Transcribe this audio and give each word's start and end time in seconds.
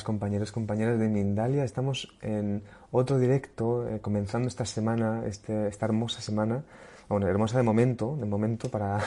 Bienvenidas 0.00 0.04
compañeros 0.04 0.52
compañeras 0.52 0.98
de 0.98 1.08
Mindalia. 1.08 1.64
Estamos 1.64 2.08
en 2.22 2.62
otro 2.90 3.18
directo, 3.18 3.86
eh, 3.88 4.00
comenzando 4.00 4.48
esta 4.48 4.64
semana, 4.64 5.22
este, 5.26 5.68
esta 5.68 5.86
hermosa 5.86 6.20
semana, 6.20 6.62
bueno, 7.08 7.26
hermosa 7.26 7.58
de 7.58 7.64
momento, 7.64 8.16
de 8.16 8.26
momento 8.26 8.68
para 8.70 9.00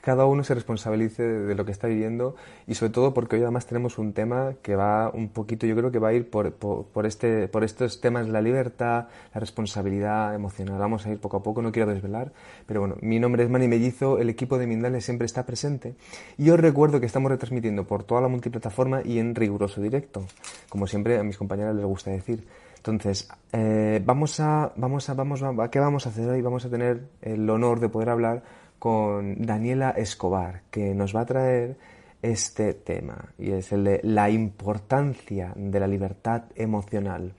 cada 0.00 0.26
uno 0.26 0.44
se 0.44 0.54
responsabilice 0.54 1.22
de 1.22 1.54
lo 1.54 1.64
que 1.64 1.72
está 1.72 1.86
viviendo 1.86 2.36
y 2.66 2.74
sobre 2.74 2.92
todo 2.92 3.14
porque 3.14 3.36
hoy 3.36 3.42
además 3.42 3.66
tenemos 3.66 3.98
un 3.98 4.12
tema 4.12 4.54
que 4.62 4.76
va 4.76 5.10
un 5.10 5.28
poquito, 5.28 5.66
yo 5.66 5.74
creo 5.76 5.90
que 5.90 5.98
va 5.98 6.08
a 6.08 6.12
ir 6.12 6.28
por, 6.28 6.52
por, 6.52 7.06
este, 7.06 7.48
por 7.48 7.64
estos 7.64 8.00
temas, 8.00 8.28
la 8.28 8.42
libertad, 8.42 9.06
la 9.32 9.40
responsabilidad 9.40 10.34
emocional. 10.34 10.78
Vamos 10.78 11.06
a 11.06 11.10
ir 11.10 11.18
poco 11.18 11.38
a 11.38 11.42
poco, 11.42 11.62
no 11.62 11.72
quiero 11.72 11.90
desvelar, 11.90 12.32
pero 12.66 12.80
bueno, 12.80 12.96
mi 13.00 13.18
nombre 13.18 13.44
es 13.44 13.50
Manny 13.50 13.68
Mellizo, 13.68 14.18
el 14.18 14.28
equipo 14.28 14.58
de 14.58 14.66
Mindale 14.66 15.00
siempre 15.00 15.26
está 15.26 15.46
presente 15.46 15.94
y 16.36 16.50
os 16.50 16.60
recuerdo 16.60 17.00
que 17.00 17.06
estamos 17.06 17.30
retransmitiendo 17.30 17.84
por 17.84 18.04
toda 18.04 18.20
la 18.20 18.28
multiplataforma 18.28 19.00
y 19.04 19.18
en 19.18 19.34
riguroso 19.34 19.80
directo, 19.80 20.24
como 20.68 20.86
siempre 20.86 21.18
a 21.18 21.22
mis 21.22 21.38
compañeras 21.38 21.74
les 21.74 21.84
gusta 21.84 22.10
decir. 22.10 22.46
Entonces, 22.76 23.26
eh, 23.50 24.02
vamos 24.04 24.38
a, 24.40 24.70
vamos 24.76 25.08
a, 25.08 25.14
vamos 25.14 25.42
a, 25.42 25.70
¿qué 25.70 25.80
vamos 25.80 26.06
a 26.06 26.10
hacer 26.10 26.28
hoy? 26.28 26.42
Vamos 26.42 26.66
a 26.66 26.68
tener 26.68 27.08
el 27.22 27.48
honor 27.48 27.80
de 27.80 27.88
poder 27.88 28.10
hablar 28.10 28.42
con 28.78 29.46
Daniela 29.46 29.90
Escobar, 29.90 30.62
que 30.70 30.94
nos 30.94 31.14
va 31.14 31.22
a 31.22 31.26
traer 31.26 31.76
este 32.22 32.74
tema, 32.74 33.32
y 33.38 33.52
es 33.52 33.72
el 33.72 33.84
de 33.84 34.00
la 34.02 34.30
importancia 34.30 35.52
de 35.56 35.80
la 35.80 35.86
libertad 35.86 36.44
emocional. 36.56 37.34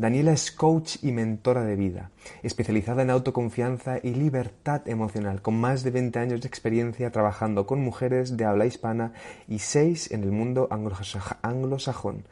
Daniela 0.00 0.32
es 0.32 0.50
coach 0.50 0.96
y 1.02 1.12
mentora 1.12 1.62
de 1.62 1.76
vida, 1.76 2.10
especializada 2.42 3.02
en 3.02 3.10
autoconfianza 3.10 3.98
y 4.02 4.14
libertad 4.14 4.88
emocional, 4.88 5.42
con 5.42 5.60
más 5.60 5.82
de 5.82 5.90
20 5.90 6.18
años 6.18 6.40
de 6.40 6.48
experiencia 6.48 7.10
trabajando 7.10 7.66
con 7.66 7.82
mujeres 7.82 8.36
de 8.38 8.46
habla 8.46 8.64
hispana 8.64 9.12
y 9.46 9.58
6 9.58 10.12
en 10.12 10.22
el 10.22 10.30
mundo 10.30 10.68
anglosajón, 10.70 12.24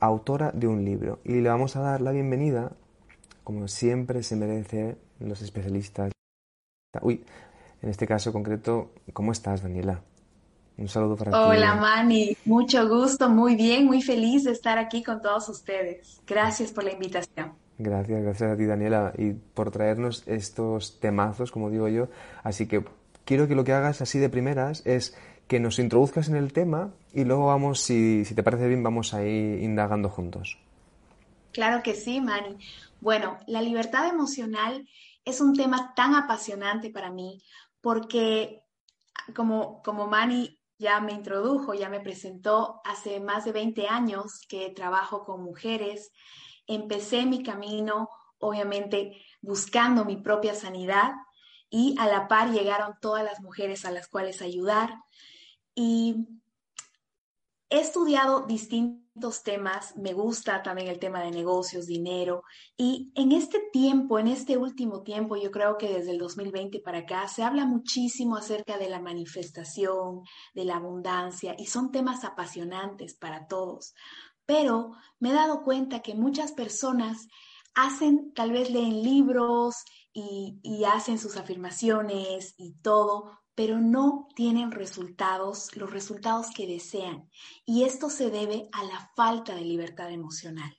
autora 0.00 0.50
de 0.50 0.66
un 0.66 0.84
libro. 0.84 1.20
Y 1.24 1.34
le 1.34 1.48
vamos 1.48 1.76
a 1.76 1.82
dar 1.82 2.00
la 2.00 2.10
bienvenida, 2.10 2.72
como 3.44 3.68
siempre 3.68 4.24
se 4.24 4.34
merece 4.34 4.96
los 5.20 5.40
especialistas. 5.40 6.10
Uy, 7.00 7.24
en 7.82 7.90
este 7.90 8.06
caso 8.06 8.32
concreto, 8.32 8.92
¿cómo 9.12 9.32
estás, 9.32 9.62
Daniela? 9.62 10.02
Un 10.78 10.88
saludo 10.88 11.16
para 11.16 11.32
ti. 11.32 11.36
Hola, 11.38 11.74
Mani. 11.74 12.36
Mucho 12.44 12.88
gusto, 12.88 13.28
muy 13.28 13.56
bien, 13.56 13.84
muy 13.84 14.00
feliz 14.02 14.44
de 14.44 14.52
estar 14.52 14.78
aquí 14.78 15.02
con 15.02 15.20
todos 15.20 15.48
ustedes. 15.48 16.20
Gracias 16.26 16.72
por 16.72 16.84
la 16.84 16.92
invitación. 16.92 17.52
Gracias, 17.78 18.22
gracias 18.22 18.52
a 18.52 18.56
ti, 18.56 18.64
Daniela, 18.64 19.12
y 19.18 19.32
por 19.32 19.70
traernos 19.70 20.22
estos 20.26 21.00
temazos, 21.00 21.50
como 21.50 21.70
digo 21.70 21.88
yo. 21.88 22.08
Así 22.42 22.66
que 22.66 22.84
quiero 23.24 23.48
que 23.48 23.54
lo 23.54 23.64
que 23.64 23.72
hagas 23.72 24.00
así 24.00 24.18
de 24.18 24.28
primeras 24.28 24.86
es 24.86 25.16
que 25.48 25.58
nos 25.58 25.78
introduzcas 25.78 26.28
en 26.28 26.36
el 26.36 26.52
tema 26.52 26.94
y 27.12 27.24
luego 27.24 27.46
vamos, 27.46 27.80
si, 27.80 28.24
si 28.24 28.34
te 28.34 28.42
parece 28.42 28.68
bien, 28.68 28.82
vamos 28.82 29.12
a 29.12 29.24
ir 29.24 29.62
indagando 29.62 30.08
juntos. 30.08 30.58
Claro 31.52 31.82
que 31.82 31.94
sí, 31.94 32.20
Mani. 32.20 32.56
Bueno, 33.00 33.38
la 33.46 33.60
libertad 33.60 34.06
emocional 34.08 34.86
es 35.24 35.40
un 35.40 35.54
tema 35.54 35.92
tan 35.94 36.14
apasionante 36.14 36.90
para 36.90 37.10
mí 37.10 37.42
porque 37.82 38.62
como, 39.34 39.82
como 39.82 40.06
Manny 40.06 40.58
ya 40.78 41.00
me 41.00 41.12
introdujo, 41.12 41.74
ya 41.74 41.90
me 41.90 42.00
presentó, 42.00 42.80
hace 42.84 43.20
más 43.20 43.44
de 43.44 43.52
20 43.52 43.88
años 43.88 44.40
que 44.48 44.70
trabajo 44.70 45.24
con 45.24 45.42
mujeres, 45.42 46.10
empecé 46.66 47.26
mi 47.26 47.42
camino, 47.42 48.08
obviamente, 48.38 49.22
buscando 49.40 50.04
mi 50.04 50.16
propia 50.16 50.54
sanidad 50.54 51.12
y 51.70 51.94
a 51.98 52.06
la 52.06 52.28
par 52.28 52.50
llegaron 52.50 52.94
todas 53.00 53.24
las 53.24 53.40
mujeres 53.40 53.84
a 53.84 53.90
las 53.90 54.08
cuales 54.08 54.42
ayudar. 54.42 54.94
Y 55.74 56.26
he 57.72 57.80
estudiado 57.80 58.42
distintos 58.46 59.42
temas, 59.42 59.96
me 59.96 60.12
gusta 60.12 60.62
también 60.62 60.88
el 60.88 60.98
tema 60.98 61.22
de 61.22 61.30
negocios, 61.30 61.86
dinero, 61.86 62.42
y 62.76 63.10
en 63.14 63.32
este 63.32 63.60
tiempo, 63.72 64.18
en 64.18 64.28
este 64.28 64.58
último 64.58 65.02
tiempo, 65.02 65.36
yo 65.36 65.50
creo 65.50 65.78
que 65.78 65.88
desde 65.88 66.10
el 66.10 66.18
2020 66.18 66.80
para 66.80 66.98
acá, 66.98 67.26
se 67.28 67.42
habla 67.42 67.64
muchísimo 67.64 68.36
acerca 68.36 68.76
de 68.76 68.90
la 68.90 69.00
manifestación, 69.00 70.20
de 70.54 70.66
la 70.66 70.76
abundancia, 70.76 71.54
y 71.58 71.64
son 71.64 71.90
temas 71.90 72.24
apasionantes 72.24 73.14
para 73.14 73.46
todos. 73.46 73.94
Pero 74.44 74.92
me 75.18 75.30
he 75.30 75.32
dado 75.32 75.62
cuenta 75.62 76.02
que 76.02 76.14
muchas 76.14 76.52
personas 76.52 77.26
hacen, 77.74 78.34
tal 78.34 78.52
vez 78.52 78.70
leen 78.70 79.02
libros 79.02 79.76
y, 80.12 80.58
y 80.62 80.84
hacen 80.84 81.18
sus 81.18 81.38
afirmaciones 81.38 82.54
y 82.58 82.74
todo, 82.82 83.41
pero 83.54 83.78
no 83.78 84.28
tienen 84.34 84.70
resultados, 84.70 85.76
los 85.76 85.90
resultados 85.90 86.48
que 86.54 86.66
desean. 86.66 87.28
Y 87.64 87.84
esto 87.84 88.08
se 88.08 88.30
debe 88.30 88.68
a 88.72 88.84
la 88.84 89.10
falta 89.14 89.54
de 89.54 89.62
libertad 89.62 90.10
emocional. 90.10 90.76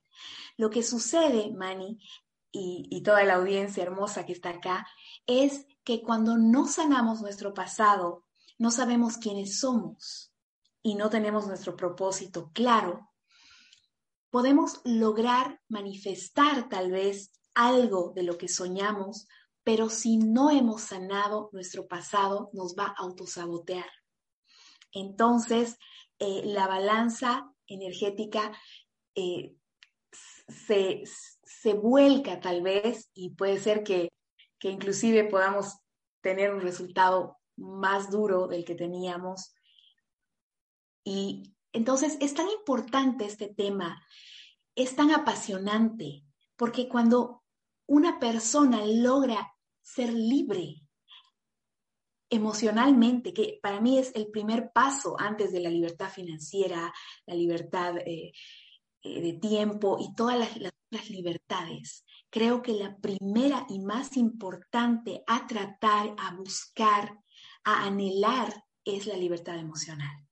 Lo 0.58 0.70
que 0.70 0.84
sucede, 0.84 1.52
Manny, 1.52 2.00
y, 2.52 3.02
toda 3.02 3.24
la 3.24 3.36
audiencia 3.36 3.82
hermosa 3.82 4.26
que 4.26 4.34
está 4.34 4.50
acá, 4.52 4.88
es 5.26 5.66
que 5.84 6.04
cuando 6.04 6.38
no 6.38 6.68
sanamos 6.68 7.22
nuestro 7.22 7.54
pasado, 7.54 8.26
no 8.60 8.70
sabemos 8.70 9.18
quiénes 9.18 9.60
somos 9.60 10.32
y 10.84 10.96
no 10.96 11.10
tenemos 11.10 11.48
nuestro 11.48 11.76
propósito 11.76 12.52
claro, 12.54 13.10
podemos 14.30 14.82
lograr 14.84 15.62
manifestar 15.68 16.70
tal 16.70 16.92
vez 16.92 17.32
algo 17.56 18.14
de 18.16 18.24
lo 18.24 18.38
que 18.38 18.48
soñamos 18.48 19.28
pero 19.64 19.90
si 19.90 20.18
no 20.18 20.50
hemos 20.50 20.82
sanado 20.82 21.50
nuestro 21.54 21.88
pasado, 21.88 22.50
nos 22.54 22.76
va 22.78 22.88
a 22.88 22.96
autosabotear. 22.98 23.90
Entonces, 24.92 25.78
eh, 26.20 26.42
la 26.46 26.68
balanza 26.68 27.50
energética 27.68 28.52
eh, 29.16 29.56
se, 30.48 31.74
vuelca 31.74 32.40
tal 32.40 32.62
vez 32.62 33.10
y 33.14 33.32
puede 33.32 33.60
ser 33.60 33.84
que, 33.84 34.10
que 34.60 34.70
inclusive 34.70 35.24
podamos 35.26 35.78
tener 36.22 36.54
un 36.54 36.62
resultado 36.62 37.38
más 37.56 38.12
duro 38.12 38.48
del 38.48 38.66
que 38.66 38.76
teníamos. 38.76 39.56
Y 41.04 41.56
entonces 41.72 42.18
es 42.22 42.34
tan 42.34 42.50
importante 42.50 43.26
este 43.26 43.54
tema, 43.54 44.06
es 44.76 44.96
tan 44.96 45.12
apasionante, 45.12 46.24
porque 46.56 46.88
cuando 46.88 47.44
una 47.88 48.20
persona 48.20 48.86
logra 48.86 49.53
ser 49.84 50.12
libre 50.14 50.82
emocionalmente, 52.30 53.34
que 53.34 53.60
para 53.62 53.80
mí 53.80 54.00
es 54.00 54.12
el 54.16 54.32
primer 54.32 54.72
paso 54.72 55.16
antes 55.20 55.52
de 55.52 55.60
la 55.60 55.70
libertad 55.70 56.10
financiera, 56.10 56.92
la 57.28 57.36
libertad 57.36 57.98
eh, 57.98 58.32
eh, 59.04 59.22
de 59.22 59.34
tiempo 59.34 59.98
y 60.00 60.16
todas 60.16 60.40
las, 60.40 60.74
las 60.90 61.10
libertades. 61.10 62.06
Creo 62.32 62.64
que 62.64 62.74
la 62.74 62.98
primera 62.98 63.68
y 63.70 63.80
más 63.80 64.18
importante 64.18 65.24
a 65.28 65.46
tratar, 65.46 66.16
a 66.18 66.36
buscar, 66.36 67.20
a 67.64 67.86
anhelar 67.86 68.64
es 68.84 69.06
la 69.06 69.16
libertad 69.16 69.60
emocional. 69.60 70.28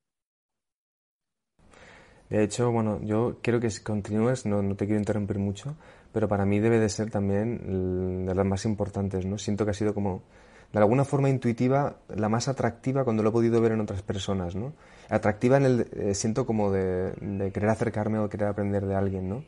De 2.29 2.43
hecho, 2.43 2.71
bueno, 2.71 2.99
yo 3.03 3.39
quiero 3.43 3.59
que 3.59 3.69
continúes, 3.83 4.45
no, 4.45 4.61
no 4.61 4.75
te 4.75 4.85
quiero 4.85 4.99
interrumpir 4.99 5.37
mucho, 5.37 5.75
pero 6.11 6.27
para 6.27 6.45
mí 6.45 6.59
debe 6.59 6.79
de 6.79 6.89
ser 6.89 7.09
también 7.09 8.25
de 8.25 8.35
las 8.35 8.45
más 8.45 8.65
importantes, 8.65 9.25
¿no? 9.25 9.37
Siento 9.37 9.65
que 9.65 9.71
ha 9.71 9.73
sido 9.73 9.93
como, 9.93 10.23
de 10.73 10.79
alguna 10.79 11.05
forma 11.05 11.29
intuitiva, 11.29 11.97
la 12.09 12.29
más 12.29 12.47
atractiva 12.47 13.03
cuando 13.03 13.23
lo 13.23 13.29
he 13.29 13.31
podido 13.31 13.61
ver 13.61 13.71
en 13.73 13.81
otras 13.81 14.01
personas, 14.01 14.55
¿no? 14.55 14.73
Atractiva 15.09 15.57
en 15.57 15.65
el, 15.65 15.87
eh, 15.93 16.13
siento 16.13 16.45
como 16.45 16.71
de, 16.71 17.51
querer 17.53 17.69
acercarme 17.69 18.19
o 18.19 18.29
querer 18.29 18.47
aprender 18.47 18.85
de 18.85 18.95
alguien, 18.95 19.29
¿no? 19.29 19.43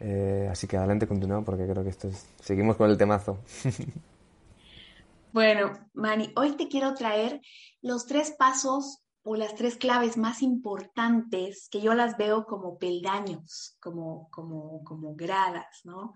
Eh, 0.00 0.48
así 0.50 0.66
que 0.66 0.76
adelante, 0.76 1.06
continúa, 1.06 1.42
porque 1.42 1.66
creo 1.66 1.82
que 1.82 1.90
esto 1.90 2.08
es, 2.08 2.26
seguimos 2.40 2.76
con 2.76 2.90
el 2.90 2.98
temazo. 2.98 3.38
bueno, 5.32 5.72
Mani, 5.94 6.32
hoy 6.36 6.56
te 6.56 6.68
quiero 6.68 6.94
traer 6.94 7.40
los 7.80 8.06
tres 8.06 8.32
pasos 8.32 9.02
o 9.24 9.36
las 9.36 9.54
tres 9.54 9.76
claves 9.76 10.16
más 10.16 10.42
importantes 10.42 11.68
que 11.70 11.80
yo 11.80 11.94
las 11.94 12.16
veo 12.16 12.44
como 12.44 12.78
peldaños, 12.78 13.76
como, 13.80 14.28
como, 14.30 14.82
como 14.84 15.14
gradas, 15.14 15.80
¿no? 15.84 16.12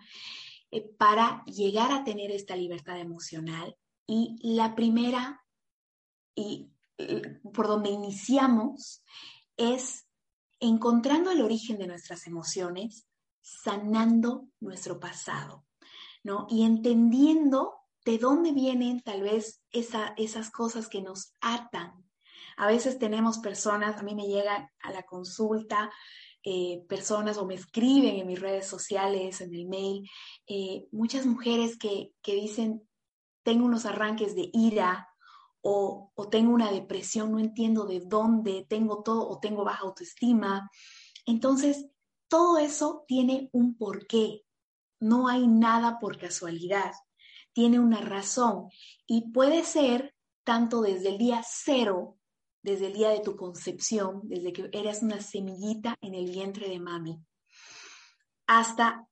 Eh, 0.71 0.89
para 0.99 1.45
llegar 1.45 1.93
a 1.93 2.05
tener 2.05 2.33
esta 2.33 2.57
libertad 2.57 2.99
emocional. 2.99 3.77
Y 4.07 4.37
la 4.43 4.75
primera, 4.75 5.45
y 6.35 6.71
por 7.53 7.67
donde 7.67 7.91
iniciamos, 7.91 9.03
es 9.57 10.07
encontrando 10.61 11.31
el 11.31 11.43
origen 11.43 11.79
de 11.79 11.87
nuestras 11.87 12.27
emociones, 12.27 13.07
sanando 13.41 14.49
nuestro 14.61 14.99
pasado, 14.99 15.65
¿no? 16.25 16.47
Y 16.51 16.65
entendiendo 16.65 17.75
de 18.05 18.19
dónde 18.19 18.53
vienen 18.53 19.01
tal 19.01 19.23
vez 19.23 19.63
esas 19.71 20.51
cosas 20.51 20.89
que 20.89 21.03
nos 21.03 21.35
atan. 21.41 22.06
A 22.57 22.67
veces 22.67 22.99
tenemos 22.99 23.39
personas, 23.39 23.99
a 23.99 24.03
mí 24.03 24.15
me 24.15 24.27
llegan 24.27 24.69
a 24.81 24.93
la 24.93 25.03
consulta 25.03 25.91
eh, 26.43 26.85
personas 26.89 27.39
o 27.39 27.47
me 27.47 27.55
escriben 27.55 28.17
en 28.17 28.27
mis 28.27 28.41
redes 28.41 28.67
sociales, 28.67 29.41
en 29.41 29.53
el 29.55 29.67
mail, 29.67 30.09
eh, 30.47 30.87
muchas 30.93 31.27
mujeres 31.27 31.77
que, 31.77 32.13
que 32.23 32.35
dicen, 32.35 32.89
tengo 33.43 33.65
unos 33.65 33.85
arranques 33.85 34.35
de 34.35 34.49
ira 34.53 35.09
o, 35.69 36.13
tengo 36.31 36.53
una 36.53 36.71
depresión, 36.71 37.33
no 37.33 37.41
entiendo 37.41 37.87
de 37.87 38.01
dónde, 38.01 38.67
tengo 38.69 39.03
todo 39.03 39.29
o 39.29 39.41
tengo 39.41 39.65
baja 39.65 39.83
autoestima. 39.83 40.71
Entonces, 41.25 41.87
todo 42.29 42.59
eso 42.59 43.05
tiene 43.09 43.51
un 43.53 43.77
porqué. 43.77 44.45
No 45.01 45.27
hay 45.27 45.49
nada 45.49 45.99
por 45.99 46.19
casualidad. 46.19 46.93
Tiene 47.53 47.81
una 47.81 48.01
razón 48.01 48.69
y 49.07 49.33
puede 49.33 49.65
ser 49.65 50.15
tanto 50.45 50.83
desde 50.83 51.09
el 51.09 51.19
día 51.19 51.43
cero, 51.45 52.17
desde 52.67 52.89
el 52.89 52.93
día 52.93 53.09
de 53.09 53.21
tu 53.21 53.35
concepción, 53.37 54.21
desde 54.25 54.53
que 54.53 54.69
eras 54.73 55.03
una 55.03 55.23
semillita 55.23 55.95
en 56.03 56.15
el 56.15 56.27
vientre 56.31 56.69
de 56.69 56.79
mami, 56.79 57.19
hasta 58.47 59.09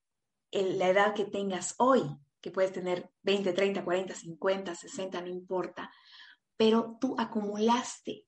la 0.52 0.88
edad 0.88 1.14
que 1.14 1.24
tengas 1.24 1.74
hoy, 1.78 2.02
que 2.42 2.50
puedes 2.50 2.72
tener 2.72 3.10
20, 3.22 3.54
30, 3.54 3.82
40, 3.82 4.14
50, 4.14 4.74
60, 4.74 5.20
no 5.22 5.28
importa 5.28 5.90
pero 6.56 6.96
tú 7.00 7.14
acumulaste 7.18 8.26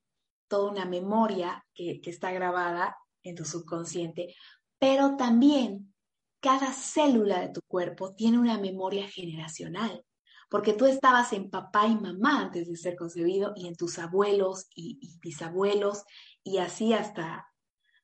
toda 0.48 0.70
una 0.70 0.84
memoria 0.84 1.64
que, 1.74 2.00
está 2.04 2.32
grabada 2.32 2.96
en 3.22 3.34
tu 3.34 3.44
subconsciente, 3.44 4.34
pero 4.78 5.16
también 5.16 5.94
cada 6.40 6.72
célula 6.72 7.40
de 7.40 7.48
tu 7.48 7.60
cuerpo 7.66 8.14
tiene 8.14 8.38
una 8.38 8.58
memoria 8.58 9.08
generacional, 9.08 10.04
porque 10.48 10.72
tú 10.72 10.86
estabas 10.86 11.32
en 11.32 11.50
papá 11.50 11.86
y 11.86 11.96
mamá 11.96 12.42
antes 12.42 12.68
de 12.68 12.76
ser 12.76 12.96
concebido 12.96 13.52
y 13.56 13.66
en 13.66 13.76
tus 13.76 13.98
abuelos 13.98 14.66
y, 14.74 14.98
y 15.00 15.18
bisabuelos 15.18 16.04
y 16.42 16.58
así 16.58 16.92
hasta, 16.92 17.46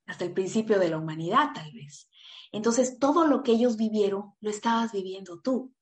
hasta 0.06 0.24
el 0.24 0.32
principio 0.32 0.78
de 0.78 0.90
la 0.90 0.98
humanidad 0.98 1.50
tal 1.54 1.72
vez. 1.72 2.08
Entonces 2.50 2.98
todo 2.98 3.26
lo 3.26 3.42
que 3.42 3.52
ellos 3.52 3.76
vivieron 3.76 4.34
lo 4.40 4.50
estabas 4.50 4.92
viviendo 4.92 5.40
tú. 5.40 5.72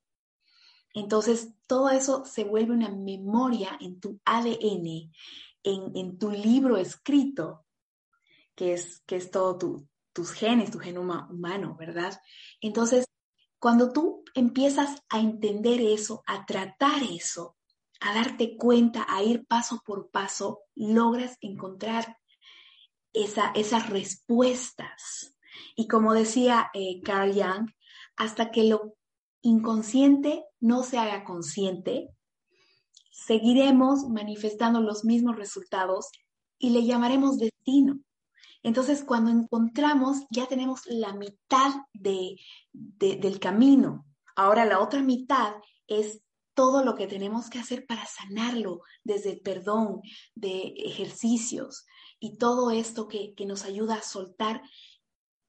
Entonces, 0.93 1.55
todo 1.67 1.91
eso 1.91 2.25
se 2.25 2.45
vuelve 2.45 2.73
una 2.73 2.91
memoria 2.91 3.77
en 3.81 4.01
tu 4.01 4.21
ADN, 4.25 5.13
en, 5.63 6.19
tu 6.19 6.31
libro 6.31 6.77
escrito, 6.77 7.65
que 8.55 8.75
es, 8.75 9.01
que 9.07 9.17
es 9.17 9.31
todo 9.31 9.57
tus 10.13 10.33
genes, 10.33 10.73
tu 10.73 10.79
genoma 10.79 11.29
humano, 11.31 11.77
¿verdad? 11.79 12.21
Entonces, 12.61 13.05
cuando 13.59 13.93
tú 13.93 14.20
empiezas 14.35 15.03
a 15.09 15.21
entender 15.21 15.81
eso, 15.81 16.23
a 16.27 16.47
tratar 16.47 17.03
eso, 17.03 17.57
a 18.01 18.15
darte 18.15 18.57
cuenta, 18.57 19.07
a 19.09 19.23
ir 19.23 19.47
paso 19.47 19.83
por 19.85 20.11
paso, 20.11 20.61
logras 20.75 21.37
encontrar 21.41 22.19
esas 23.13 23.91
respuestas. 23.91 25.35
Y 25.77 25.89
como 25.89 26.15
decía 26.15 26.71
eh, 26.75 27.01
Carl 27.03 27.33
Jung, 27.33 27.71
hasta 28.17 28.51
que 28.51 28.65
lo 28.65 28.95
inconsciente 29.43 30.45
no 30.61 30.83
se 30.83 30.99
haga 30.99 31.25
consciente, 31.25 32.11
seguiremos 33.11 34.09
manifestando 34.09 34.81
los 34.81 35.05
mismos 35.05 35.37
resultados 35.37 36.11
y 36.59 36.71
le 36.71 36.85
llamaremos 36.85 37.39
destino. 37.39 38.01
Entonces, 38.63 39.05
cuando 39.05 39.31
encontramos, 39.31 40.27
ya 40.31 40.47
tenemos 40.47 40.83
la 40.87 41.15
mitad 41.15 41.73
de, 41.93 42.37
del 42.73 43.41
camino. 43.41 44.05
Ahora 44.37 44.65
la 44.65 44.81
otra 44.81 45.03
mitad 45.03 45.55
es 45.87 46.23
todo 46.55 46.85
lo 46.85 46.95
que 46.95 47.07
tenemos 47.07 47.49
que 47.49 47.59
hacer 47.59 47.87
para 47.87 48.07
sanarlo, 48.07 48.83
desde 49.03 49.33
el 49.33 49.41
perdón, 49.41 50.03
de 50.35 50.75
ejercicios 50.77 51.87
y 52.19 52.37
todo 52.37 52.71
esto 52.71 53.09
que, 53.09 53.35
nos 53.47 53.65
ayuda 53.65 53.95
a 53.95 54.03
soltar 54.03 54.63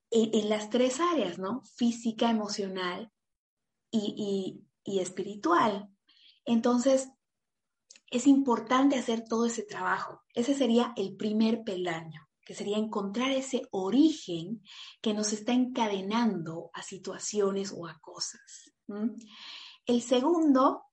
en, 0.09 0.33
en, 0.33 0.49
las 0.49 0.69
tres 0.69 0.99
áreas, 0.99 1.37
¿no? 1.37 1.63
Física, 1.75 2.29
emocional 2.29 3.11
y, 3.91 4.63
espiritual. 4.85 5.89
Entonces, 6.45 7.09
es 8.09 8.27
importante 8.27 8.97
hacer 8.97 9.25
todo 9.27 9.45
ese 9.45 9.63
trabajo. 9.63 10.21
Ese 10.33 10.53
sería 10.53 10.93
el 10.95 11.15
primer 11.15 11.63
peldaño, 11.63 12.27
que 12.45 12.55
sería 12.55 12.77
encontrar 12.77 13.31
ese 13.31 13.67
origen 13.71 14.63
que 15.01 15.13
nos 15.13 15.33
está 15.33 15.53
encadenando 15.53 16.71
a 16.73 16.83
situaciones 16.83 17.73
o 17.75 17.87
a 17.87 17.99
cosas. 17.99 18.70
El 19.85 20.01
segundo, 20.01 20.83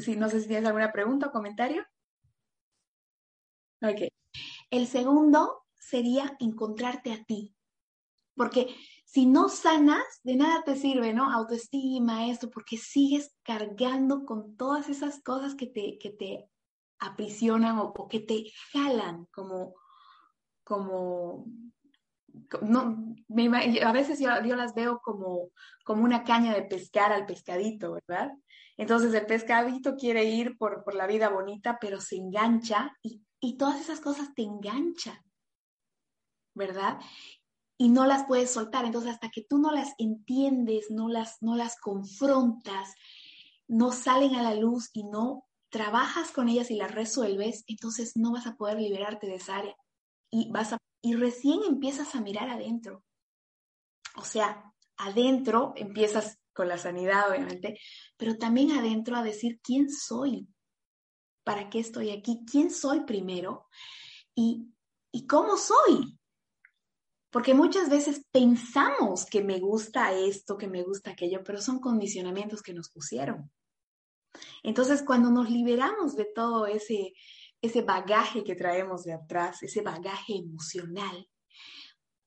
si 0.00 0.16
no 0.16 0.28
sé 0.28 0.40
si 0.40 0.48
tienes 0.48 0.66
alguna 0.66 0.92
pregunta 0.92 1.28
o 1.28 1.32
comentario. 1.32 1.84
Ok. 3.82 4.08
El 4.70 4.86
segundo 4.86 5.64
sería 5.78 6.36
encontrarte 6.40 7.12
a 7.12 7.24
ti, 7.24 7.54
porque 8.34 8.74
si 9.04 9.26
no 9.26 9.50
sanas, 9.50 10.02
de 10.22 10.36
nada 10.36 10.62
te 10.64 10.74
sirve, 10.74 11.12
¿no? 11.12 11.30
Autoestima, 11.30 12.28
esto, 12.28 12.48
porque 12.48 12.78
sigues 12.78 13.36
cargando 13.42 14.24
con 14.24 14.56
todas 14.56 14.88
esas 14.88 15.22
cosas 15.22 15.54
que 15.54 15.66
te, 15.66 15.98
que 15.98 16.10
te 16.10 16.48
aprisionan 16.98 17.78
o, 17.78 18.08
que 18.08 18.20
te 18.20 18.46
jalan 18.72 19.26
como, 19.26 19.74
como, 20.64 21.44
no, 22.62 23.14
a 23.82 23.92
veces 23.92 24.20
yo, 24.20 24.56
las 24.56 24.74
veo 24.74 25.00
como, 25.02 25.50
como 25.84 26.04
una 26.04 26.24
caña 26.24 26.54
de 26.54 26.62
pescar 26.62 27.12
al 27.12 27.26
pescadito, 27.26 27.92
¿verdad? 27.92 28.30
Entonces 28.76 29.12
el 29.14 29.26
pescadito 29.26 29.96
quiere 29.96 30.24
ir 30.24 30.56
por, 30.56 30.84
por 30.84 30.94
la 30.94 31.06
vida 31.06 31.28
bonita, 31.28 31.78
pero 31.80 32.00
se 32.00 32.16
engancha 32.16 32.96
y, 33.02 33.22
y 33.40 33.56
todas 33.56 33.80
esas 33.80 34.00
cosas 34.00 34.34
te 34.34 34.42
enganchan, 34.42 35.18
¿verdad? 36.54 36.98
y 37.82 37.88
no 37.88 38.06
las 38.06 38.26
puedes 38.26 38.52
soltar. 38.52 38.84
Entonces, 38.84 39.10
hasta 39.10 39.28
que 39.30 39.42
tú 39.42 39.58
no 39.58 39.72
las 39.72 39.94
entiendes, 39.98 40.88
no 40.90 41.08
las, 41.08 41.38
no 41.42 41.56
las 41.56 41.80
confrontas, 41.80 42.94
no 43.66 43.90
salen 43.90 44.36
a 44.36 44.42
la 44.42 44.54
luz 44.54 44.90
y 44.92 45.02
no 45.02 45.48
trabajas 45.68 46.30
con 46.30 46.48
ellas 46.48 46.70
y 46.70 46.76
las 46.76 46.94
resuelves, 46.94 47.64
entonces 47.66 48.12
no 48.14 48.32
vas 48.32 48.46
a 48.46 48.54
poder 48.54 48.78
liberarte 48.78 49.26
de 49.26 49.34
esa 49.34 49.56
área. 49.56 49.74
Y, 50.30 50.48
vas 50.52 50.74
a, 50.74 50.78
y 51.02 51.14
recién 51.14 51.60
empiezas 51.64 52.14
a 52.14 52.20
mirar 52.20 52.48
adentro. 52.48 53.04
O 54.16 54.24
sea, 54.24 54.72
adentro 54.96 55.72
empiezas 55.76 56.38
con 56.52 56.68
la 56.68 56.78
sanidad, 56.78 57.30
obviamente, 57.30 57.78
pero 58.16 58.38
también 58.38 58.72
adentro 58.72 59.16
a 59.16 59.22
decir 59.22 59.60
quién 59.62 59.90
soy, 59.90 60.48
para 61.44 61.68
qué 61.68 61.80
estoy 61.80 62.10
aquí, 62.10 62.44
quién 62.50 62.70
soy 62.70 63.00
primero 63.00 63.66
y, 64.34 64.72
y 65.10 65.26
cómo 65.26 65.56
soy. 65.56 66.18
Porque 67.30 67.54
muchas 67.54 67.88
veces 67.88 68.26
pensamos 68.30 69.24
que 69.24 69.42
me 69.42 69.58
gusta 69.58 70.12
esto, 70.12 70.58
que 70.58 70.68
me 70.68 70.82
gusta 70.82 71.12
aquello, 71.12 71.42
pero 71.42 71.60
son 71.60 71.80
condicionamientos 71.80 72.62
que 72.62 72.74
nos 72.74 72.90
pusieron. 72.90 73.50
Entonces, 74.62 75.02
cuando 75.02 75.30
nos 75.30 75.50
liberamos 75.50 76.14
de 76.14 76.26
todo 76.26 76.66
ese, 76.66 77.14
ese 77.62 77.82
bagaje 77.82 78.44
que 78.44 78.56
traemos 78.56 79.04
de 79.04 79.14
atrás, 79.14 79.62
ese 79.62 79.80
bagaje 79.80 80.36
emocional, 80.36 81.28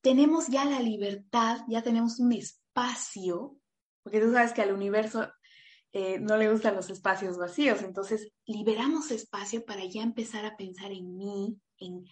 tenemos 0.01 0.47
ya 0.47 0.65
la 0.65 0.79
libertad, 0.79 1.59
ya 1.67 1.81
tenemos 1.81 2.19
un 2.19 2.31
espacio, 2.31 3.57
porque 4.01 4.21
tú 4.21 4.31
sabes 4.31 4.53
que 4.53 4.61
al 4.61 4.73
universo 4.73 5.27
eh, 5.91 6.19
no 6.19 6.37
le 6.37 6.51
gustan 6.51 6.75
los 6.75 6.89
espacios 6.89 7.37
vacíos, 7.37 7.81
entonces 7.81 8.31
liberamos 8.45 9.11
espacio 9.11 9.65
para 9.65 9.83
ya 9.85 10.03
empezar 10.03 10.45
a 10.45 10.55
pensar 10.55 10.91
en 10.91 11.17
mí, 11.17 11.59
en, 11.79 12.05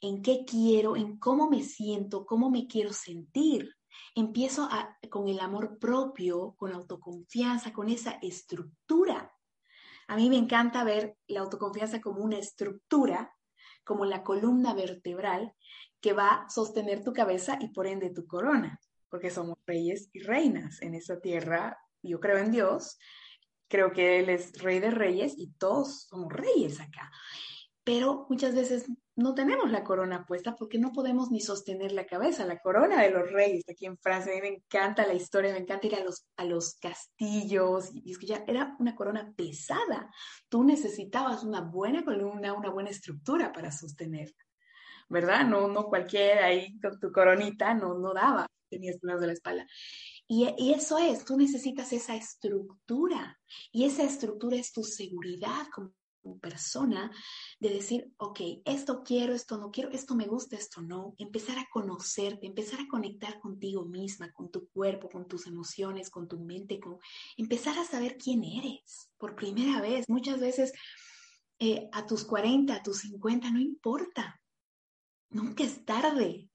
en 0.00 0.22
qué 0.22 0.44
quiero, 0.44 0.96
en 0.96 1.18
cómo 1.18 1.48
me 1.48 1.62
siento, 1.62 2.26
cómo 2.26 2.50
me 2.50 2.66
quiero 2.66 2.92
sentir. 2.92 3.74
Empiezo 4.14 4.68
con 5.10 5.28
el 5.28 5.40
amor 5.40 5.78
propio, 5.78 6.54
con 6.56 6.72
autoconfianza, 6.72 7.72
con 7.72 7.88
esa 7.88 8.18
estructura. 8.22 9.27
A 10.08 10.16
mí 10.16 10.28
me 10.28 10.36
encanta 10.36 10.84
ver 10.84 11.16
la 11.26 11.40
autoconfianza 11.40 12.00
como 12.00 12.22
una 12.22 12.38
estructura, 12.38 13.32
como 13.84 14.04
la 14.04 14.22
columna 14.22 14.74
vertebral 14.74 15.54
que 16.00 16.12
va 16.12 16.28
a 16.28 16.50
sostener 16.50 17.02
tu 17.04 17.12
cabeza 17.12 17.58
y 17.60 17.68
por 17.68 17.86
ende 17.86 18.10
tu 18.10 18.26
corona, 18.26 18.80
porque 19.08 19.30
somos 19.30 19.58
reyes 19.66 20.10
y 20.12 20.20
reinas 20.20 20.82
en 20.82 20.94
esta 20.94 21.20
tierra. 21.20 21.78
Yo 22.02 22.20
creo 22.20 22.38
en 22.38 22.50
Dios, 22.50 22.98
creo 23.68 23.92
que 23.92 24.18
Él 24.20 24.28
es 24.28 24.60
rey 24.60 24.80
de 24.80 24.90
reyes 24.90 25.34
y 25.36 25.52
todos 25.52 26.06
somos 26.08 26.32
reyes 26.32 26.80
acá 26.80 27.10
pero 27.88 28.26
muchas 28.28 28.54
veces 28.54 28.84
no 29.18 29.34
tenemos 29.34 29.68
la 29.72 29.82
corona 29.82 30.24
puesta 30.24 30.54
porque 30.54 30.78
no 30.78 30.92
podemos 30.92 31.32
ni 31.32 31.40
sostener 31.40 31.90
la 31.90 32.06
cabeza, 32.06 32.46
la 32.46 32.60
corona 32.60 33.02
de 33.02 33.10
los 33.10 33.28
reyes 33.32 33.64
aquí 33.68 33.84
en 33.86 33.98
Francia. 33.98 34.30
A 34.30 34.36
mí 34.36 34.40
me 34.40 34.54
encanta 34.54 35.08
la 35.08 35.14
historia, 35.14 35.52
me 35.52 35.58
encanta 35.58 35.88
ir 35.88 35.96
a 35.96 36.04
los, 36.04 36.24
a 36.36 36.44
los 36.44 36.76
castillos 36.76 37.90
y 37.92 38.12
escuchar, 38.12 38.44
era 38.46 38.76
una 38.78 38.94
corona 38.94 39.34
pesada. 39.36 40.08
Tú 40.48 40.62
necesitabas 40.62 41.42
una 41.42 41.62
buena 41.62 42.04
columna, 42.04 42.52
una 42.52 42.70
buena 42.70 42.90
estructura 42.90 43.52
para 43.52 43.72
sostenerla. 43.72 44.36
¿verdad? 45.08 45.44
No, 45.46 45.66
no 45.66 45.86
cualquiera 45.86 46.46
ahí 46.46 46.78
con 46.78 47.00
tu 47.00 47.10
coronita, 47.10 47.74
no, 47.74 47.98
no 47.98 48.12
daba, 48.12 48.46
tenías 48.68 48.98
problemas 48.98 49.22
de 49.22 49.26
la 49.26 49.32
espalda. 49.32 49.66
Y, 50.28 50.46
y, 50.58 50.74
eso 50.74 50.98
es, 50.98 51.24
tú 51.24 51.36
necesitas 51.36 51.92
esa 51.92 52.14
estructura 52.14 53.36
y 53.72 53.84
esa 53.84 54.04
estructura 54.04 54.56
es 54.56 54.72
tu 54.72 54.84
seguridad 54.84 55.66
como 55.74 55.92
persona 56.36 57.10
de 57.58 57.70
decir, 57.70 58.12
ok, 58.18 58.40
esto 58.64 59.02
quiero, 59.02 59.34
esto 59.34 59.56
no 59.56 59.70
quiero, 59.70 59.90
esto 59.90 60.14
me 60.14 60.26
gusta, 60.26 60.56
esto 60.56 60.82
no, 60.82 61.14
empezar 61.18 61.58
a 61.58 61.66
conocerte, 61.70 62.46
empezar 62.46 62.80
a 62.80 62.88
conectar 62.88 63.38
contigo 63.40 63.84
misma, 63.84 64.30
con 64.32 64.50
tu 64.50 64.68
cuerpo, 64.68 65.08
con 65.08 65.26
tus 65.26 65.46
emociones, 65.46 66.10
con 66.10 66.28
tu 66.28 66.38
mente, 66.40 66.80
con 66.80 66.98
empezar 67.36 67.78
a 67.78 67.84
saber 67.84 68.16
quién 68.16 68.44
eres 68.44 69.10
por 69.16 69.34
primera 69.34 69.80
vez. 69.80 70.08
Muchas 70.08 70.40
veces 70.40 70.72
eh, 71.58 71.88
a 71.92 72.06
tus 72.06 72.24
40, 72.24 72.74
a 72.74 72.82
tus 72.82 72.98
50, 72.98 73.50
no 73.50 73.60
importa, 73.60 74.40
nunca 75.30 75.64
es 75.64 75.84
tarde 75.84 76.48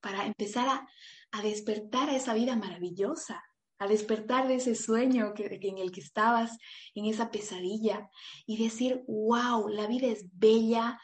para 0.00 0.26
empezar 0.26 0.68
a, 0.68 0.88
a 1.32 1.42
despertar 1.42 2.10
a 2.10 2.16
esa 2.16 2.34
vida 2.34 2.56
maravillosa, 2.56 3.42
a 3.78 3.86
despertar 3.86 4.48
de 4.48 4.56
ese 4.56 4.74
sueño 4.74 5.34
en 5.36 5.78
el 5.78 5.90
que 5.90 6.00
estabas, 6.00 6.58
en 6.94 7.06
esa 7.06 7.30
pesadilla, 7.30 8.08
y 8.46 8.62
decir, 8.62 9.04
wow, 9.06 9.68
la 9.68 9.86
vida 9.86 10.06
es 10.06 10.26
bella, 10.32 11.00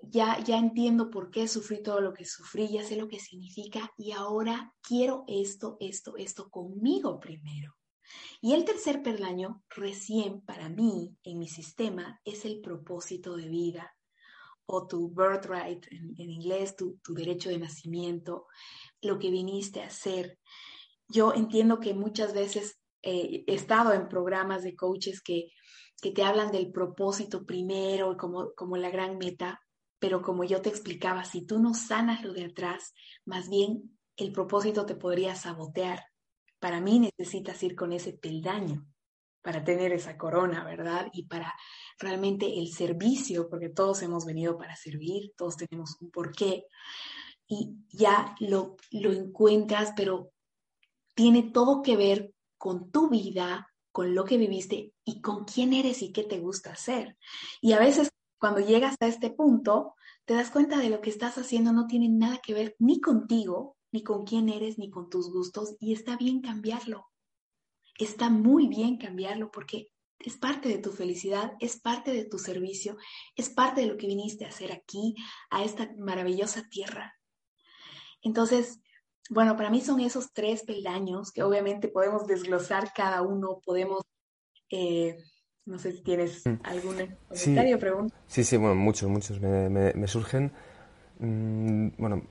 ya, 0.00 0.42
ya 0.44 0.58
entiendo 0.58 1.10
por 1.10 1.30
qué 1.30 1.48
sufrí 1.48 1.82
todo 1.82 2.00
lo 2.00 2.12
que 2.12 2.24
sufrí, 2.24 2.68
ya 2.68 2.84
sé 2.84 2.96
lo 2.96 3.08
que 3.08 3.20
significa, 3.20 3.92
y 3.96 4.12
ahora 4.12 4.74
quiero 4.82 5.24
esto, 5.26 5.76
esto, 5.80 6.16
esto 6.16 6.50
conmigo 6.50 7.18
primero. 7.20 7.76
Y 8.40 8.52
el 8.52 8.64
tercer 8.64 9.02
perdaño, 9.02 9.62
recién 9.68 10.40
para 10.42 10.68
mí, 10.68 11.16
en 11.24 11.38
mi 11.38 11.48
sistema, 11.48 12.20
es 12.24 12.44
el 12.44 12.60
propósito 12.60 13.36
de 13.36 13.48
vida 13.48 13.92
o 14.66 14.86
tu 14.86 15.08
birthright 15.08 15.86
en, 15.90 16.14
en 16.18 16.30
inglés, 16.30 16.76
tu, 16.76 16.98
tu, 16.98 17.14
derecho 17.14 17.48
de 17.48 17.58
nacimiento, 17.58 18.46
lo 19.00 19.18
que 19.18 19.30
viniste 19.30 19.80
a 19.80 19.86
hacer. 19.86 20.38
Yo 21.08 21.32
entiendo 21.34 21.80
que 21.80 21.94
muchas 21.94 22.34
veces 22.34 22.78
eh, 23.02 23.44
he 23.46 23.54
estado 23.54 23.92
en 23.92 24.08
programas 24.08 24.62
de 24.62 24.74
coaches 24.74 25.22
que, 25.22 25.52
que 26.00 26.10
te 26.10 26.22
hablan 26.22 26.50
del 26.50 26.72
propósito 26.72 27.44
primero 27.44 28.16
como, 28.16 28.52
como 28.54 28.76
la 28.76 28.90
gran 28.90 29.18
meta, 29.18 29.60
pero 29.98 30.22
como 30.22 30.44
yo 30.44 30.60
te 30.60 30.68
explicaba, 30.68 31.24
si 31.24 31.46
tú 31.46 31.58
no 31.58 31.74
sanas 31.74 32.24
lo 32.24 32.32
de 32.32 32.46
atrás, 32.46 32.92
más 33.24 33.48
bien 33.48 33.98
el 34.16 34.32
propósito 34.32 34.86
te 34.86 34.96
podría 34.96 35.34
sabotear. 35.34 36.04
Para 36.58 36.80
mí 36.80 36.98
necesitas 36.98 37.62
ir 37.62 37.76
con 37.76 37.92
ese 37.92 38.12
peldaño 38.12 38.86
para 39.42 39.62
tener 39.62 39.92
esa 39.92 40.16
corona, 40.16 40.64
¿verdad? 40.64 41.06
Y 41.12 41.26
para 41.26 41.54
realmente 42.00 42.58
el 42.58 42.72
servicio, 42.72 43.48
porque 43.48 43.68
todos 43.68 44.02
hemos 44.02 44.26
venido 44.26 44.58
para 44.58 44.74
servir, 44.74 45.32
todos 45.36 45.56
tenemos 45.56 45.96
un 46.00 46.10
porqué, 46.10 46.64
y 47.46 47.76
ya 47.88 48.34
lo, 48.40 48.76
lo 48.90 49.12
encuentras, 49.12 49.92
pero 49.96 50.32
tiene 51.16 51.42
todo 51.42 51.82
que 51.82 51.96
ver 51.96 52.32
con 52.58 52.92
tu 52.92 53.08
vida, 53.08 53.72
con 53.90 54.14
lo 54.14 54.24
que 54.24 54.36
viviste 54.36 54.92
y 55.02 55.22
con 55.22 55.46
quién 55.46 55.72
eres 55.72 56.02
y 56.02 56.12
qué 56.12 56.22
te 56.22 56.38
gusta 56.38 56.72
hacer. 56.72 57.16
Y 57.62 57.72
a 57.72 57.78
veces 57.78 58.10
cuando 58.38 58.60
llegas 58.60 58.96
a 59.00 59.06
este 59.06 59.30
punto, 59.30 59.94
te 60.26 60.34
das 60.34 60.50
cuenta 60.50 60.78
de 60.78 60.90
lo 60.90 61.00
que 61.00 61.08
estás 61.08 61.38
haciendo 61.38 61.72
no 61.72 61.86
tiene 61.86 62.10
nada 62.10 62.38
que 62.44 62.52
ver 62.52 62.76
ni 62.78 63.00
contigo, 63.00 63.76
ni 63.92 64.02
con 64.02 64.24
quién 64.24 64.50
eres, 64.50 64.78
ni 64.78 64.90
con 64.90 65.08
tus 65.08 65.32
gustos, 65.32 65.74
y 65.80 65.94
está 65.94 66.18
bien 66.18 66.42
cambiarlo. 66.42 67.06
Está 67.98 68.28
muy 68.28 68.68
bien 68.68 68.98
cambiarlo 68.98 69.50
porque 69.50 69.88
es 70.18 70.36
parte 70.36 70.68
de 70.68 70.78
tu 70.78 70.92
felicidad, 70.92 71.54
es 71.60 71.80
parte 71.80 72.12
de 72.12 72.26
tu 72.26 72.38
servicio, 72.38 72.98
es 73.36 73.48
parte 73.48 73.80
de 73.80 73.86
lo 73.86 73.96
que 73.96 74.06
viniste 74.06 74.44
a 74.44 74.48
hacer 74.48 74.70
aquí, 74.70 75.14
a 75.48 75.64
esta 75.64 75.90
maravillosa 75.96 76.68
tierra. 76.68 77.14
Entonces, 78.20 78.80
bueno, 79.30 79.56
para 79.56 79.70
mí 79.70 79.80
son 79.80 80.00
esos 80.00 80.32
tres 80.32 80.62
peldaños 80.62 81.32
que 81.32 81.42
obviamente 81.42 81.88
podemos 81.88 82.26
desglosar 82.26 82.92
cada 82.94 83.22
uno, 83.22 83.60
podemos, 83.64 84.02
eh, 84.70 85.16
no 85.64 85.78
sé 85.78 85.92
si 85.92 86.02
tienes 86.02 86.46
mm. 86.46 86.60
algún 86.62 86.96
comentario 87.28 87.76
o 87.76 87.78
pregunta. 87.78 88.16
Sí, 88.26 88.44
sí, 88.44 88.56
bueno, 88.56 88.74
muchos, 88.74 89.08
muchos 89.08 89.40
me, 89.40 89.68
me, 89.68 90.06
surgen. 90.06 90.52
Mm, 91.18 91.88
bueno, 91.98 92.22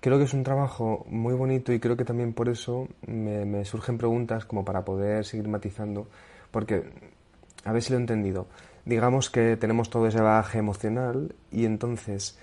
creo 0.00 0.18
que 0.18 0.24
es 0.24 0.34
un 0.34 0.44
trabajo 0.44 1.04
muy 1.08 1.34
bonito 1.34 1.72
y 1.72 1.80
creo 1.80 1.96
que 1.96 2.04
también 2.04 2.34
por 2.34 2.48
eso 2.48 2.88
me, 3.06 3.44
me 3.44 3.64
surgen 3.64 3.98
preguntas 3.98 4.44
como 4.44 4.64
para 4.64 4.84
poder 4.84 5.24
seguir 5.24 5.48
matizando, 5.48 6.08
porque, 6.50 6.84
a 7.64 7.72
ver 7.72 7.82
si 7.82 7.92
lo 7.92 7.98
he 7.98 8.00
entendido, 8.00 8.46
digamos 8.84 9.30
que 9.30 9.56
tenemos 9.56 9.90
todo 9.90 10.06
ese 10.06 10.20
bagaje 10.20 10.58
emocional 10.58 11.34
y 11.50 11.64
entonces 11.64 12.38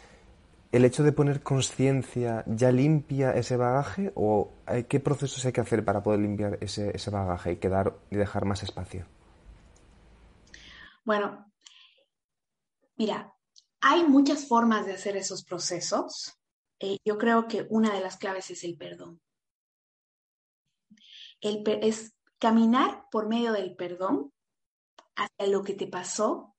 ¿El 0.72 0.84
hecho 0.84 1.04
de 1.04 1.14
poner 1.14 1.42
conciencia 1.42 2.44
ya 2.46 2.72
limpia 2.72 3.32
ese 3.32 3.56
bagaje 3.56 4.12
o 4.16 4.52
qué 4.90 5.00
procesos 5.00 5.46
hay 5.46 5.54
que 5.54 5.62
hacer 5.62 5.86
para 5.86 6.04
poder 6.04 6.20
limpiar 6.20 6.58
ese, 6.62 6.92
bagaje 7.10 7.54
y, 7.54 7.56
quedar, 7.58 7.98
y 8.12 8.18
dejar 8.18 8.44
más 8.46 8.64
espacio? 8.64 9.06
Bueno, 11.06 11.50
mira, 12.98 13.34
hay 13.80 14.04
muchas 14.04 14.46
formas 14.46 14.86
de 14.86 14.94
hacer 14.94 15.16
esos 15.16 15.46
procesos. 15.46 16.38
Eh, 16.80 16.98
yo 17.06 17.18
creo 17.18 17.48
que 17.48 17.66
una 17.70 17.94
de 17.94 18.02
las 18.02 18.18
claves 18.18 18.52
es 18.52 18.66
el 18.66 18.78
perdón. 18.78 19.22
El, 21.40 21.64
es 21.82 22.14
caminar 22.40 23.06
por 23.10 23.30
medio 23.30 23.54
del 23.54 23.76
perdón 23.76 24.34
hacia 25.16 25.48
lo 25.48 25.64
que 25.64 25.74
te 25.74 25.88
pasó, 25.88 26.56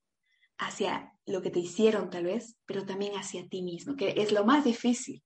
hacia 0.57 1.18
lo 1.29 1.43
que 1.43 1.51
te 1.51 1.61
hicieron 1.61 2.11
tal 2.11 2.25
vez, 2.25 2.57
pero 2.67 2.87
también 2.87 3.15
hacia 3.15 3.49
ti 3.49 3.63
mismo, 3.63 3.97
que 3.97 4.15
es 4.17 4.33
lo 4.33 4.45
más 4.45 4.65
difícil, 4.65 5.23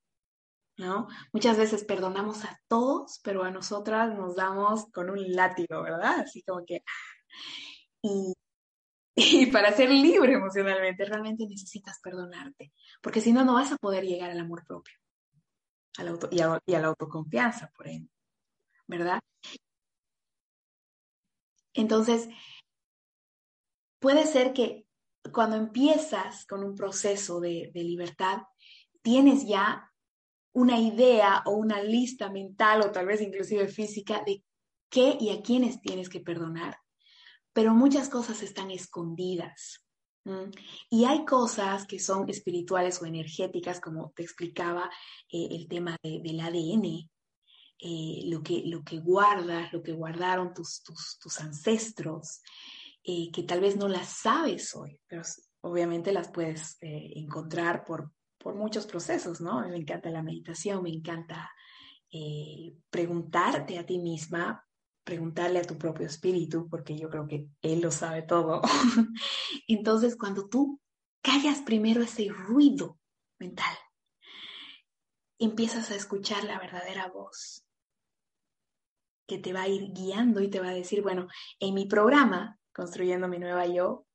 ¿no? 0.76 1.08
Muchas 1.32 1.56
veces 1.56 1.84
perdonamos 1.84 2.44
a 2.44 2.60
todos, 2.68 3.20
pero 3.22 3.44
a 3.44 3.50
nosotras 3.50 4.14
nos 4.16 4.36
damos 4.36 4.86
con 4.92 5.10
un 5.10 5.32
látigo, 5.32 5.82
¿verdad? 5.82 6.20
Así 6.20 6.42
como 6.42 6.64
que... 6.66 6.82
Y, 8.02 8.34
y 9.16 9.46
para 9.46 9.72
ser 9.72 9.90
libre 9.90 10.34
emocionalmente, 10.34 11.04
realmente 11.04 11.46
necesitas 11.46 12.00
perdonarte, 12.02 12.72
porque 13.02 13.20
si 13.20 13.32
no, 13.32 13.44
no 13.44 13.54
vas 13.54 13.72
a 13.72 13.76
poder 13.76 14.04
llegar 14.04 14.30
al 14.30 14.40
amor 14.40 14.64
propio 14.66 14.94
al 15.98 16.08
auto, 16.08 16.28
y, 16.30 16.40
a, 16.40 16.58
y 16.66 16.74
a 16.74 16.80
la 16.80 16.88
autoconfianza, 16.88 17.70
por 17.76 17.88
ende, 17.88 18.10
¿verdad? 18.86 19.20
Entonces, 21.74 22.28
puede 23.98 24.26
ser 24.26 24.52
que 24.52 24.86
cuando 25.30 25.56
empiezas 25.56 26.46
con 26.46 26.64
un 26.64 26.74
proceso 26.74 27.40
de, 27.40 27.70
libertad, 27.74 28.42
tienes 29.02 29.46
ya 29.46 29.88
una 30.52 30.78
idea 30.78 31.42
o 31.46 31.52
una 31.52 31.82
lista 31.82 32.30
mental 32.30 32.82
o 32.82 32.90
tal 32.90 33.06
vez 33.06 33.20
inclusive 33.20 33.68
física 33.68 34.22
de 34.26 34.44
qué 34.90 35.16
y 35.20 35.30
a 35.30 35.40
quiénes 35.42 35.80
tienes 35.80 36.08
que 36.08 36.20
perdonar. 36.20 36.76
Pero 37.52 37.74
muchas 37.74 38.08
cosas 38.08 38.42
están 38.42 38.70
escondidas. 38.70 39.84
Y 40.88 41.04
hay 41.04 41.24
cosas 41.24 41.84
que 41.84 41.98
son 41.98 42.28
espirituales 42.30 43.02
o 43.02 43.06
energéticas, 43.06 43.80
como 43.80 44.12
te 44.14 44.22
explicaba 44.22 44.88
eh, 45.28 45.48
el 45.50 45.66
tema 45.66 45.96
del 46.02 46.38
ADN, 46.38 47.10
eh, 47.80 48.22
lo, 48.26 48.40
que, 48.40 48.62
lo 48.64 48.84
que 48.84 49.00
guardas, 49.00 49.72
lo 49.72 49.82
que 49.82 49.92
guardaron 49.92 50.54
tus, 50.54 50.84
tus, 50.84 51.18
tus 51.18 51.40
ancestros, 51.40 52.40
eh, 53.04 53.30
que 53.32 53.42
tal 53.42 53.60
vez 53.60 53.76
no 53.76 53.88
las 53.88 54.08
sabes 54.08 54.74
hoy, 54.74 55.00
pero 55.06 55.22
obviamente 55.62 56.12
las 56.12 56.30
puedes 56.30 56.76
eh, 56.80 57.12
encontrar 57.16 57.84
por, 57.84 58.12
por 58.38 58.54
muchos 58.54 58.86
procesos, 58.86 59.40
¿no? 59.40 59.66
Me 59.68 59.76
encanta 59.76 60.10
la 60.10 60.22
meditación, 60.22 60.82
me 60.82 60.90
encanta 60.90 61.50
eh, 62.10 62.76
preguntarte 62.90 63.78
a 63.78 63.86
ti 63.86 63.98
misma, 63.98 64.66
preguntarle 65.04 65.58
a 65.58 65.64
tu 65.64 65.76
propio 65.78 66.06
espíritu, 66.06 66.68
porque 66.68 66.96
yo 66.96 67.08
creo 67.08 67.26
que 67.26 67.48
él 67.62 67.80
lo 67.80 67.90
sabe 67.90 68.22
todo. 68.22 68.62
Entonces, 69.66 70.16
cuando 70.16 70.48
tú 70.48 70.80
callas 71.22 71.60
primero 71.60 72.02
ese 72.02 72.28
ruido 72.28 72.98
mental, 73.38 73.74
empiezas 75.38 75.90
a 75.90 75.96
escuchar 75.96 76.44
la 76.44 76.58
verdadera 76.58 77.08
voz 77.08 77.64
que 79.26 79.38
te 79.38 79.52
va 79.52 79.62
a 79.62 79.68
ir 79.68 79.92
guiando 79.92 80.40
y 80.40 80.50
te 80.50 80.60
va 80.60 80.68
a 80.68 80.74
decir, 80.74 81.02
bueno, 81.02 81.26
en 81.58 81.74
mi 81.74 81.86
programa 81.86 82.60
Construyendo 82.74 83.28
mi 83.28 83.38
nueva 83.38 83.66
yo, 83.66 84.06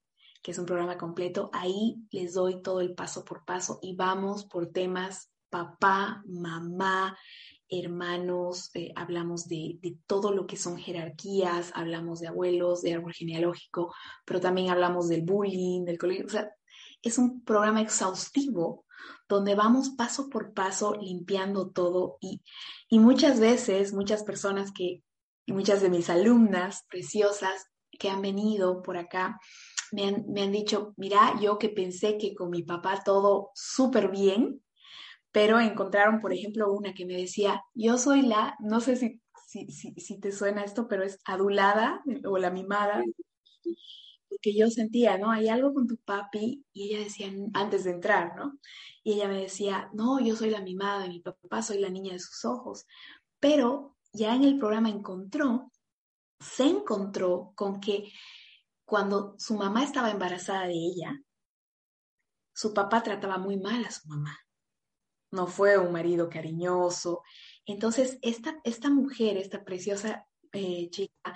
que 0.42 0.52
es 0.52 0.58
un 0.58 0.66
programa 0.66 0.98
completo. 0.98 1.50
Ahí 1.54 1.98
les 2.12 2.34
doy 2.34 2.62
todo 2.62 2.82
el 2.82 2.94
paso 2.96 3.24
por 3.24 3.46
paso 3.46 3.80
y 3.82 3.96
vamos 3.96 4.46
por 4.46 4.72
temas 4.72 5.32
papá, 5.50 6.24
mamá, 6.26 7.18
hermanos, 7.70 8.70
eh, 8.74 8.92
hablamos 8.96 9.48
de, 9.48 9.80
todo 10.06 10.32
lo 10.32 10.48
que 10.48 10.58
son 10.58 10.78
jerarquías, 10.78 11.72
hablamos 11.74 12.20
de 12.20 12.28
abuelos, 12.28 12.82
de 12.82 12.94
árbol 12.94 13.14
genealógico, 13.14 13.94
pero 14.26 14.40
también 14.40 14.70
hablamos 14.70 15.08
del 15.10 15.22
bullying, 15.22 15.86
del 15.86 15.98
colegio. 15.98 16.26
O 16.26 16.30
sea, 16.30 16.50
es 17.02 17.18
un 17.18 17.44
programa 17.44 17.82
exhaustivo 17.82 18.86
donde 19.28 19.56
vamos 19.56 19.90
paso 19.92 20.30
por 20.30 20.54
paso 20.54 20.96
limpiando 20.96 21.70
todo 21.70 22.18
y, 22.22 22.42
y 22.90 23.00
muchas 23.00 23.40
veces, 23.40 23.94
muchas 23.94 24.24
personas 24.24 24.72
que, 24.72 25.04
muchas 25.48 25.82
de 25.82 25.90
mis 25.90 26.10
alumnas 26.10 26.86
preciosas 26.90 27.68
que 27.98 28.10
han 28.10 28.22
venido 28.22 28.82
por 28.82 28.98
acá 28.98 29.39
me 29.92 30.06
han, 30.06 30.25
me 30.27 30.42
han 30.42 30.51
dicho, 30.51 30.94
mira, 30.98 31.39
yo 31.42 31.58
que 31.58 31.70
pensé 31.70 32.18
que 32.18 32.36
con 32.36 32.50
mi 32.50 32.63
papá 32.63 33.01
todo 33.04 33.51
súper 33.56 34.10
bien, 34.10 34.62
pero 35.32 35.60
encontraron, 35.60 36.20
por 36.20 36.34
ejemplo, 36.34 36.72
una 36.72 36.94
que 36.94 37.06
me 37.06 37.16
decía, 37.16 37.62
yo 37.74 37.98
soy 37.98 38.24
la, 38.24 38.56
no 38.60 38.80
sé 38.82 38.96
si, 38.96 39.22
si, 39.48 39.94
si, 39.96 40.20
te 40.20 40.32
suena 40.32 40.63
esto, 40.63 40.88
pero 40.88 41.04
es 41.04 41.20
adulada 41.25 42.01
o 42.25 42.38
la 42.38 42.51
mimada, 42.51 43.04
porque 44.30 44.56
yo 44.56 44.70
sentía, 44.70 45.18
¿no? 45.18 45.32
Hay 45.32 45.48
algo 45.48 45.74
con 45.74 45.88
tu 45.88 45.98
papi, 45.98 46.66
y 46.74 46.89
ella 46.89 47.04
decía, 47.04 47.32
antes 47.54 47.84
de 47.84 47.92
entrar, 47.92 48.36
¿no? 48.36 48.60
Y 49.04 49.13
ella 49.13 49.27
me 49.27 49.42
decía, 49.42 49.89
no, 49.94 50.20
yo 50.20 50.36
soy 50.36 50.50
la 50.50 50.62
mimada 50.62 51.04
de 51.04 51.10
mi 51.10 51.20
papá, 51.22 51.62
soy 51.62 51.80
la 51.80 51.89
niña 51.89 52.13
de 52.13 52.20
sus 52.20 52.44
ojos, 52.46 52.86
pero 53.39 53.96
ya 54.13 54.36
en 54.36 54.44
el 54.44 54.58
programa 54.58 54.89
encontró, 54.89 55.72
se 56.39 56.63
encontró 56.63 57.53
con 57.56 57.79
que 57.79 58.12
cuando 58.86 59.36
su 59.38 59.56
mamá 59.56 59.84
estaba 59.84 60.12
embarazada 60.12 60.67
de 60.67 60.74
ella, 60.74 61.22
su 62.53 62.74
papá 62.74 63.03
trataba 63.03 63.38
muy 63.38 63.58
mal 63.58 63.86
a 63.86 63.91
su 63.91 64.08
mamá. 64.08 64.38
No 65.32 65.46
fue 65.48 65.77
un 65.77 65.91
marido 65.91 66.29
cariñoso. 66.29 67.22
Entonces, 67.65 68.17
esta, 68.22 68.60
esta 68.63 68.89
mujer, 68.89 69.38
esta 69.38 69.63
preciosa 69.63 70.25
eh, 70.53 70.89
chica, 70.89 71.36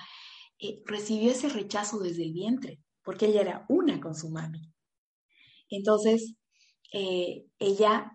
eh, 0.58 0.82
recibió 0.86 1.32
ese 1.32 1.50
rechazo 1.50 2.00
desde 2.00 2.24
el 2.24 2.34
vientre, 2.34 2.80
porque 3.04 3.28
ella 3.28 3.42
era 3.42 3.66
una 3.68 4.00
con 4.00 4.16
su 4.16 4.30
mami. 4.30 4.72
Entonces, 5.70 6.36
eh, 6.94 7.46
ella 7.60 8.12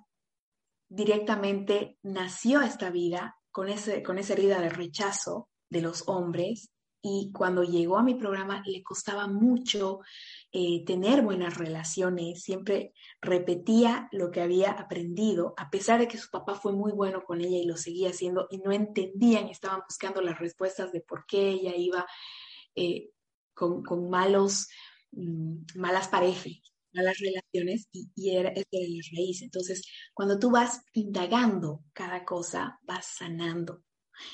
directamente 0.89 1.99
nació 2.03 2.61
a 2.61 2.67
esta 2.67 2.91
vida 2.91 3.37
con, 3.51 3.69
ese, 3.69 4.03
con 4.03 4.19
esa 4.19 4.33
herida 4.33 4.61
de 4.61 4.71
rechazo 4.71 5.49
de 5.69 5.83
los 5.83 6.09
hombres 6.09 6.71
y 7.09 7.31
cuando 7.31 7.63
llegó 7.63 7.99
a 7.99 8.03
mi 8.03 8.15
programa 8.15 8.65
le 8.67 8.83
costaba 8.83 9.29
mucho 9.29 10.01
eh, 10.51 10.85
tener 10.85 11.23
buenas 11.23 11.57
relaciones, 11.57 12.43
siempre 12.43 12.95
repetía 13.21 14.09
lo 14.11 14.33
que 14.33 14.41
había 14.41 14.73
aprendido, 14.73 15.55
a 15.57 15.71
pesar 15.71 16.01
de 16.01 16.09
que 16.09 16.19
su 16.19 16.31
papá 16.31 16.57
fue 16.57 16.73
muy 16.73 16.91
bueno 16.91 17.23
con 17.23 17.41
ella 17.41 17.59
y 17.59 17.65
lo 17.65 17.77
seguía 17.77 18.11
haciendo 18.11 18.49
y 18.51 18.59
no 18.59 18.73
entendían, 18.73 19.47
estaban 19.47 19.83
buscando 19.89 20.21
las 20.21 20.41
respuestas 20.41 20.91
de 20.91 21.01
por 21.01 21.27
qué 21.27 21.51
ella 21.51 21.77
iba 21.77 22.05
eh, 22.75 23.11
con, 23.55 24.11
malos, 24.11 24.69
mm, 25.13 25.59
malas 25.77 26.09
parejas, 26.09 26.61
malas 26.93 27.19
relaciones 27.21 27.89
y, 27.93 28.31
era, 28.31 28.49
esa 28.49 28.67
era 28.73 28.89
la 28.89 29.03
raíz. 29.17 29.43
Entonces, 29.43 29.87
cuando 30.13 30.41
tú 30.41 30.51
vas 30.51 30.83
indagando 30.93 31.85
cada 31.93 32.25
cosa, 32.25 32.81
vas 32.83 33.07
sanando 33.07 33.86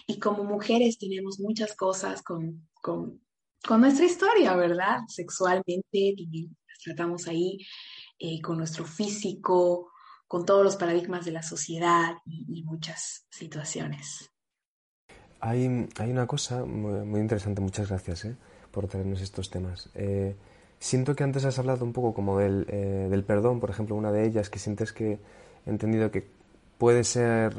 y 0.07 0.19
como 0.19 0.45
mujeres 0.45 0.99
tenemos 0.99 1.39
muchas 1.41 1.75
cosas 1.75 2.23
con, 2.23 2.69
con, 2.81 3.21
con 3.67 3.81
nuestra 3.81 4.05
historia, 4.05 4.55
¿verdad? 4.57 5.01
Sexualmente, 5.09 6.15
tratamos 6.85 7.29
ahí 7.29 7.59
eh, 8.19 8.41
con 8.41 8.59
nuestro 8.59 8.85
físico, 8.85 9.93
con 10.27 10.45
todos 10.45 10.65
los 10.65 10.77
paradigmas 10.77 11.25
de 11.25 11.33
la 11.33 11.43
sociedad 11.43 12.15
y, 12.25 12.62
muchas 12.65 13.27
situaciones. 13.31 14.31
Hay, 15.41 15.89
hay, 15.99 16.11
una 16.11 16.27
cosa 16.27 16.65
muy, 16.65 17.21
interesante, 17.21 17.61
muchas 17.61 17.89
gracias 17.89 18.25
¿eh? 18.25 18.37
por 18.71 18.87
traernos 18.87 19.21
estos 19.21 19.51
temas. 19.51 19.91
Eh, 19.95 20.37
siento 20.79 21.15
que 21.17 21.25
antes 21.25 21.45
has 21.45 21.59
hablado 21.59 21.85
un 21.85 21.93
poco 21.93 22.15
como 22.15 22.39
del, 22.39 22.65
del 22.65 23.25
perdón, 23.25 23.61
por 23.61 23.71
ejemplo, 23.71 23.97
una 23.97 24.12
de 24.12 24.27
ellas 24.27 24.51
que 24.51 24.59
sientes 24.59 24.93
que 24.93 25.19
he 25.67 25.71
entendido 25.71 26.11
que 26.11 26.29
puede 26.79 27.05
ser 27.05 27.55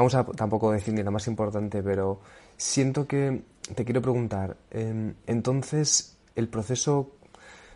vamos 0.00 0.14
a 0.14 0.24
tampoco 0.24 0.72
decir 0.72 0.94
ni 0.94 1.02
la 1.02 1.10
más 1.10 1.26
importante, 1.26 1.82
pero 1.82 2.20
siento 2.56 3.06
que 3.06 3.42
te 3.74 3.84
quiero 3.84 4.00
preguntar, 4.00 4.56
em, 4.70 5.12
entonces 5.26 6.16
el 6.34 6.48
proceso, 6.48 7.10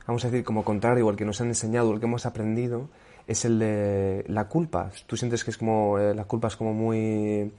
vamos 0.07 0.25
a 0.25 0.31
decir 0.31 0.43
como 0.43 0.65
contrario, 0.65 1.11
el 1.11 1.17
que 1.17 1.27
nos 1.27 1.43
han 1.43 1.49
enseñado, 1.49 1.93
el 1.93 2.01
que 2.01 2.07
hemos 2.07 2.25
aprendido, 2.25 2.89
es 3.27 3.45
el 3.45 3.59
de 3.59 4.25
la 4.29 4.49
culpa. 4.49 4.91
Tú 5.07 5.19
sientes 5.19 5.45
que 5.45 5.51
es 5.51 5.59
como, 5.59 5.99
eh, 5.99 6.15
la 6.15 6.25
culpa 6.25 6.49
es 6.49 6.57
como 6.57 6.73
muy, 6.73 7.53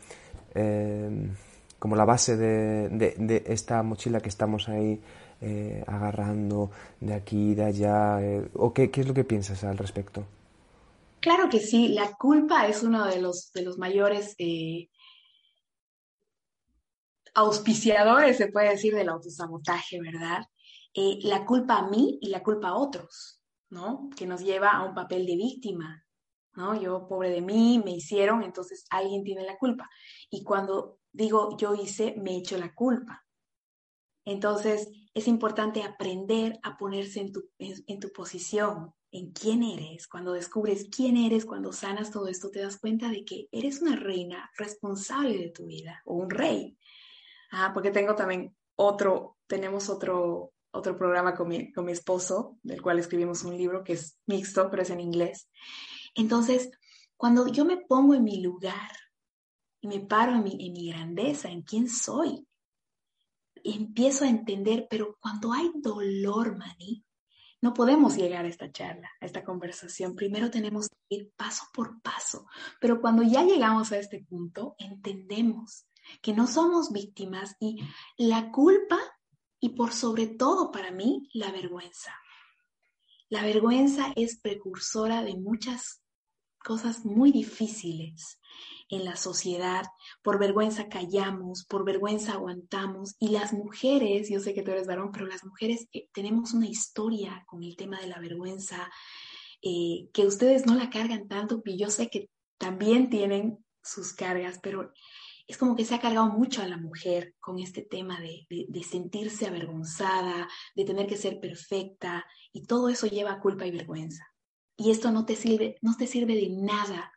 em, 0.56 1.30
como 1.78 1.96
la 1.96 2.06
base 2.06 2.36
de, 2.36 3.44
esta 3.46 3.84
mochila 3.84 4.20
que 4.20 4.30
estamos 4.30 4.68
ahí 4.68 5.00
eh, 5.42 5.84
agarrando 5.86 6.72
de 7.02 7.14
aquí, 7.14 7.54
de 7.54 7.66
allá, 7.66 8.20
eh, 8.20 8.48
o 8.56 8.74
qué, 8.74 8.90
qué 8.90 9.02
es 9.02 9.08
lo 9.08 9.14
que 9.14 9.24
piensas 9.26 9.64
al 9.64 9.78
respecto? 9.78 10.26
Claro 11.26 11.50
que 11.50 11.60
sí, 11.60 11.88
la 11.88 12.14
culpa 12.14 12.68
es 12.68 12.84
uno 12.84 13.04
de 13.08 13.20
los, 13.20 13.52
de 13.52 13.64
los 13.64 13.80
mayores 13.80 14.36
eh, 14.38 14.92
auspiciadores, 17.34 18.38
se 18.38 18.52
puede 18.52 18.70
decir, 18.70 18.94
del 18.94 19.10
autosabotaje, 19.10 20.00
¿verdad? 20.00 20.46
Eh, 20.94 21.18
la 21.24 21.44
culpa 21.44 21.80
a 21.80 21.90
mí 21.90 22.20
y 22.22 22.30
la 22.30 22.44
culpa 22.44 22.68
a 22.68 22.76
otros, 22.76 23.42
¿no? 23.72 24.08
Que 24.16 24.28
nos 24.28 24.42
lleva 24.42 24.70
a 24.70 24.84
un 24.84 24.94
papel 24.94 25.26
de 25.26 25.36
víctima, 25.36 26.06
¿no? 26.54 26.80
Yo, 26.80 27.08
pobre 27.08 27.32
de 27.32 27.42
mí, 27.42 27.82
me 27.84 27.94
hicieron, 27.94 28.44
entonces 28.44 28.86
alguien 28.92 29.24
tiene 29.24 29.46
la 29.46 29.58
culpa. 29.58 29.90
Y 30.30 30.44
cuando 30.44 31.00
digo 31.12 31.58
yo 31.58 31.74
hice, 31.74 32.14
me 32.20 32.38
echo 32.38 32.56
la 32.60 32.76
culpa. 32.76 33.26
Entonces, 34.26 34.90
es 35.16 35.28
importante 35.30 35.82
aprender 35.82 36.60
a 36.62 36.78
ponerse 36.78 37.22
en 37.22 37.32
tu, 37.32 37.50
en 37.58 38.00
tu 38.02 38.12
posición, 38.12 38.94
en 39.12 39.32
quién 39.32 39.64
eres, 39.64 40.08
cuando 40.08 40.34
descubres 40.34 40.90
quién 40.94 41.16
eres, 41.16 41.46
cuando 41.46 41.72
sanas 41.72 42.12
todo 42.12 42.28
esto, 42.28 42.52
te 42.52 42.60
das 42.60 42.78
cuenta 42.78 43.10
de 43.10 43.24
que 43.24 43.48
eres 43.50 43.82
una 43.82 43.96
reina 43.96 44.52
responsable 44.58 45.38
de 45.38 45.52
tu 45.52 45.68
vida 45.68 46.02
o 46.04 46.16
un 46.16 46.30
rey. 46.30 46.78
Ah, 47.52 47.72
porque 47.74 47.92
tengo 47.92 48.14
también 48.14 48.54
otro, 48.76 49.38
tenemos 49.48 49.90
otro, 49.90 50.52
otro 50.72 50.98
programa 50.98 51.34
con 51.34 51.48
mi, 51.48 51.72
con 51.72 51.86
mi 51.86 51.94
esposo, 51.94 52.58
del 52.62 52.82
cual 52.82 53.00
escribimos 53.00 53.44
un 53.44 53.58
libro 53.58 53.86
que 53.86 53.94
es 53.94 54.18
mixto, 54.26 54.70
pero 54.70 54.82
es 54.82 54.90
en 54.90 55.00
inglés. 55.00 55.50
Entonces, 56.14 56.70
cuando 57.16 57.48
yo 57.48 57.64
me 57.64 57.78
pongo 57.78 58.16
en 58.16 58.24
mi 58.26 58.42
lugar 58.42 58.92
y 59.80 59.88
me 59.88 60.02
paro 60.02 60.34
en 60.34 60.44
mi, 60.44 60.58
en 60.60 60.74
mi 60.74 60.90
grandeza, 60.90 61.50
en 61.50 61.62
quién 61.62 61.88
soy, 61.88 62.46
empiezo 63.74 64.26
a 64.26 64.30
entender, 64.30 64.88
pero 64.90 65.18
cuando 65.20 65.52
hay 65.54 65.72
dolor, 65.76 66.58
Mani, 66.58 67.04
no 67.62 67.74
podemos 67.74 68.16
llegar 68.16 68.46
a 68.46 68.48
esta 68.48 68.72
charla, 68.72 69.10
a 69.20 69.26
esta 69.26 69.44
conversación. 69.44 70.16
Primero 70.16 70.52
tenemos 70.52 70.90
que 70.90 71.16
ir 71.16 71.32
paso 71.36 71.64
por 71.74 72.02
paso, 72.02 72.46
pero 72.80 73.02
cuando 73.02 73.24
ya 73.24 73.44
llegamos 73.44 73.92
a 73.92 73.98
este 73.98 74.24
punto, 74.24 74.76
entendemos 74.78 75.88
que 76.22 76.34
no 76.34 76.46
somos 76.46 76.92
víctimas 76.92 77.56
y 77.60 77.84
la 78.18 78.52
culpa 78.52 79.00
y 79.60 79.70
por 79.70 79.94
sobre 79.94 80.28
todo 80.28 80.72
para 80.72 80.92
mí 80.92 81.30
la 81.34 81.52
vergüenza. 81.52 82.14
La 83.30 83.42
vergüenza 83.42 84.14
es 84.16 84.40
precursora 84.40 85.24
de 85.24 85.36
muchas 85.36 86.04
cosas 86.60 87.04
muy 87.06 87.32
difíciles 87.32 88.40
en 88.90 89.06
la 89.06 89.16
sociedad, 89.16 89.86
por 90.22 90.40
vergüenza 90.40 90.90
callamos, 90.90 91.66
por 91.66 91.86
vergüenza 91.86 92.34
aguantamos 92.34 93.16
y 93.20 93.30
las 93.30 93.54
mujeres, 93.54 94.30
yo 94.30 94.40
sé 94.40 94.54
que 94.54 94.62
tú 94.62 94.72
eres 94.72 94.88
varón, 94.88 95.12
pero 95.12 95.26
las 95.26 95.44
mujeres 95.44 95.88
eh, 95.92 96.08
tenemos 96.14 96.54
una 96.54 96.68
historia 96.68 97.44
con 97.48 97.64
el 97.64 97.76
tema 97.76 98.00
de 98.00 98.08
la 98.08 98.20
vergüenza, 98.20 98.90
eh, 99.62 100.10
que 100.14 100.26
ustedes 100.26 100.66
no 100.66 100.76
la 100.76 100.90
cargan 100.90 101.28
tanto, 101.28 101.62
y 101.66 101.78
yo 101.78 101.90
sé 101.90 102.10
que 102.10 102.30
también 102.58 103.10
tienen 103.10 103.58
sus 103.82 104.14
cargas, 104.14 104.60
pero 104.62 104.94
es 105.48 105.58
como 105.58 105.76
que 105.76 105.86
se 105.86 105.96
ha 105.96 106.00
cargado 106.00 106.28
mucho 106.28 106.62
a 106.62 106.68
la 106.68 106.78
mujer 106.78 107.36
con 107.40 107.60
este 107.60 107.82
tema 107.82 108.20
de, 108.20 108.46
de, 108.50 108.84
sentirse 108.84 109.46
avergonzada, 109.46 110.48
de 110.76 110.86
tener 110.86 111.08
que 111.08 111.18
ser 111.18 111.40
perfecta, 111.40 112.26
y 112.52 112.66
todo 112.66 112.90
eso 112.90 113.08
lleva 113.08 113.40
culpa 113.40 113.66
y 113.66 113.72
vergüenza. 113.72 114.26
Y 114.78 114.92
esto 114.92 115.12
no 115.12 115.26
te 115.26 115.36
sirve, 115.36 115.78
no 115.82 115.96
te 115.98 116.08
sirve 116.08 116.36
de 116.36 116.50
nada 116.50 117.12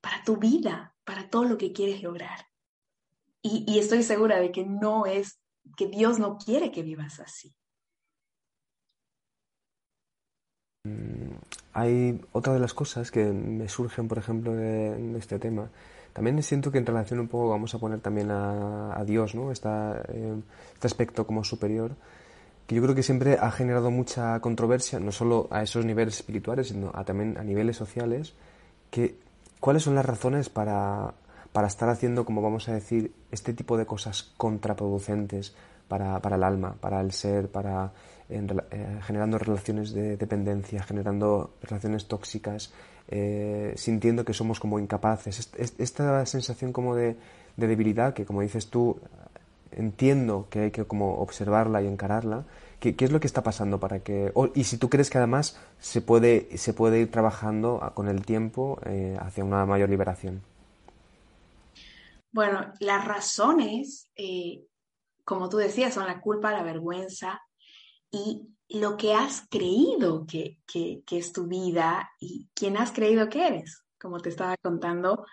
para 0.00 0.22
tu 0.24 0.36
vida, 0.36 0.94
para 1.10 1.28
todo 1.28 1.42
lo 1.42 1.58
que 1.58 1.72
quieres 1.72 2.04
lograr. 2.04 2.46
Y, 3.42 3.80
estoy 3.80 4.04
segura 4.04 4.38
de 4.38 4.52
que 4.52 4.64
no 4.64 5.06
es, 5.06 5.40
que 5.76 5.88
Dios 5.88 6.20
no 6.20 6.38
quiere 6.38 6.70
que 6.70 6.84
vivas 6.84 7.18
así. 7.18 7.52
Mm, 10.84 11.32
hay 11.72 12.20
otra 12.30 12.52
de 12.52 12.60
las 12.60 12.74
cosas 12.74 13.10
que 13.10 13.24
me 13.24 13.68
surgen, 13.68 14.06
por 14.06 14.18
ejemplo, 14.18 14.54
de, 14.54 15.18
este 15.18 15.40
tema. 15.40 15.68
También 16.12 16.40
siento 16.44 16.70
que 16.70 16.78
en 16.78 16.86
relación 16.86 17.18
un 17.18 17.26
poco 17.26 17.48
vamos 17.48 17.74
a 17.74 17.80
poner 17.80 18.00
también 18.00 18.30
a, 18.30 19.02
Dios, 19.04 19.34
¿no? 19.34 19.50
Eh, 19.50 20.42
este 20.74 20.86
aspecto 20.86 21.26
como 21.26 21.42
superior, 21.42 21.96
que 22.68 22.76
yo 22.76 22.82
creo 22.82 22.94
que 22.94 23.02
siempre 23.02 23.36
ha 23.40 23.50
generado 23.50 23.90
mucha 23.90 24.38
controversia, 24.38 25.00
no 25.00 25.10
solo 25.10 25.48
a 25.50 25.64
esos 25.64 25.84
niveles 25.84 26.16
espirituales, 26.16 26.68
sino 26.68 26.92
también 27.04 27.36
a 27.36 27.42
niveles 27.42 27.76
sociales, 27.76 28.34
que 28.92 29.16
¿Cuáles 29.60 29.82
son 29.82 29.94
las 29.94 30.06
razones 30.06 30.48
para, 30.48 31.12
estar 31.66 31.90
haciendo, 31.90 32.24
como 32.24 32.40
vamos 32.40 32.68
a 32.70 32.72
decir, 32.72 33.12
este 33.30 33.52
tipo 33.52 33.76
de 33.76 33.84
cosas 33.84 34.32
contraproducentes 34.38 35.54
para, 35.86 36.18
el 36.34 36.42
alma, 36.42 36.76
para 36.80 37.02
el 37.02 37.12
ser, 37.12 37.50
para 37.50 37.92
eh, 38.30 39.00
generando 39.02 39.36
relaciones 39.38 39.92
de 39.92 40.16
dependencia, 40.16 40.82
generando 40.82 41.54
relaciones 41.62 42.06
tóxicas, 42.08 42.72
eh, 43.08 43.74
sintiendo 43.76 44.24
que 44.24 44.32
somos 44.32 44.60
como 44.60 44.78
incapaces. 44.78 45.50
esta 45.78 46.24
sensación 46.24 46.72
como 46.72 46.94
de, 46.94 47.16
debilidad 47.56 48.14
que, 48.14 48.24
como 48.24 48.40
dices 48.40 48.68
tú, 48.68 48.98
entiendo 49.72 50.46
que 50.48 50.60
hay 50.60 50.70
que 50.70 50.84
como 50.84 51.16
observarla 51.16 51.82
y 51.82 51.86
encararla, 51.86 52.46
¿Qué, 52.80 52.96
es 52.98 53.12
lo 53.12 53.20
que 53.20 53.26
está 53.26 53.42
pasando 53.42 53.78
para 53.78 54.00
que... 54.00 54.32
y 54.54 54.64
si 54.64 54.78
tú 54.78 54.88
crees 54.88 55.10
que 55.10 55.18
además 55.18 55.60
se 55.78 56.00
puede, 56.00 56.56
se 56.56 56.72
puede 56.72 57.00
ir 57.00 57.10
trabajando 57.10 57.92
con 57.94 58.08
el 58.08 58.24
tiempo 58.24 58.80
eh, 58.86 59.18
hacia 59.20 59.44
una 59.44 59.66
mayor 59.66 59.90
liberación. 59.90 60.42
Bueno, 62.32 62.72
las 62.80 63.04
razones, 63.04 64.10
eh, 64.16 64.64
como 65.24 65.48
tú 65.50 65.58
decías, 65.58 65.92
son 65.92 66.06
la 66.06 66.20
culpa, 66.20 66.52
la 66.52 66.62
vergüenza 66.62 67.42
y 68.10 68.48
lo 68.70 68.96
que 68.96 69.14
has 69.14 69.46
creído 69.50 70.26
que, 70.26 70.58
es 71.10 71.32
tu 71.32 71.46
vida 71.46 72.10
y 72.18 72.48
quién 72.54 72.76
has 72.76 72.92
creído 72.92 73.28
que 73.28 73.46
eres. 73.46 73.84
Como 74.00 74.20
te 74.20 74.30
estaba 74.30 74.56
contando, 74.62 75.26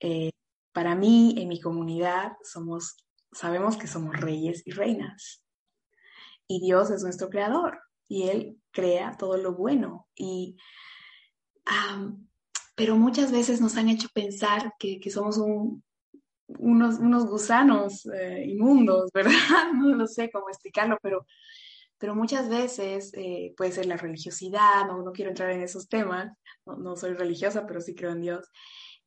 eh, 0.00 0.30
para 0.72 0.94
mí, 0.94 1.34
en 1.38 1.48
mi 1.48 1.60
comunidad, 1.60 2.32
somos, 2.42 2.96
sabemos 3.30 3.76
que 3.76 3.86
somos 3.86 4.16
reyes 4.18 4.62
y 4.66 4.72
reinas. 4.72 5.42
Y 6.48 6.60
Dios 6.60 6.90
es 6.90 7.02
nuestro 7.02 7.28
creador 7.28 7.78
y 8.08 8.28
Él 8.28 8.58
crea 8.72 9.16
todo 9.16 9.36
lo 9.36 9.54
bueno. 9.54 10.08
Y, 10.16 10.56
pero 12.74 12.96
muchas 12.96 13.30
veces 13.30 13.60
nos 13.60 13.76
han 13.76 13.88
hecho 13.88 14.08
pensar 14.12 14.74
que, 14.78 15.00
somos 15.10 15.38
unos, 16.48 16.98
unos, 16.98 17.26
gusanos 17.26 18.06
eh, 18.06 18.46
inmundos, 18.48 19.10
¿verdad? 19.14 19.72
No 19.74 19.94
lo 19.94 20.06
sé 20.06 20.30
cómo 20.30 20.48
explicarlo, 20.48 20.98
pero 21.02 21.26
pero 21.98 22.14
muchas 22.14 22.48
veces 22.48 23.12
eh, 23.14 23.54
puede 23.56 23.72
ser 23.72 23.86
la 23.86 23.96
religiosidad, 23.96 24.86
no, 24.86 25.02
no, 25.02 25.12
quiero 25.12 25.30
entrar 25.30 25.50
en 25.50 25.62
esos 25.62 25.88
temas, 25.88 26.32
no, 26.64 26.96
soy 26.96 27.14
religiosa, 27.14 27.66
pero 27.66 27.80
sí 27.80 27.94
creo 27.94 28.12
en 28.12 28.20
Dios, 28.20 28.48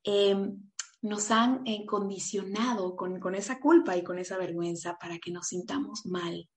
em, 0.04 0.62
nos 1.02 1.32
han 1.32 1.66
eh, 1.66 1.86
condicionado 1.86 2.96
con, 2.96 3.20
con, 3.20 3.34
esa 3.34 3.60
culpa 3.60 3.96
y 3.96 4.04
con 4.04 4.20
esa 4.20 4.38
vergüenza 4.38 4.98
para 5.00 5.18
que 5.20 5.32
nos 5.32 5.48
sintamos 5.48 6.06
mal, 6.06 6.50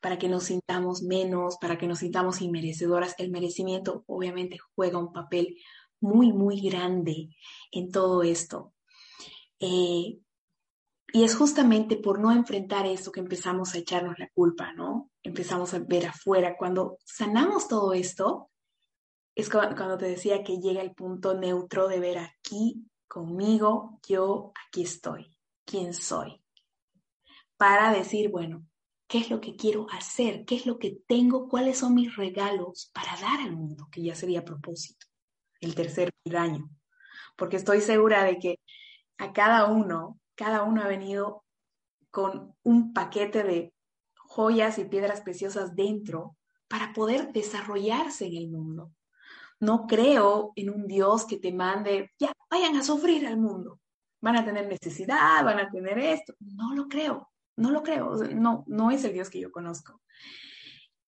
para 0.00 0.18
que 0.18 0.28
nos 0.28 0.44
sintamos 0.44 1.02
menos, 1.02 1.56
para 1.60 1.78
que 1.78 1.86
nos 1.86 2.00
sintamos 2.00 2.40
inmerecedoras. 2.40 3.14
El 3.18 3.30
merecimiento 3.30 4.04
obviamente 4.06 4.58
juega 4.74 4.98
un 4.98 5.12
papel 5.12 5.56
muy, 6.00 6.32
muy 6.32 6.60
grande 6.60 7.30
en 7.72 7.90
todo 7.90 8.22
esto. 8.22 8.72
Eh, 9.60 10.18
y 11.12 11.24
es 11.24 11.34
justamente 11.34 11.96
por 11.96 12.18
no 12.18 12.32
enfrentar 12.32 12.86
eso 12.86 13.10
que 13.10 13.20
empezamos 13.20 13.74
a 13.74 13.78
echarnos 13.78 14.18
la 14.18 14.28
culpa, 14.28 14.72
¿no? 14.72 15.10
Empezamos 15.22 15.72
a 15.72 15.78
ver 15.78 16.06
afuera. 16.06 16.56
Cuando 16.56 16.98
sanamos 17.04 17.66
todo 17.66 17.94
esto, 17.94 18.50
es 19.34 19.48
cuando 19.48 19.96
te 19.96 20.06
decía 20.06 20.42
que 20.42 20.58
llega 20.58 20.82
el 20.82 20.94
punto 20.94 21.34
neutro 21.34 21.88
de 21.88 22.00
ver 22.00 22.18
aquí 22.18 22.84
conmigo, 23.06 23.98
yo 24.06 24.52
aquí 24.66 24.82
estoy, 24.82 25.34
quién 25.64 25.94
soy. 25.94 26.42
Para 27.56 27.92
decir, 27.92 28.30
bueno, 28.30 28.67
¿qué 29.08 29.18
es 29.18 29.30
lo 29.30 29.40
que 29.40 29.56
quiero 29.56 29.86
hacer? 29.90 30.44
¿Qué 30.44 30.54
es 30.54 30.66
lo 30.66 30.78
que 30.78 30.98
tengo? 31.08 31.48
¿Cuáles 31.48 31.78
son 31.78 31.94
mis 31.94 32.14
regalos 32.16 32.90
para 32.94 33.16
dar 33.20 33.40
al 33.40 33.56
mundo? 33.56 33.88
Que 33.90 34.02
ya 34.02 34.14
sería 34.14 34.44
propósito, 34.44 35.06
el 35.60 35.74
tercer 35.74 36.12
año. 36.36 36.70
Porque 37.36 37.56
estoy 37.56 37.80
segura 37.80 38.22
de 38.24 38.38
que 38.38 38.60
a 39.16 39.32
cada 39.32 39.66
uno 39.66 40.20
cada 40.38 40.62
uno 40.62 40.82
ha 40.82 40.86
venido 40.86 41.44
con 42.12 42.54
un 42.62 42.94
paquete 42.94 43.42
de 43.42 43.74
joyas 44.14 44.78
y 44.78 44.84
piedras 44.84 45.20
preciosas 45.20 45.74
dentro 45.74 46.36
para 46.68 46.92
poder 46.92 47.32
desarrollarse 47.32 48.26
en 48.26 48.36
el 48.36 48.48
mundo. 48.48 48.92
No 49.58 49.88
creo 49.88 50.52
en 50.54 50.70
un 50.70 50.86
Dios 50.86 51.26
que 51.26 51.38
te 51.38 51.52
mande, 51.52 52.12
ya, 52.20 52.32
vayan 52.48 52.76
a 52.76 52.84
sufrir 52.84 53.26
al 53.26 53.36
mundo. 53.36 53.80
Van 54.20 54.36
a 54.36 54.44
tener 54.44 54.68
necesidad, 54.68 55.44
van 55.44 55.58
a 55.58 55.70
tener 55.70 55.98
esto. 55.98 56.34
No 56.38 56.72
lo 56.72 56.86
creo, 56.86 57.27
no 57.58 57.70
lo 57.70 57.82
creo. 57.82 58.14
No, 58.34 58.64
no 58.66 58.90
es 58.90 59.04
el 59.04 59.12
Dios 59.12 59.30
que 59.30 59.40
yo 59.40 59.50
conozco. 59.50 60.00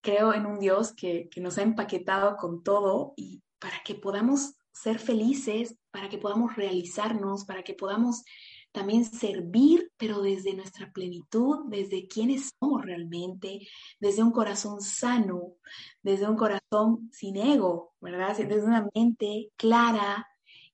Creo 0.02 0.32
en 0.34 0.46
un 0.46 0.58
Dios 0.58 0.92
que, 0.94 1.28
que 1.30 1.40
nos 1.40 1.58
ha 1.58 1.62
empaquetado 1.62 2.36
con 2.36 2.62
todo 2.62 3.14
y 3.16 3.42
para 3.58 3.82
que 3.84 3.94
podamos 3.94 4.54
ser 4.72 4.98
felices, 4.98 5.76
para 5.90 6.08
que 6.08 6.18
podamos 6.18 6.56
realizarnos, 6.56 7.44
para 7.44 7.62
que 7.62 7.74
podamos 7.74 8.24
también 8.72 9.04
servir, 9.04 9.92
pero 9.96 10.22
desde 10.22 10.54
nuestra 10.54 10.92
plenitud, 10.92 11.64
desde 11.68 12.06
quienes 12.06 12.52
somos 12.58 12.84
realmente, 12.84 13.66
desde 13.98 14.22
un 14.22 14.30
corazón 14.30 14.80
sano, 14.80 15.54
desde 16.02 16.28
un 16.28 16.36
corazón 16.36 17.10
sin 17.12 17.36
ego, 17.36 17.94
¿verdad? 18.00 18.36
Desde 18.36 18.64
una 18.64 18.88
mente 18.94 19.50
clara 19.56 20.28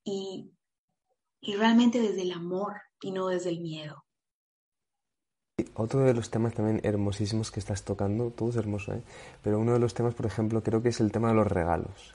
y, 0.04 0.52
realmente 1.58 2.00
desde 2.00 2.22
el 2.22 2.32
amor 2.32 2.74
y 3.00 3.12
no 3.12 3.28
desde 3.28 3.50
el 3.50 3.60
miedo. 3.60 4.04
Otro 5.74 6.00
de 6.00 6.12
los 6.12 6.28
temas 6.28 6.52
también 6.52 6.80
hermosísimos 6.82 7.50
que 7.50 7.60
estás 7.60 7.82
tocando, 7.82 8.30
todo 8.30 8.50
es 8.50 8.56
hermoso, 8.56 8.92
¿eh? 8.92 9.00
pero 9.42 9.58
uno 9.58 9.72
de 9.72 9.78
los 9.78 9.94
temas, 9.94 10.12
por 10.12 10.26
ejemplo, 10.26 10.62
creo 10.62 10.82
que 10.82 10.90
es 10.90 11.00
el 11.00 11.10
tema 11.10 11.28
de 11.28 11.34
los 11.34 11.46
regalos 11.46 12.14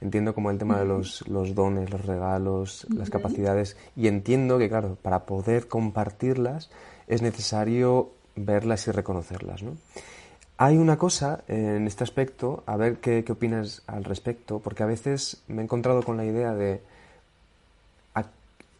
entiendo 0.00 0.34
como 0.34 0.50
el 0.50 0.58
tema 0.58 0.78
de 0.78 0.84
los, 0.84 1.26
los 1.28 1.54
dones, 1.54 1.90
los 1.90 2.04
regalos, 2.04 2.86
las 2.90 3.10
capacidades, 3.10 3.76
y 3.96 4.08
entiendo 4.08 4.58
que, 4.58 4.68
claro, 4.68 4.96
para 5.00 5.24
poder 5.24 5.68
compartirlas 5.68 6.70
es 7.06 7.22
necesario 7.22 8.10
verlas 8.34 8.86
y 8.86 8.90
reconocerlas. 8.90 9.62
¿no? 9.62 9.72
Hay 10.58 10.76
una 10.76 10.98
cosa 10.98 11.44
en 11.48 11.86
este 11.86 12.04
aspecto, 12.04 12.62
a 12.66 12.76
ver 12.76 12.98
qué, 12.98 13.24
qué 13.24 13.32
opinas 13.32 13.82
al 13.86 14.04
respecto, 14.04 14.58
porque 14.60 14.82
a 14.82 14.86
veces 14.86 15.42
me 15.48 15.62
he 15.62 15.64
encontrado 15.64 16.02
con 16.02 16.16
la 16.16 16.24
idea 16.24 16.54
de 16.54 16.82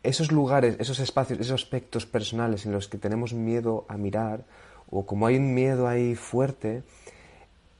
esos 0.06 0.32
lugares, 0.32 0.76
esos 0.78 0.98
espacios, 1.00 1.38
esos 1.40 1.62
aspectos 1.62 2.06
personales 2.06 2.66
en 2.66 2.72
los 2.72 2.88
que 2.88 2.98
tenemos 2.98 3.32
miedo 3.32 3.84
a 3.88 3.96
mirar, 3.96 4.44
o 4.90 5.04
como 5.04 5.26
hay 5.26 5.36
un 5.36 5.54
miedo 5.54 5.88
ahí 5.88 6.14
fuerte, 6.14 6.82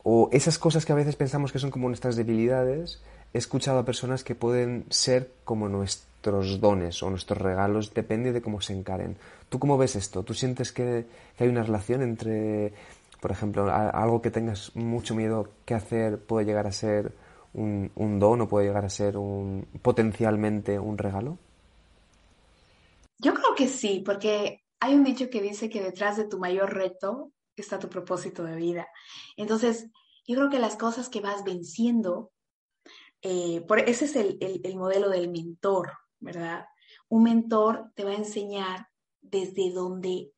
o 0.03 0.29
esas 0.33 0.59
cosas 0.59 0.85
que 0.85 0.93
a 0.93 0.97
veces 0.97 1.17
pensamos 1.17 1.53
que 1.53 1.59
son 1.59 1.71
como 1.71 1.89
nuestras 1.89 2.17
debilidades, 2.17 3.01
he 3.33 3.39
escuchado 3.39 3.79
a 3.79 3.85
personas 3.85 4.25
que 4.25 4.35
pueden 4.35 4.87
ser 4.89 5.31
como 5.45 5.69
nuestros 5.69 6.61
dones 6.61 7.03
o 7.03 7.11
nuestros 7.11 7.41
regalos, 7.41 7.93
depende 7.93 8.33
de 8.33 8.41
cómo 8.41 8.61
se 8.61 8.73
encaren. 8.73 9.17
¿Tú 9.49 9.59
cómo 9.59 9.79
ves 9.79 9.97
esto? 9.97 10.23
¿Tú 10.23 10.35
sientes 10.35 10.73
que, 10.73 11.07
hay 11.39 11.49
una 11.49 11.63
relación 11.63 12.03
entre, 12.03 12.73
por 13.21 13.31
ejemplo, 13.31 13.71
algo 13.71 14.23
que 14.23 14.31
tengas 14.31 14.75
mucho 14.75 15.15
miedo 15.15 15.49
que 15.65 15.75
hacer 15.75 16.19
puede 16.19 16.47
llegar 16.47 16.67
a 16.67 16.73
ser 16.73 17.13
un, 17.55 17.91
don 18.19 18.41
o 18.41 18.49
puede 18.49 18.67
llegar 18.67 18.85
a 18.85 18.91
ser 18.91 19.17
un, 19.17 19.67
potencialmente 19.83 20.79
un 20.79 20.99
regalo? 20.99 21.39
Que 23.57 23.69
sí, 23.69 24.03
porque 24.05 24.65
hay 24.81 24.95
un 24.95 25.05
dicho 25.05 25.31
que 25.31 25.41
dice 25.41 25.71
que 25.71 25.83
detrás 25.83 26.17
de 26.17 26.29
tu 26.29 26.39
mayor 26.39 26.75
reto 26.75 27.33
está 27.57 27.79
tu 27.79 27.89
propósito 27.89 28.45
de 28.45 28.57
vida. 28.57 28.87
Entonces, 29.37 29.91
yo 30.27 30.37
creo 30.37 30.51
que 30.51 30.59
las 30.59 30.77
cosas 30.77 31.09
que 31.09 31.21
vas 31.21 31.45
venciendo 31.45 32.33
eh, 33.23 33.63
por, 33.63 33.81
ese 33.81 34.05
es 34.05 34.17
el, 34.17 34.39
el, 34.41 34.77
modelo 34.77 35.09
del 35.09 35.31
mentor, 35.31 35.93
¿verdad? 36.21 36.67
Un 37.09 37.25
mentor 37.25 37.91
te 37.95 38.05
va 38.05 38.11
a 38.11 38.17
enseñar 38.17 38.89
desde 39.21 39.73
donde, 39.73 40.33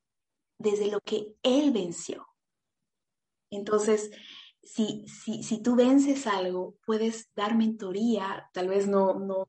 desde 0.58 0.90
lo 0.90 1.00
que 1.00 1.34
él 1.42 1.72
venció. 1.72 2.26
Entonces, 3.50 4.10
si, 4.62 5.06
si, 5.06 5.42
si 5.42 5.62
tú 5.62 5.74
vences 5.74 6.26
algo, 6.26 6.76
puedes 6.86 7.28
dar 7.34 7.56
mentoría, 7.56 8.48
tal 8.52 8.68
vez 8.68 8.86
no, 8.86 9.18
no, 9.18 9.46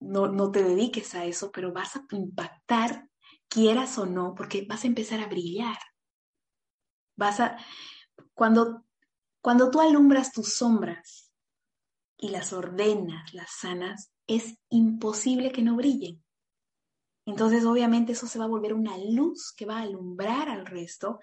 no 0.00 0.50
te 0.50 0.62
dediques 0.62 1.14
a 1.14 1.24
eso, 1.24 1.50
pero 1.52 1.72
vas 1.72 1.96
a 1.96 2.04
impactar, 2.12 3.08
quieras 3.48 3.98
o 3.98 4.06
no, 4.06 4.34
porque 4.34 4.66
vas 4.68 4.84
a 4.84 4.88
empezar 4.88 5.20
a 5.20 5.28
brillar. 5.28 5.78
Vas 7.16 7.40
a, 7.40 7.56
cuando, 8.34 8.84
cuando 9.42 9.70
tú 9.70 9.80
alumbras 9.80 10.32
tus 10.32 10.54
sombras, 10.54 11.30
y 12.20 12.28
las 12.28 12.52
ordenas, 12.52 13.32
las 13.32 13.50
sanas, 13.50 14.12
es 14.26 14.58
imposible 14.68 15.52
que 15.52 15.62
no 15.62 15.76
brillen. 15.76 16.22
Entonces, 17.26 17.64
obviamente, 17.64 18.12
eso 18.12 18.26
se 18.26 18.38
va 18.38 18.44
a 18.44 18.48
volver 18.48 18.74
una 18.74 18.96
luz 18.98 19.52
que 19.56 19.64
va 19.64 19.78
a 19.78 19.82
alumbrar 19.82 20.48
al 20.48 20.66
resto. 20.66 21.18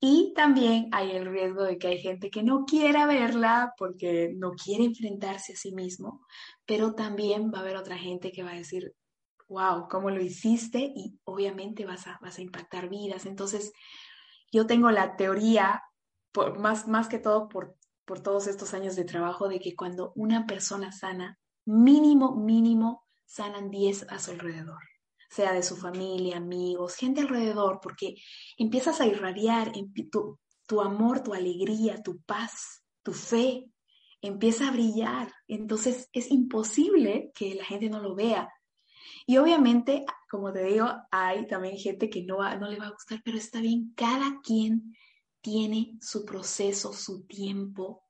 Y 0.00 0.32
también 0.34 0.88
hay 0.92 1.12
el 1.12 1.26
riesgo 1.26 1.64
de 1.64 1.76
que 1.76 1.88
hay 1.88 1.98
gente 1.98 2.30
que 2.30 2.42
no 2.42 2.64
quiera 2.64 3.06
verla 3.06 3.74
porque 3.76 4.32
no 4.36 4.52
quiere 4.52 4.84
enfrentarse 4.84 5.54
a 5.54 5.56
sí 5.56 5.72
mismo, 5.72 6.24
pero 6.66 6.94
también 6.94 7.50
va 7.52 7.58
a 7.58 7.62
haber 7.62 7.76
otra 7.76 7.98
gente 7.98 8.30
que 8.30 8.44
va 8.44 8.52
a 8.52 8.56
decir, 8.56 8.94
wow, 9.48 9.88
¿cómo 9.88 10.10
lo 10.10 10.22
hiciste? 10.22 10.92
Y 10.94 11.18
obviamente 11.24 11.84
vas 11.84 12.06
a, 12.06 12.18
vas 12.22 12.38
a 12.38 12.42
impactar 12.42 12.88
vidas. 12.88 13.26
Entonces, 13.26 13.72
yo 14.52 14.66
tengo 14.66 14.90
la 14.90 15.16
teoría, 15.16 15.82
por, 16.32 16.58
más, 16.58 16.86
más 16.86 17.08
que 17.08 17.18
todo 17.18 17.48
por 17.48 17.76
por 18.08 18.20
todos 18.20 18.46
estos 18.46 18.72
años 18.72 18.96
de 18.96 19.04
trabajo 19.04 19.48
de 19.48 19.60
que 19.60 19.76
cuando 19.76 20.12
una 20.16 20.46
persona 20.46 20.90
sana, 20.92 21.38
mínimo, 21.66 22.34
mínimo, 22.34 23.04
sanan 23.26 23.70
10 23.70 24.06
a 24.08 24.18
su 24.18 24.30
alrededor, 24.30 24.82
sea 25.28 25.52
de 25.52 25.62
su 25.62 25.76
familia, 25.76 26.38
amigos, 26.38 26.96
gente 26.96 27.20
alrededor, 27.20 27.80
porque 27.82 28.16
empiezas 28.56 29.00
a 29.00 29.06
irradiar 29.06 29.72
tu, 30.10 30.38
tu 30.66 30.80
amor, 30.80 31.22
tu 31.22 31.34
alegría, 31.34 32.02
tu 32.02 32.20
paz, 32.22 32.82
tu 33.02 33.12
fe, 33.12 33.70
empieza 34.22 34.68
a 34.68 34.72
brillar. 34.72 35.32
Entonces 35.46 36.08
es 36.12 36.30
imposible 36.30 37.30
que 37.34 37.54
la 37.54 37.64
gente 37.64 37.90
no 37.90 38.00
lo 38.00 38.14
vea. 38.14 38.48
Y 39.26 39.36
obviamente, 39.36 40.06
como 40.30 40.52
te 40.52 40.64
digo, 40.64 40.88
hay 41.10 41.46
también 41.46 41.76
gente 41.76 42.08
que 42.08 42.22
no, 42.22 42.38
no 42.58 42.68
le 42.68 42.78
va 42.78 42.86
a 42.86 42.92
gustar, 42.92 43.20
pero 43.24 43.36
está 43.36 43.60
bien, 43.60 43.92
cada 43.94 44.40
quien 44.42 44.96
tiene 45.40 45.96
su 46.00 46.24
proceso, 46.24 46.92
su 46.92 47.26
tiempo, 47.26 48.02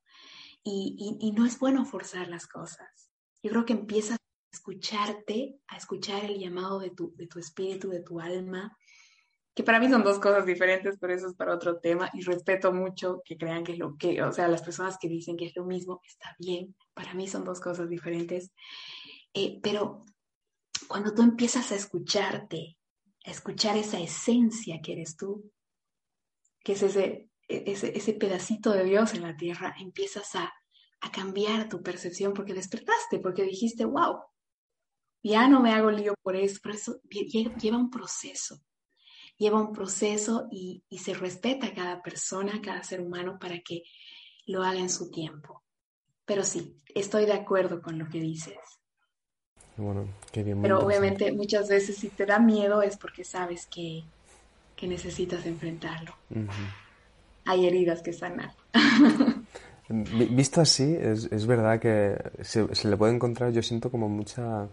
y, 0.71 1.33
no 1.35 1.47
es 1.47 1.59
bueno 1.59 1.85
forzar 1.85 2.29
las 2.29 2.47
cosas. 2.47 3.11
Yo 3.43 3.51
creo 3.51 3.65
que 3.65 3.73
empiezas 3.73 4.18
a 4.18 4.18
escucharte, 4.59 5.61
a 5.69 5.77
escuchar 5.77 6.25
el 6.25 6.39
llamado 6.39 6.81
de 6.81 6.91
tu, 6.91 7.15
de 7.17 7.27
tu 7.27 7.39
espíritu, 7.39 7.89
de 7.89 8.03
tu 8.03 8.21
alma, 8.21 8.77
que 9.55 9.63
para 9.63 9.81
mí 9.81 9.89
son 9.89 10.05
dos 10.05 10.19
cosas 10.19 10.47
diferentes, 10.47 10.97
pero 11.01 11.15
eso 11.15 11.29
es 11.29 11.35
para 11.35 11.55
otro 11.55 11.79
tema, 11.79 12.11
y 12.13 12.23
respeto 12.23 12.73
mucho 12.73 13.23
que 13.25 13.37
crean 13.37 13.65
que 13.65 13.73
es 13.73 13.79
lo 13.79 13.97
que, 13.97 14.23
o 14.23 14.33
sea, 14.33 14.49
las 14.49 14.63
personas 14.63 14.99
que 15.01 15.09
dicen 15.09 15.37
que 15.37 15.47
es 15.47 15.57
lo 15.57 15.65
mismo, 15.65 16.01
está 16.07 16.35
bien, 16.39 16.75
para 16.95 17.15
mí 17.15 17.27
son 17.27 17.45
dos 17.45 17.61
cosas 17.61 17.89
diferentes, 17.89 18.53
eh, 19.35 19.59
pero 19.63 20.05
cuando 20.87 21.15
tú 21.15 21.23
empiezas 21.23 21.73
a 21.73 21.77
escucharte, 21.77 22.79
a 23.25 23.31
escuchar 23.31 23.77
esa 23.77 23.99
esencia 23.99 24.81
que 24.83 24.93
eres 24.93 25.17
tú, 25.17 25.51
que 26.63 26.73
es 26.73 26.83
ese, 26.83 27.31
ese, 27.49 27.97
ese 27.97 28.13
pedacito 28.15 28.73
de 28.73 28.85
Dios 28.85 29.15
en 29.15 29.23
la 29.23 29.37
tierra, 29.37 29.75
empiezas 29.81 30.35
a, 30.37 30.53
a 31.01 31.11
cambiar 31.11 31.69
tu 31.69 31.83
percepción 31.83 32.33
porque 32.33 32.55
despertaste, 32.55 33.19
porque 33.19 33.43
dijiste, 33.43 33.85
wow, 33.85 34.19
ya 35.23 35.49
no 35.49 35.61
me 35.61 35.73
hago 35.73 35.91
lío 35.91 36.15
por 36.23 36.37
eso, 36.37 36.59
por 36.63 36.73
eso 36.73 37.01
lleva 37.09 37.77
un 37.77 37.91
proceso, 37.91 38.61
lleva 39.37 39.61
un 39.61 39.73
proceso 39.73 40.49
y, 40.51 40.83
y, 40.89 40.99
se 40.99 41.15
respeta 41.15 41.69
a 41.69 41.75
cada 41.75 42.03
persona, 42.03 42.55
a 42.57 42.61
cada 42.61 42.83
ser 42.83 43.01
humano 43.01 43.39
para 43.39 43.61
que 43.61 43.83
lo 44.47 44.63
haga 44.63 44.81
en 44.81 44.91
su 44.91 45.11
tiempo. 45.11 45.63
Pero 46.25 46.45
sí, 46.45 46.77
estoy 46.95 47.27
de 47.27 47.33
acuerdo 47.33 47.81
con 47.81 47.99
lo 47.99 48.09
que 48.09 48.21
dices. 48.21 48.59
Bueno, 49.79 50.09
qué 50.33 50.43
bien. 50.43 50.61
Pero 50.61 50.81
obviamente 50.81 51.33
muchas 51.33 51.69
veces 51.69 51.97
si 51.97 52.09
te 52.09 52.27
da 52.27 52.39
miedo 52.39 52.83
es 52.83 52.97
porque 52.97 53.25
sabes 53.25 53.67
que, 53.67 54.03
que 54.77 54.87
necesitas 54.89 55.47
enfrentarlo. 55.47 56.15
Hay 57.45 57.67
heridas 57.67 58.03
que 58.03 58.13
sanar. 58.13 58.51
Visto 59.89 60.61
así, 60.61 60.97
es, 61.01 61.31
es 61.33 61.47
verdad 61.47 61.81
que 61.81 62.17
se, 62.43 62.75
se, 62.75 62.89
le 62.89 62.97
puede 62.97 63.15
encontrar, 63.15 63.53
yo 63.53 63.63
siento 63.63 63.91
como 63.91 64.09
mucha... 64.09 64.69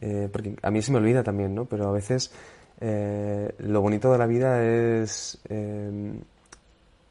Eh, 0.00 0.28
porque 0.32 0.56
a 0.62 0.70
mí 0.70 0.82
se 0.82 0.92
me 0.92 0.98
olvida 0.98 1.22
también, 1.22 1.54
¿no? 1.54 1.66
Pero 1.66 1.88
a 1.88 1.92
veces 1.92 2.32
eh, 2.80 3.54
lo 3.58 3.80
bonito 3.80 4.10
de 4.12 4.18
la 4.18 4.26
vida 4.26 4.62
es... 4.64 5.38
Eh, 5.48 6.12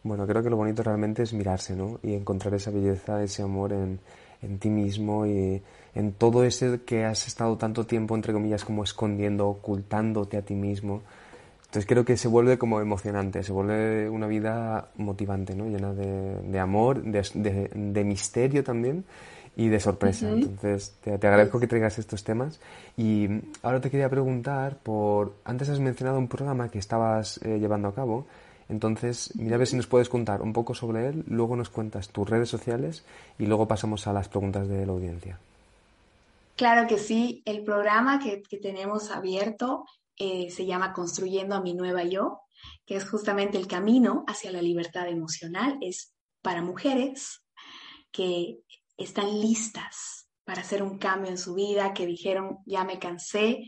bueno, 0.02 0.26
creo 0.26 0.42
que 0.42 0.50
lo 0.50 0.56
bonito 0.56 0.82
realmente 0.82 1.24
es 1.24 1.34
mirarse, 1.34 1.76
¿no? 1.76 2.00
Y 2.02 2.14
encontrar 2.14 2.54
esa 2.54 2.72
belleza, 2.72 3.22
ese 3.22 3.44
amor 3.44 3.74
en, 3.74 4.00
en 4.42 4.60
ti 4.60 4.70
mismo 4.70 5.26
y 5.26 5.62
en 5.94 6.14
todo 6.14 6.44
ese 6.44 6.82
que 6.86 7.06
has 7.06 7.28
estado 7.28 7.58
tanto 7.58 7.86
tiempo, 7.86 8.16
entre 8.16 8.34
comillas, 8.34 8.64
como 8.64 8.84
escondiendo, 8.84 9.48
ocultándote 9.48 10.38
a 10.38 10.42
ti 10.42 10.56
mismo. 10.56 11.02
Entonces 11.70 11.86
creo 11.86 12.04
que 12.04 12.18
se 12.18 12.28
vuelve 12.28 12.58
como 12.58 12.82
emocionante, 12.82 13.44
se 13.44 13.52
vuelve 13.52 14.10
una 14.10 14.26
vida 14.26 14.90
motivante, 14.96 15.56
¿no? 15.56 15.66
Llena 15.68 15.94
de, 15.94 16.60
amor, 16.60 17.04
de, 17.04 18.04
misterio 18.04 18.64
también 18.64 19.06
y 19.60 19.68
de 19.68 19.82
sorpresa. 19.82 20.30
Entonces 20.30 20.96
te, 21.04 21.12
agradezco 21.12 21.60
que 21.60 21.68
traigas 21.68 22.00
estos 22.00 22.24
temas. 22.24 22.62
Y 22.96 23.28
ahora 23.62 23.82
te 23.82 23.92
quería 23.92 24.10
preguntar 24.10 24.78
por... 24.78 25.34
Antes 25.44 25.68
has 25.68 25.82
mencionado 25.82 26.18
un 26.18 26.30
programa 26.30 26.70
que 26.70 26.80
estabas 26.80 27.42
eh, 27.44 27.60
llevando 27.60 27.90
a 27.90 27.94
cabo. 27.94 28.26
Entonces, 28.70 29.34
mira 29.36 29.56
a 29.56 29.58
ver 29.58 29.68
si 29.68 29.76
nos 29.76 29.86
puedes 29.86 30.08
contar 30.08 30.42
un 30.42 30.54
poco 30.54 30.74
sobre 30.74 31.08
él, 31.08 31.26
luego 31.28 31.58
nos 31.58 31.70
cuentas 31.70 32.08
tus 32.08 32.30
redes 32.30 32.48
sociales 32.48 33.04
y 33.38 33.48
luego 33.48 33.68
pasamos 33.68 34.08
a 34.08 34.14
las 34.14 34.30
preguntas 34.30 34.70
de 34.70 34.86
la 34.86 34.94
audiencia. 34.94 35.38
Claro 36.56 36.88
que 36.88 36.98
sí, 36.98 37.42
el 37.46 37.64
programa 37.66 38.20
que, 38.20 38.42
que 38.44 38.60
tenemos 38.60 39.12
abierto 39.12 39.84
eh, 40.18 40.52
se 40.52 40.66
llama 40.66 40.94
Construyendo 40.94 41.56
a 41.56 41.62
mi 41.62 41.74
nueva 41.74 42.06
yo, 42.06 42.44
que 42.86 42.96
es 42.96 43.10
justamente 43.10 43.58
el 43.58 43.68
camino 43.68 44.24
hacia 44.26 44.54
la 44.54 44.62
libertad 44.62 45.10
emocional. 45.10 45.78
Es 45.82 46.14
para 46.42 46.62
mujeres 46.62 47.42
que 48.12 48.60
están 49.00 49.40
listas 49.40 50.30
para 50.44 50.62
hacer 50.62 50.84
un 50.84 50.98
cambio 50.98 51.32
en 51.32 51.38
su 51.38 51.54
vida, 51.54 51.94
que 51.94 52.06
dijeron, 52.06 52.60
ya 52.66 52.84
me 52.84 53.00
cansé, 53.00 53.66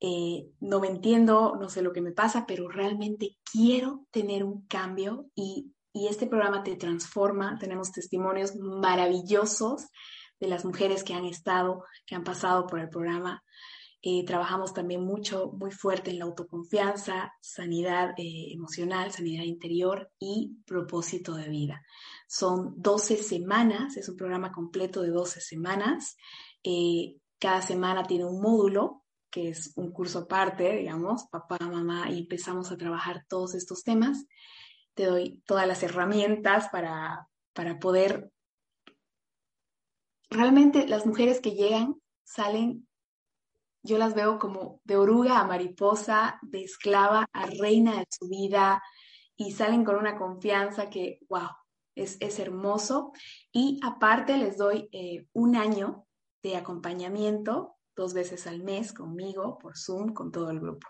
eh, 0.00 0.46
no 0.60 0.80
me 0.80 0.88
entiendo, 0.88 1.56
no 1.60 1.68
sé 1.68 1.82
lo 1.82 1.92
que 1.92 2.02
me 2.02 2.12
pasa, 2.12 2.44
pero 2.46 2.68
realmente 2.68 3.38
quiero 3.50 4.06
tener 4.10 4.44
un 4.44 4.66
cambio 4.66 5.26
y, 5.34 5.72
y 5.92 6.08
este 6.08 6.26
programa 6.26 6.62
te 6.62 6.76
transforma. 6.76 7.56
Tenemos 7.58 7.92
testimonios 7.92 8.56
maravillosos 8.56 9.86
de 10.40 10.48
las 10.48 10.64
mujeres 10.64 11.04
que 11.04 11.14
han 11.14 11.24
estado, 11.24 11.84
que 12.04 12.14
han 12.14 12.24
pasado 12.24 12.66
por 12.66 12.80
el 12.80 12.88
programa 12.88 13.42
eh, 14.04 14.24
trabajamos 14.26 14.74
también 14.74 15.04
mucho, 15.04 15.52
muy 15.52 15.70
fuerte 15.70 16.10
en 16.10 16.18
la 16.18 16.24
autoconfianza, 16.24 17.32
sanidad 17.40 18.14
eh, 18.16 18.52
emocional, 18.52 19.12
sanidad 19.12 19.44
interior 19.44 20.10
y 20.18 20.56
propósito 20.66 21.36
de 21.36 21.48
vida. 21.48 21.82
Son 22.26 22.74
12 22.82 23.16
semanas, 23.18 23.96
es 23.96 24.08
un 24.08 24.16
programa 24.16 24.50
completo 24.50 25.02
de 25.02 25.10
12 25.10 25.40
semanas. 25.40 26.16
Eh, 26.64 27.14
cada 27.38 27.62
semana 27.62 28.02
tiene 28.02 28.24
un 28.24 28.42
módulo, 28.42 29.04
que 29.30 29.50
es 29.50 29.72
un 29.76 29.92
curso 29.92 30.20
aparte, 30.20 30.78
digamos, 30.78 31.28
papá, 31.30 31.58
mamá, 31.60 32.10
y 32.10 32.18
empezamos 32.18 32.72
a 32.72 32.76
trabajar 32.76 33.24
todos 33.28 33.54
estos 33.54 33.84
temas. 33.84 34.26
Te 34.94 35.06
doy 35.06 35.40
todas 35.46 35.68
las 35.68 35.80
herramientas 35.84 36.68
para, 36.70 37.28
para 37.52 37.78
poder... 37.78 38.32
Realmente 40.28 40.88
las 40.88 41.06
mujeres 41.06 41.40
que 41.40 41.52
llegan 41.52 41.94
salen 42.24 42.88
yo 43.82 43.98
las 43.98 44.14
veo 44.14 44.38
como 44.38 44.80
de 44.84 44.96
oruga 44.96 45.40
a 45.40 45.46
mariposa, 45.46 46.38
de 46.42 46.62
esclava 46.62 47.26
a 47.32 47.46
reina 47.46 47.98
de 47.98 48.06
su 48.08 48.28
vida 48.28 48.82
y 49.36 49.52
salen 49.52 49.84
con 49.84 49.96
una 49.96 50.16
confianza 50.16 50.88
que, 50.88 51.18
wow, 51.28 51.48
es, 51.94 52.38
hermoso. 52.38 53.12
Y 53.52 53.80
aparte 53.82 54.36
les 54.36 54.56
doy 54.56 54.88
eh, 54.92 55.26
un 55.32 55.56
año 55.56 56.06
de 56.42 56.56
acompañamiento 56.56 57.76
dos 57.94 58.14
veces 58.14 58.46
al 58.46 58.62
mes 58.62 58.92
conmigo 58.92 59.58
por 59.58 59.76
Zoom 59.76 60.12
con 60.12 60.32
todo 60.32 60.50
el 60.50 60.60
grupo. 60.60 60.86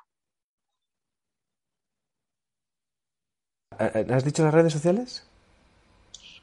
Eh, 3.79 3.91
eh, 3.95 4.07
¿Has 4.11 4.25
dicho 4.25 4.45
las 4.45 4.55
redes 4.55 4.73
sociales? 4.73 5.27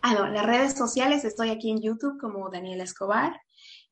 Ah, 0.01 0.13
no, 0.13 0.27
las 0.27 0.45
redes 0.45 0.73
sociales 0.73 1.25
estoy 1.25 1.49
aquí 1.49 1.69
en 1.69 1.81
YouTube 1.81 2.19
como 2.19 2.49
Daniela 2.49 2.83
Escobar 2.83 3.39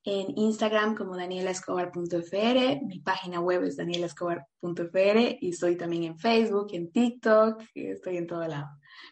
en 0.10 0.38
Instagram 0.38 0.96
como 0.96 1.18
danielaescobar.fr, 1.18 2.86
mi 2.86 3.00
página 3.00 3.42
web 3.42 3.64
es 3.64 3.76
danielaescobar.fr 3.76 5.38
y 5.42 5.50
estoy 5.50 5.76
también 5.76 6.04
en 6.04 6.18
Facebook, 6.18 6.70
en 6.72 6.90
TikTok, 6.94 7.62
estoy 7.76 8.16
en 8.16 8.26
todo 8.26 8.48
lado, 8.48 8.70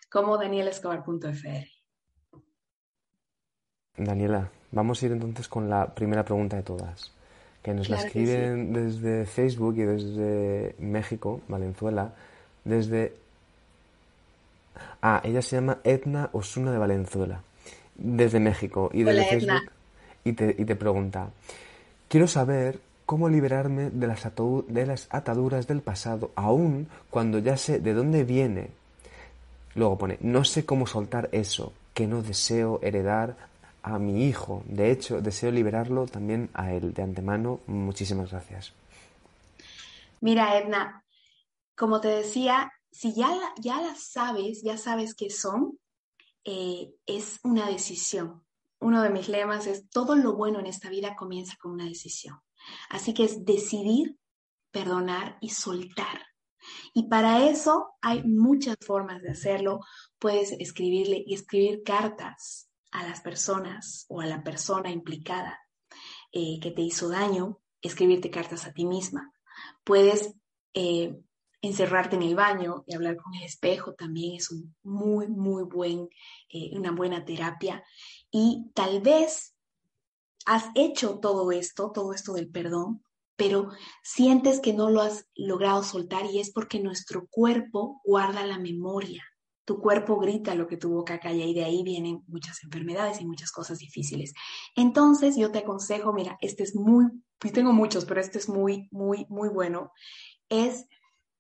como 0.10 0.38
danielaescobar.fr. 0.38 1.68
Daniela, 3.98 4.50
vamos 4.72 5.04
a 5.04 5.06
ir 5.06 5.12
entonces 5.12 5.50
con 5.50 5.70
la 5.70 5.94
primera 5.94 6.24
pregunta 6.24 6.56
de 6.56 6.64
todas, 6.64 7.12
que 7.62 7.74
nos 7.74 7.90
la 7.90 7.98
escriben 7.98 8.72
desde 8.72 9.26
Facebook 9.26 9.76
y 9.78 9.84
desde 9.84 10.76
México, 10.80 11.42
Valenzuela, 11.50 12.14
desde... 12.64 13.18
Ah, 15.02 15.20
ella 15.26 15.42
se 15.42 15.58
llama 15.58 15.80
Edna 15.84 16.30
Osuna 16.32 16.72
de 16.72 16.78
Valenzuela, 16.78 17.42
desde 17.96 18.40
México 18.40 18.90
y 18.94 19.04
desde 19.04 19.26
Facebook 19.26 19.75
y 20.26 20.34
te, 20.34 20.76
pregunta, 20.76 21.30
quiero 22.10 22.28
saber 22.28 22.80
cómo 23.06 23.30
liberarme 23.30 23.92
de 23.92 24.08
las, 24.08 25.08
ataduras 25.12 25.68
del 25.68 25.82
pasado, 25.82 26.32
aun 26.36 26.90
cuando 27.12 27.38
ya 27.38 27.58
sé 27.58 27.80
de 27.80 27.94
dónde 27.94 28.24
viene. 28.24 28.72
Luego 29.76 30.00
pone, 30.00 30.18
no 30.22 30.44
sé 30.44 30.66
cómo 30.66 30.88
soltar 30.88 31.30
eso 31.32 31.74
que 31.94 32.08
no 32.08 32.24
deseo 32.24 32.80
heredar 32.82 33.38
a 33.84 34.00
mi 34.00 34.26
hijo. 34.26 34.64
De 34.66 34.90
hecho, 34.90 35.22
deseo 35.22 35.52
liberarlo 35.52 36.08
también 36.08 36.50
a 36.56 36.74
él. 36.74 36.94
De 36.94 37.04
antemano, 37.04 37.60
muchísimas 37.68 38.32
gracias. 38.32 38.74
Mira, 40.22 40.58
Edna, 40.58 41.04
como 41.76 42.02
te 42.02 42.08
decía, 42.08 42.72
si 42.92 43.14
ya, 43.14 43.30
ya 43.62 43.80
las 43.80 44.00
sabes, 44.00 44.64
ya 44.64 44.78
sabes 44.78 45.14
qué 45.14 45.30
son, 45.30 45.78
eh, 46.44 46.96
es 47.06 47.40
una 47.44 47.68
decisión 47.70 48.45
uno 48.80 49.02
de 49.02 49.10
mis 49.10 49.30
lemas 49.30 49.68
es, 49.68 49.90
todo 49.90 50.16
lo 50.16 50.36
bueno 50.36 50.60
en 50.60 50.68
esta 50.68 50.90
vida 50.90 51.16
comienza 51.16 51.56
con 51.60 51.72
una 51.72 51.86
decisión. 51.86 52.40
Así 52.90 53.14
que 53.14 53.24
es 53.26 53.46
decidir, 53.46 54.18
perdonar 54.72 55.38
y 55.42 55.50
soltar. 55.50 56.26
Y 56.94 57.08
para 57.08 57.48
eso 57.48 57.94
hay 58.02 58.24
muchas 58.24 58.78
formas 58.86 59.22
de 59.22 59.32
hacerlo. 59.32 59.80
Puedes 60.20 60.52
escribirle 60.54 61.24
y 61.26 61.34
escribir 61.34 61.84
cartas 61.84 62.70
a 62.92 63.08
las 63.08 63.22
personas 63.22 64.06
o 64.10 64.22
a 64.22 64.26
la 64.26 64.44
persona 64.44 64.90
implicada 64.90 65.60
eh, 66.32 66.60
que 66.62 66.72
te 66.72 66.82
hizo 66.82 67.10
daño, 67.10 67.60
escribirte 67.82 68.30
cartas 68.30 68.66
a 68.66 68.74
ti 68.74 68.86
misma. 68.86 69.32
Puedes 69.84 70.34
eh, 70.74 71.16
encerrarte 71.62 72.16
en 72.16 72.24
el 72.24 72.36
baño 72.36 72.84
y 72.88 72.96
hablar 72.96 73.18
con 73.18 73.34
el 73.36 73.44
espejo 73.44 73.94
también 73.94 74.36
es 74.36 74.52
un 74.52 74.76
muy, 74.84 75.28
muy 75.28 75.64
buen, 75.64 76.10
eh, 76.50 76.72
una 76.74 76.92
buena 76.92 77.26
terapia. 77.26 77.84
Y 78.32 78.72
tal 78.74 79.02
vez 79.02 79.56
has 80.46 80.66
hecho 80.76 81.20
todo 81.20 81.52
esto, 81.52 81.92
todo 81.92 82.14
esto 82.14 82.34
del 82.34 82.50
perdón, 82.50 83.04
pero 83.36 83.70
sientes 84.04 84.60
que 84.60 84.74
no 84.74 84.90
lo 84.90 85.02
has 85.02 85.28
logrado 85.36 85.84
soltar 85.84 86.26
y 86.26 86.40
es 86.40 86.52
porque 86.52 86.80
nuestro 86.80 87.28
cuerpo 87.28 88.02
guarda 88.04 88.46
la 88.46 88.60
memoria 88.60 89.24
tu 89.66 89.82
cuerpo 89.82 90.18
grita 90.18 90.56
lo 90.56 90.68
que 90.68 90.78
tu 90.78 90.90
boca 90.90 91.20
calla 91.20 91.44
y 91.44 91.54
de 91.54 91.66
ahí 91.66 91.84
vienen 91.84 92.24
muchas 92.28 92.64
enfermedades 92.64 93.20
y 93.20 93.26
muchas 93.26 93.52
cosas 93.52 93.80
difíciles. 93.80 94.34
Entonces 94.76 95.36
yo 95.36 95.52
te 95.52 95.60
aconsejo, 95.60 96.14
mira, 96.14 96.38
este 96.40 96.64
es 96.64 96.76
muy, 96.76 97.06
yo 97.44 97.52
tengo 97.52 97.74
muchos, 97.74 98.06
pero 98.06 98.22
este 98.22 98.38
es 98.38 98.48
muy, 98.48 98.88
muy, 98.92 99.26
muy 99.28 99.50
bueno, 99.50 99.92
es 100.50 100.88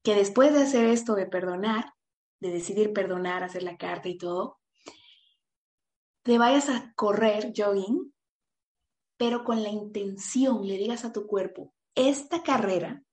que 0.03 0.15
después 0.15 0.53
de 0.53 0.63
hacer 0.63 0.85
esto 0.85 1.13
de 1.13 1.27
perdonar, 1.27 1.93
de 2.39 2.49
decidir 2.49 2.93
perdonar, 2.93 3.43
hacer 3.43 3.63
la 3.63 3.77
carta 3.77 4.09
y 4.09 4.17
todo, 4.17 4.59
te 6.25 6.39
vayas 6.39 6.69
a 6.69 6.91
correr 6.95 7.53
jogging, 7.55 8.11
pero 9.15 9.43
con 9.43 9.61
la 9.61 9.69
intención, 9.69 10.67
le 10.67 10.75
digas 10.75 11.05
a 11.05 11.13
tu 11.13 11.27
cuerpo, 11.27 11.71
esta 11.93 12.41
carrera 12.41 13.03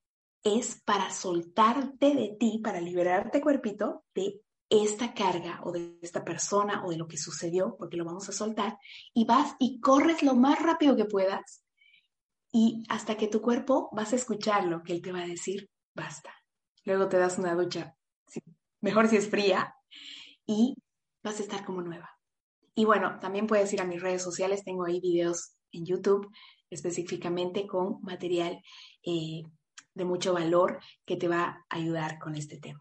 es 0.43 0.81
para 0.81 1.11
soltarte 1.11 2.15
de 2.15 2.35
ti, 2.41 2.59
para 2.65 2.81
liberarte 2.81 3.43
cuerpito 3.43 4.05
de 4.15 4.41
esta 4.71 5.13
carga 5.13 5.61
o 5.63 5.73
de 5.73 5.99
esta 6.01 6.25
persona 6.25 6.83
o 6.87 6.91
de 6.91 6.97
lo 6.97 7.07
que 7.07 7.19
sucedió, 7.19 7.77
porque 7.79 7.99
lo 7.99 8.07
vamos 8.07 8.31
a 8.31 8.33
soltar, 8.33 8.79
y 9.13 9.27
vas 9.27 9.57
y 9.59 9.79
corres 9.79 10.23
lo 10.23 10.35
más 10.35 10.61
rápido 10.61 10.97
que 10.97 11.05
puedas 11.05 11.63
y 12.51 12.83
hasta 12.89 13.19
que 13.19 13.29
tu 13.29 13.43
cuerpo 13.43 13.91
vas 13.93 14.15
a 14.15 14.17
escuchar 14.17 14.65
lo 14.65 14.83
que 14.83 14.95
él 14.95 15.03
te 15.03 15.13
va 15.13 15.21
a 15.21 15.27
decir, 15.27 15.69
basta. 15.95 16.35
Luego 16.85 17.11
te 17.11 17.19
das 17.19 17.39
una 17.39 17.55
ducha, 17.55 17.95
mejor 18.81 19.07
si 19.09 19.17
es 19.17 19.29
fría, 19.29 19.75
y 20.47 20.75
vas 21.23 21.39
a 21.41 21.43
estar 21.43 21.63
como 21.63 21.83
nueva. 21.83 22.12
Y 22.75 22.85
bueno, 22.85 23.19
también 23.21 23.47
puedes 23.47 23.73
ir 23.73 23.81
a 23.81 23.85
mis 23.85 24.01
redes 24.01 24.23
sociales, 24.23 24.65
tengo 24.65 24.85
ahí 24.85 25.01
videos 25.01 25.55
en 25.73 25.85
YouTube 25.87 26.31
específicamente 26.71 27.67
con 27.67 28.01
material 28.03 28.63
eh, 29.05 29.43
de 29.95 30.05
mucho 30.05 30.33
valor 30.33 30.81
que 31.05 31.17
te 31.17 31.29
va 31.29 31.65
a 31.69 31.77
ayudar 31.77 32.19
con 32.19 32.35
este 32.35 32.59
tema. 32.59 32.81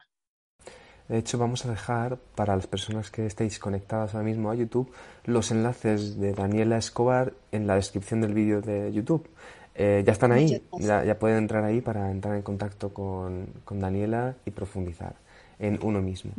De 1.10 1.17
hecho, 1.17 1.38
vamos 1.38 1.65
a 1.65 1.69
dejar 1.69 2.17
para 2.36 2.56
las 2.56 2.67
personas 2.67 3.12
que 3.12 3.25
estéis 3.25 3.60
conectadas 3.60 4.15
ahora 4.15 4.25
mismo 4.25 4.49
a 4.49 4.56
YouTube 4.56 4.89
los 5.25 5.51
enlaces 5.51 6.17
de 6.17 6.34
Daniela 6.34 6.77
Escobar 6.77 7.34
en 7.51 7.67
la 7.67 7.75
descripción 7.75 8.21
del 8.21 8.34
vídeo 8.34 8.62
de 8.62 8.93
YouTube. 8.93 9.30
Eh, 9.75 10.04
ya 10.06 10.13
están 10.13 10.32
ahí, 10.32 10.62
ya, 10.80 11.19
pueden 11.19 11.39
entrar 11.39 11.65
ahí 11.65 11.82
para 11.82 12.12
entrar 12.12 12.36
en 12.36 12.43
contacto 12.43 12.93
con, 12.93 13.47
Daniela 13.69 14.36
y 14.45 14.51
profundizar 14.51 15.15
en 15.60 15.80
uno 15.82 16.01
mismo. 16.01 16.32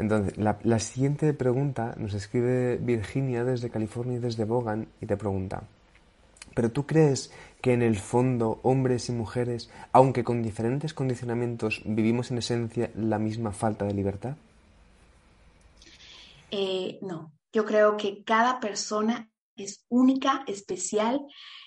Entonces, 0.00 0.38
la, 0.38 0.78
siguiente 0.78 1.34
pregunta 1.34 1.94
nos 1.98 2.14
escribe 2.14 2.78
Virginia 2.78 3.44
desde 3.44 3.68
California 3.68 4.16
y 4.16 4.20
desde 4.20 4.46
Bogan 4.46 4.88
y 4.98 5.04
te 5.04 5.18
pregunta, 5.18 5.64
¿pero 6.54 6.72
tú 6.72 6.86
crees 6.86 7.30
que 7.60 7.74
en 7.74 7.82
el 7.82 7.98
fondo 7.98 8.60
hombres 8.62 9.10
y 9.10 9.12
mujeres, 9.12 9.70
aunque 9.92 10.24
con 10.24 10.42
diferentes 10.42 10.94
condicionamientos, 10.94 11.82
vivimos 11.84 12.30
en 12.30 12.38
esencia 12.38 12.90
la 12.94 13.18
misma 13.18 13.52
falta 13.52 13.84
de 13.84 13.92
libertad? 13.92 14.36
Eh, 16.50 16.98
no, 17.02 17.30
yo 17.52 17.66
creo 17.66 17.98
que 17.98 18.24
cada 18.24 18.58
persona 18.58 19.30
es 19.54 19.84
única, 19.90 20.44
especial. 20.46 21.20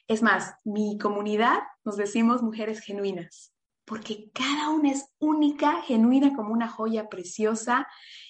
Es 0.07 0.23
más, 0.23 0.55
mi 0.63 0.97
comunidad 0.97 1.59
nos 1.85 1.97
decimos 1.97 2.41
mujeres 2.41 2.79
genuinas, 2.79 3.52
porque 3.85 4.29
cada 4.33 4.69
una 4.69 4.91
es 4.91 5.05
única, 5.19 5.81
genuina 5.81 6.35
como 6.35 6.53
una 6.53 6.67
joya 6.67 7.09
preciosa 7.09 7.87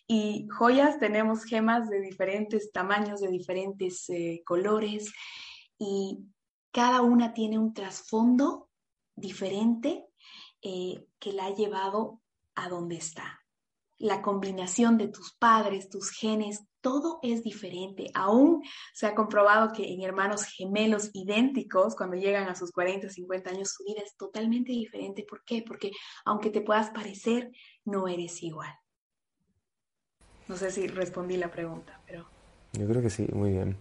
y 0.08 0.48
joyas 0.48 1.00
tenemos 1.00 1.44
gemas 1.44 1.90
de 1.90 2.02
diferentes 2.02 2.72
tamaños, 2.72 3.22
de 3.22 3.30
diferentes 3.30 4.10
eh, 4.10 4.42
colores 4.46 5.14
y 5.78 6.26
cada 6.72 7.02
una 7.02 7.34
tiene 7.34 7.60
un 7.60 7.74
trasfondo 7.74 8.70
diferente 9.16 10.08
eh, 10.62 11.06
que 11.20 11.34
la 11.34 11.46
ha 11.46 11.54
llevado 11.54 12.22
a 12.56 12.70
donde 12.70 12.96
está. 12.96 13.43
La 14.04 14.22
combinación 14.22 14.98
de 14.98 15.08
tus 15.08 15.32
padres, 15.32 15.88
tus 15.88 16.10
genes, 16.10 16.66
todo 16.82 17.20
es 17.22 17.42
diferente. 17.42 18.12
Aún 18.14 18.62
se 18.94 19.08
ha 19.08 19.16
comprobado 19.16 19.72
que 19.72 19.94
en 19.94 20.02
hermanos 20.02 20.44
gemelos 20.44 21.10
idénticos, 21.14 21.96
cuando 21.96 22.18
llegan 22.18 22.50
a 22.50 22.56
sus 22.56 22.74
40, 22.74 23.08
50 23.08 23.50
años, 23.50 23.72
su 23.72 23.86
vida 23.86 24.02
es 24.06 24.18
totalmente 24.18 24.74
diferente. 24.74 25.26
¿Por 25.26 25.46
qué? 25.46 25.64
Porque 25.66 25.92
aunque 26.26 26.50
te 26.50 26.60
puedas 26.60 26.90
parecer, 26.90 27.50
no 27.86 28.10
eres 28.10 28.44
igual. 28.44 28.76
No 30.50 30.58
sé 30.58 30.70
si 30.70 30.86
respondí 30.88 31.38
la 31.38 31.50
pregunta, 31.50 32.02
pero... 32.06 32.28
Yo 32.74 32.86
creo 32.86 33.02
que 33.02 33.10
sí, 33.10 33.26
muy 33.32 33.52
bien. 33.52 33.78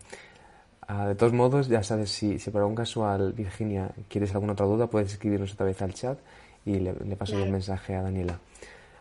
Ah, 0.87 1.09
de 1.09 1.17
todos 1.17 1.33
modos, 1.33 1.67
ya 1.67 1.83
sabes, 1.83 2.13
si, 2.13 2.39
si 2.39 2.51
por 2.53 2.61
algún 2.61 2.77
casual, 2.77 3.33
Virginia, 3.33 3.93
quieres 4.09 4.33
alguna 4.35 4.53
otra 4.53 4.67
duda, 4.67 4.89
puedes 4.89 5.11
escribirnos 5.11 5.53
otra 5.53 5.67
vez 5.67 5.83
al 5.83 5.95
chat 5.95 6.21
y 6.65 6.79
le, 6.79 6.95
paso 7.17 7.43
el 7.43 7.51
mensaje 7.51 7.97
a 7.97 8.03
Daniela. 8.03 8.39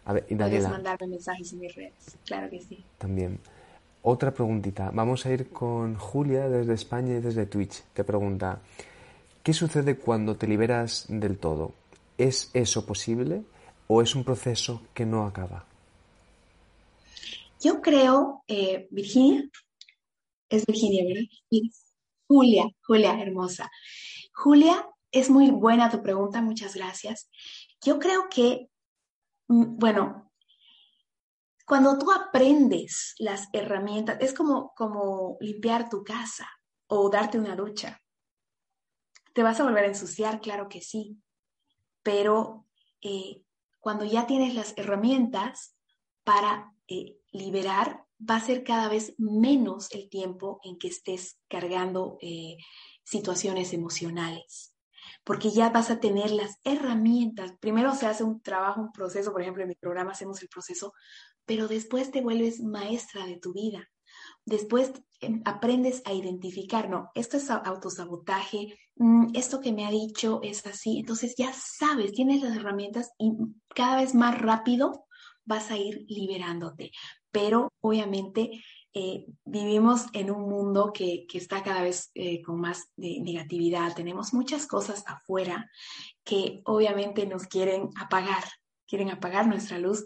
A 0.05 0.13
ver, 0.13 0.25
y 0.29 0.35
Daniela. 0.35 0.69
Puedes 0.69 0.83
mandarme 0.83 1.07
mensajes 1.07 1.53
en 1.53 1.59
mis 1.59 1.75
redes, 1.75 2.17
claro 2.25 2.49
que 2.49 2.61
sí. 2.61 2.83
También. 2.97 3.39
Otra 4.03 4.33
preguntita. 4.33 4.89
Vamos 4.91 5.25
a 5.25 5.31
ir 5.31 5.49
con 5.49 5.95
Julia 5.95 6.49
desde 6.49 6.73
España 6.73 7.17
y 7.17 7.21
desde 7.21 7.45
Twitch. 7.45 7.83
Te 7.93 8.03
pregunta, 8.03 8.59
¿qué 9.43 9.53
sucede 9.53 9.97
cuando 9.97 10.35
te 10.35 10.47
liberas 10.47 11.05
del 11.07 11.37
todo? 11.37 11.73
¿Es 12.17 12.49
eso 12.53 12.85
posible 12.85 13.43
o 13.87 14.01
es 14.01 14.15
un 14.15 14.23
proceso 14.23 14.81
que 14.93 15.05
no 15.05 15.25
acaba? 15.25 15.65
Yo 17.59 17.79
creo, 17.79 18.43
eh, 18.47 18.87
Virginia, 18.89 19.43
es 20.49 20.65
Virginia, 20.65 21.03
¿verdad? 21.05 21.29
Julia, 22.27 22.65
Julia, 22.81 23.21
hermosa. 23.21 23.69
Julia, 24.33 24.87
es 25.11 25.29
muy 25.29 25.51
buena 25.51 25.91
tu 25.91 26.01
pregunta, 26.01 26.41
muchas 26.41 26.75
gracias. 26.75 27.29
Yo 27.85 27.99
creo 27.99 28.29
que, 28.29 28.69
bueno, 29.51 30.31
cuando 31.67 31.97
tú 31.97 32.11
aprendes 32.11 33.15
las 33.19 33.47
herramientas, 33.53 34.17
es 34.21 34.33
como, 34.33 34.73
como 34.75 35.37
limpiar 35.39 35.89
tu 35.89 36.03
casa 36.03 36.49
o 36.87 37.09
darte 37.09 37.37
una 37.37 37.55
ducha. 37.55 38.01
¿Te 39.33 39.43
vas 39.43 39.59
a 39.59 39.63
volver 39.63 39.85
a 39.85 39.87
ensuciar? 39.87 40.41
Claro 40.41 40.67
que 40.67 40.81
sí. 40.81 41.21
Pero 42.03 42.67
eh, 43.01 43.43
cuando 43.79 44.05
ya 44.05 44.25
tienes 44.25 44.53
las 44.55 44.73
herramientas 44.77 45.75
para 46.23 46.73
eh, 46.87 47.17
liberar, 47.31 48.05
va 48.19 48.35
a 48.35 48.45
ser 48.45 48.63
cada 48.63 48.87
vez 48.89 49.15
menos 49.17 49.91
el 49.91 50.09
tiempo 50.09 50.59
en 50.63 50.77
que 50.77 50.89
estés 50.89 51.39
cargando 51.47 52.17
eh, 52.21 52.57
situaciones 53.03 53.73
emocionales, 53.73 54.70
porque 55.23 55.51
ya 55.51 55.69
vas 55.69 55.91
a 55.91 55.99
tener 55.99 56.31
las 56.31 56.57
herramientas. 56.63 57.53
Primero 57.59 57.93
se 57.95 58.07
hace 58.07 58.23
un 58.23 58.41
trabajo, 58.41 58.81
un 58.81 58.91
proceso, 58.91 59.31
por 59.31 59.41
ejemplo, 59.41 59.63
en 59.63 59.69
mi 59.69 59.75
programa 59.75 60.11
hacemos 60.11 60.41
el 60.41 60.49
proceso, 60.49 60.93
pero 61.45 61.67
después 61.67 62.11
te 62.11 62.21
vuelves 62.21 62.61
maestra 62.61 63.25
de 63.25 63.37
tu 63.37 63.53
vida. 63.53 63.87
Después 64.45 64.91
em, 65.21 65.41
aprendes 65.45 66.01
a 66.05 66.13
identificar, 66.13 66.89
no, 66.89 67.11
esto 67.15 67.37
es 67.37 67.49
autosabotaje, 67.49 68.77
mm, 68.95 69.35
esto 69.35 69.61
que 69.61 69.71
me 69.71 69.85
ha 69.85 69.91
dicho 69.91 70.39
es 70.43 70.65
así, 70.65 70.99
entonces 70.99 71.35
ya 71.37 71.53
sabes, 71.53 72.11
tienes 72.11 72.41
las 72.41 72.55
herramientas 72.55 73.11
y 73.17 73.31
cada 73.75 73.97
vez 74.01 74.15
más 74.15 74.39
rápido 74.39 75.05
vas 75.45 75.71
a 75.71 75.77
ir 75.77 76.05
liberándote 76.07 76.91
pero 77.31 77.71
obviamente 77.81 78.63
eh, 78.93 79.25
vivimos 79.45 80.07
en 80.13 80.31
un 80.31 80.49
mundo 80.49 80.91
que, 80.93 81.25
está 81.33 81.63
cada 81.63 81.81
vez 81.81 82.11
eh, 82.13 82.41
con 82.41 82.59
más 82.59 82.91
negatividad. 82.97 83.93
Tenemos 83.95 84.33
muchas 84.33 84.67
cosas 84.67 85.03
afuera 85.07 85.69
que 86.23 86.61
obviamente 86.65 87.25
nos 87.25 87.47
quieren 87.47 87.89
apagar, 87.95 88.43
quieren 88.87 89.09
apagar 89.09 89.47
nuestra 89.47 89.77
luz, 89.77 90.05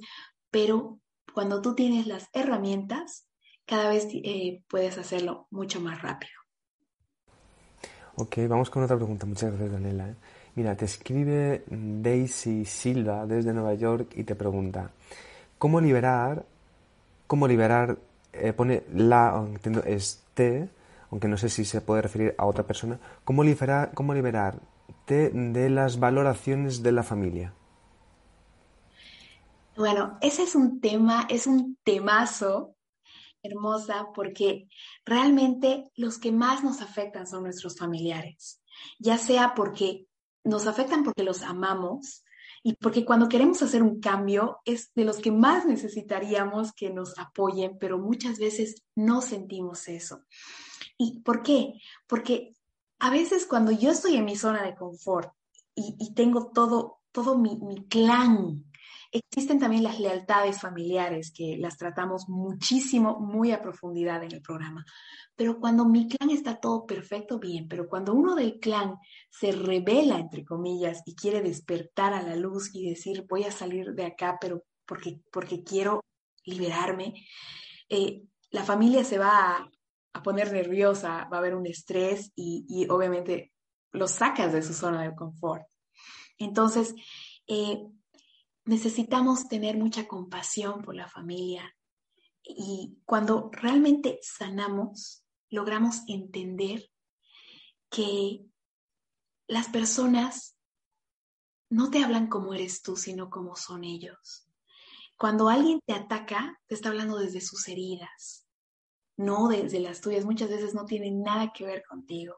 pero 0.52 1.00
cuando 1.34 1.62
tú 1.62 1.74
tienes 1.74 2.08
las 2.08 2.28
herramientas, 2.34 3.28
cada 3.66 3.90
vez 3.90 4.08
eh, 4.12 4.62
puedes 4.68 4.98
hacerlo 4.98 5.48
mucho 5.50 5.82
más 5.82 6.02
rápido. 6.02 6.34
Ok, 8.18 8.38
vamos 8.48 8.70
con 8.70 8.84
otra 8.84 8.96
pregunta. 8.96 9.26
Muchas 9.26 9.52
gracias, 9.52 9.72
Daniela. 9.72 10.16
Mira, 10.54 10.78
te 10.78 10.86
escribe 10.86 11.66
Daisy 11.68 12.64
Silva 12.66 13.26
desde 13.26 13.52
Nueva 13.52 13.74
York 13.74 14.14
y 14.16 14.24
te 14.24 14.36
pregunta, 14.36 14.92
¿cómo 15.58 15.82
liberar 15.82 16.46
cómo 17.28 17.48
liberar, 17.48 17.98
eh, 18.40 18.54
pone 18.54 18.84
la, 18.94 19.36
entiendo, 19.38 19.84
es 19.84 20.24
te, 20.34 20.70
aunque 21.12 21.28
no 21.28 21.38
sé 21.38 21.50
si 21.50 21.66
se 21.66 21.82
puede 21.82 22.02
referir 22.02 22.36
a 22.38 22.46
otra 22.46 22.66
persona, 22.66 23.00
cómo 23.24 23.44
liberar, 23.44 23.92
cómo 23.94 24.14
de 25.08 25.70
las 25.70 26.00
valoraciones 26.00 26.82
de 26.84 26.92
la 26.92 27.04
familia. 27.04 27.54
Bueno, 29.78 30.18
ese 30.22 30.44
es 30.44 30.56
un 30.56 30.80
tema, 30.80 31.28
es 31.30 31.48
un 31.48 31.78
temazo 31.84 32.76
hermosa 33.44 34.08
porque 34.14 34.68
realmente 35.06 35.92
los 35.96 36.18
que 36.18 36.32
más 36.32 36.64
nos 36.64 36.82
afectan 36.82 37.28
son 37.28 37.44
nuestros 37.44 37.78
familiares, 37.78 38.62
ya 39.00 39.18
sea 39.18 39.54
porque 39.54 40.08
nos 40.44 40.68
afectan 40.68 41.04
porque 41.04 41.24
los 41.24 41.42
amamos, 41.44 42.25
y 42.68 42.74
porque 42.78 43.06
cuando 43.06 43.30
queremos 43.30 43.62
hacer 43.62 43.84
un 43.84 44.00
cambio 44.00 44.58
es 44.66 44.92
de 44.96 45.06
los 45.06 45.18
que 45.18 45.32
más 45.32 45.68
necesitaríamos 45.68 46.74
que 46.74 46.90
nos 46.90 47.16
apoyen, 47.20 47.78
pero 47.80 48.00
muchas 48.00 48.40
veces 48.40 48.82
no 48.96 49.22
sentimos 49.22 49.88
eso. 49.88 50.24
¿Y 50.98 51.20
por 51.20 51.44
qué? 51.44 51.76
Porque 52.08 52.56
a 52.98 53.12
veces 53.12 53.46
cuando 53.46 53.72
yo 53.72 53.92
estoy 53.92 54.16
en 54.16 54.26
mi 54.26 54.36
zona 54.36 54.64
de 54.64 54.74
confort 54.74 55.32
y, 55.76 56.16
tengo 56.16 56.50
todo, 56.56 57.02
todo 57.12 57.38
mi, 57.38 57.56
mi 57.58 57.86
clan 57.86 58.66
existen 59.16 59.60
también 59.60 59.84
las 59.84 60.00
lealtades 60.00 60.60
familiares, 60.60 61.32
que 61.32 61.58
las 61.58 61.78
tratamos 61.78 62.28
muchísimo, 62.28 63.20
muy 63.20 63.52
a 63.52 63.62
profundidad 63.62 64.24
en 64.24 64.34
el 64.34 64.42
programa. 64.42 64.86
Pero 65.36 65.60
cuando 65.60 65.86
mi 65.86 66.08
clan 66.08 66.30
está 66.30 66.60
todo 66.60 66.86
perfecto, 66.86 67.40
bien, 67.40 67.68
pero 67.68 67.88
cuando 67.88 68.14
uno 68.14 68.36
del 68.36 68.60
clan 68.60 68.96
se 69.30 69.52
revela, 69.52 70.18
entre 70.18 70.44
comillas, 70.44 71.02
y 71.06 71.16
quiere 71.16 71.42
despertar 71.42 72.14
a 72.14 72.24
la 72.24 72.36
luz 72.36 72.70
y 72.74 72.90
decir, 72.90 73.26
voy 73.28 73.44
a 73.44 73.52
salir 73.52 73.94
de 73.94 74.06
acá, 74.06 74.38
pero 74.40 74.64
porque, 74.86 75.22
porque 75.32 75.64
quiero 75.64 76.02
liberarme, 76.44 77.26
eh, 77.90 78.24
la 78.52 78.64
familia 78.64 79.04
se 79.04 79.18
va 79.18 79.70
a, 80.14 80.24
poner 80.24 80.52
nerviosa, 80.54 81.28
va 81.32 81.38
a 81.38 81.40
haber 81.40 81.56
un 81.56 81.68
estrés 81.68 82.32
y, 82.36 82.66
y 82.70 82.88
obviamente 82.90 83.52
lo 83.92 84.08
sacas 84.08 84.54
de 84.54 84.62
su 84.62 84.74
zona 84.74 85.04
de 85.04 85.16
confort. 85.16 85.64
Entonces, 86.38 86.96
eh, 87.48 87.86
necesitamos 88.66 89.48
tener 89.48 89.78
mucha 89.78 90.08
compasión 90.08 90.82
por 90.82 90.96
la 90.96 91.08
familia 91.08 91.76
y 92.44 93.00
cuando 93.06 93.50
realmente 93.52 94.20
sanamos, 94.22 95.24
logramos 95.50 96.02
entender 96.08 96.92
que 97.90 98.46
las 99.48 99.68
personas 99.70 100.58
no 101.70 101.90
te 101.90 102.04
hablan 102.04 102.28
como 102.28 102.54
eres 102.54 102.82
tú, 102.82 102.96
sino 102.96 103.30
como 103.30 103.56
son 103.56 103.84
ellos. 103.84 104.48
Cuando 105.18 105.50
alguien 105.50 105.80
te 105.86 105.94
ataca, 105.94 106.60
te 106.68 106.76
está 106.76 106.90
hablando 106.90 107.18
desde 107.18 107.42
sus 107.42 107.68
heridas, 107.68 108.48
no 109.18 109.48
desde 109.48 109.80
las 109.80 110.02
tuyas. 110.02 110.26
Muchas 110.26 110.50
veces 110.50 110.74
no 110.74 110.86
tienen 110.86 111.22
nada 111.22 111.52
que 111.54 111.66
ver 111.66 111.84
contigo. 111.88 112.36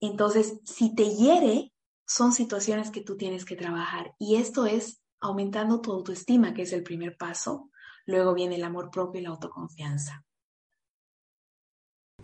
Entonces, 0.00 0.60
si 0.64 0.94
te 0.94 1.14
hiere, 1.14 1.74
son 2.10 2.32
situaciones 2.32 2.90
que 2.90 3.02
tú 3.02 3.16
tienes 3.16 3.44
que 3.44 3.54
trabajar. 3.54 4.14
Y 4.18 4.34
esto 4.34 4.66
es 4.66 5.00
aumentando 5.20 5.80
tu 5.80 5.92
autoestima, 5.92 6.52
que 6.54 6.62
es 6.62 6.72
el 6.72 6.82
primer 6.82 7.16
paso. 7.16 7.70
Luego 8.04 8.34
viene 8.34 8.56
el 8.56 8.64
amor 8.64 8.90
propio 8.90 9.20
y 9.20 9.24
la 9.24 9.30
autoconfianza. 9.30 10.24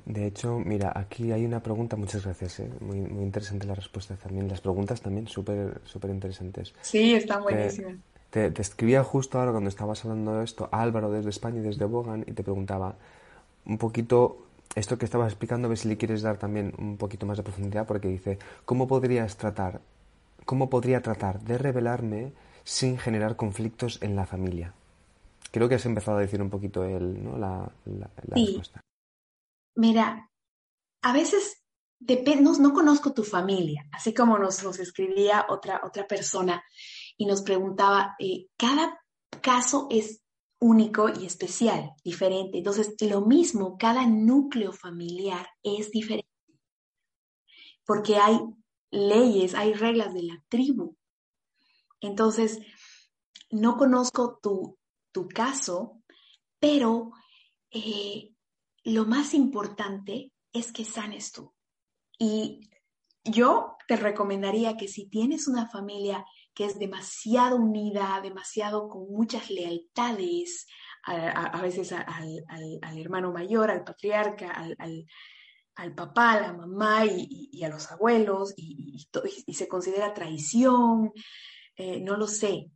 De 0.05 0.27
hecho, 0.27 0.59
mira, 0.59 0.93
aquí 0.95 1.31
hay 1.31 1.45
una 1.45 1.63
pregunta, 1.63 1.95
muchas 1.95 2.25
gracias, 2.25 2.59
¿eh? 2.61 2.71
muy, 2.81 3.01
muy 3.01 3.23
interesante 3.23 3.65
la 3.65 3.77
respuesta 3.77 4.17
también. 4.17 4.49
Las 4.49 4.61
preguntas 4.61 5.01
también 5.01 5.29
súper 5.29 5.81
súper 5.85 6.11
interesantes. 6.11 6.75
Sí, 6.83 7.15
están 7.15 7.45
buenísimas. 7.45 7.95
Te, 8.31 8.51
te, 8.51 8.63
escribía 8.63 9.05
justo 9.05 9.39
ahora 9.39 9.53
cuando 9.53 9.69
estabas 9.69 10.05
hablando 10.05 10.39
de 10.39 10.45
esto, 10.45 10.69
Álvaro 10.73 11.13
desde 11.13 11.31
España 11.31 11.61
y 11.61 11.63
desde 11.63 11.85
Bogan, 11.85 12.25
y 12.27 12.33
te 12.33 12.43
preguntaba 12.43 12.97
un 13.65 13.79
poquito 13.79 14.46
esto 14.77 14.99
que 14.99 15.07
estabas 15.07 15.33
explicando, 15.33 15.67
a 15.67 15.69
ver 15.71 15.79
si 15.79 15.89
le 15.89 15.97
quieres 15.97 16.23
dar 16.23 16.37
también 16.37 16.75
un 16.79 16.99
poquito 16.99 17.27
más 17.27 17.39
de 17.39 17.43
profundidad, 17.43 17.87
porque 17.87 18.09
dice, 18.09 18.39
¿cómo 18.67 18.87
podrías 18.87 19.37
tratar, 19.39 19.81
cómo 20.45 20.69
podría 20.69 21.01
tratar 21.01 21.41
de 21.41 21.57
revelarme 21.57 22.35
sin 22.63 22.99
generar 22.99 23.37
conflictos 23.37 23.99
en 24.03 24.15
la 24.15 24.27
familia? 24.27 24.75
Creo 25.51 25.69
que 25.69 25.77
has 25.77 25.87
empezado 25.87 26.19
a 26.19 26.21
decir 26.21 26.43
un 26.43 26.51
poquito 26.51 26.85
él, 26.85 27.25
¿no? 27.25 27.39
La, 27.39 27.73
la, 27.87 28.11
respuesta. 28.29 28.83
Mira, 29.77 30.31
a 31.03 31.13
veces 31.15 31.65
no, 32.43 32.53
no, 32.59 32.75
conozco 32.75 33.15
tu 33.15 33.25
familia, 33.25 33.89
así 33.93 34.13
como 34.13 34.37
nos, 34.37 34.63
nos, 34.63 34.79
escribía 34.79 35.47
otra, 35.49 35.81
otra 35.85 36.07
persona 36.07 36.63
y 37.17 37.25
nos 37.25 37.41
preguntaba, 37.41 38.15
eh, 38.19 38.49
cada 38.59 39.01
caso 39.41 39.89
es 39.91 40.21
único 40.67 41.09
y 41.09 41.27
especial, 41.27 41.93
diferente. 42.03 42.59
Entonces, 42.59 42.95
lo 43.01 43.21
mismo, 43.23 43.77
cada 43.79 44.07
núcleo 44.07 44.73
familiar 44.73 45.47
es 45.63 45.91
diferente, 45.91 46.29
porque 47.85 48.17
hay 48.17 48.41
leyes, 48.91 49.55
hay 49.55 49.75
reglas 49.75 50.13
de 50.13 50.23
la 50.25 50.45
tribu. 50.49 50.97
Entonces, 52.01 52.59
no 53.51 53.77
conozco 53.77 54.39
tu, 54.43 54.79
tu 55.13 55.29
caso, 55.29 56.03
pero 56.59 57.13
eh, 57.71 58.35
lo 58.85 59.07
más 59.07 59.35
importante 59.35 60.33
es 60.53 60.73
que 60.73 60.85
sanes 60.85 61.33
tú. 61.33 61.53
Y 62.19 62.69
yo 63.31 63.77
te 63.87 63.97
recomendaría 63.97 64.77
que 64.77 64.89
si 64.89 65.09
tienes 65.09 65.49
una 65.49 65.69
familia 65.69 66.25
que 66.55 66.65
es 66.65 66.79
demasiado 66.79 67.57
unida, 67.57 68.21
demasiado 68.23 68.89
con 68.89 69.11
muchas 69.11 69.51
lealtades, 69.51 70.67
a, 71.07 71.61
veces 71.63 71.93
al, 71.93 72.99
hermano 72.99 73.33
mayor, 73.33 73.71
al 73.71 73.85
patriarca, 73.85 74.51
al, 75.77 75.95
papá, 75.95 76.33
a 76.33 76.41
la 76.41 76.53
mamá 76.53 77.05
y, 77.05 77.63
a 77.63 77.69
los 77.69 77.91
abuelos, 77.93 78.55
y, 78.57 79.07
se 79.53 79.69
considera 79.69 80.15
traición, 80.15 81.13
eh, 81.77 82.01
no 82.01 82.17
lo 82.17 82.27
sé. 82.27 82.71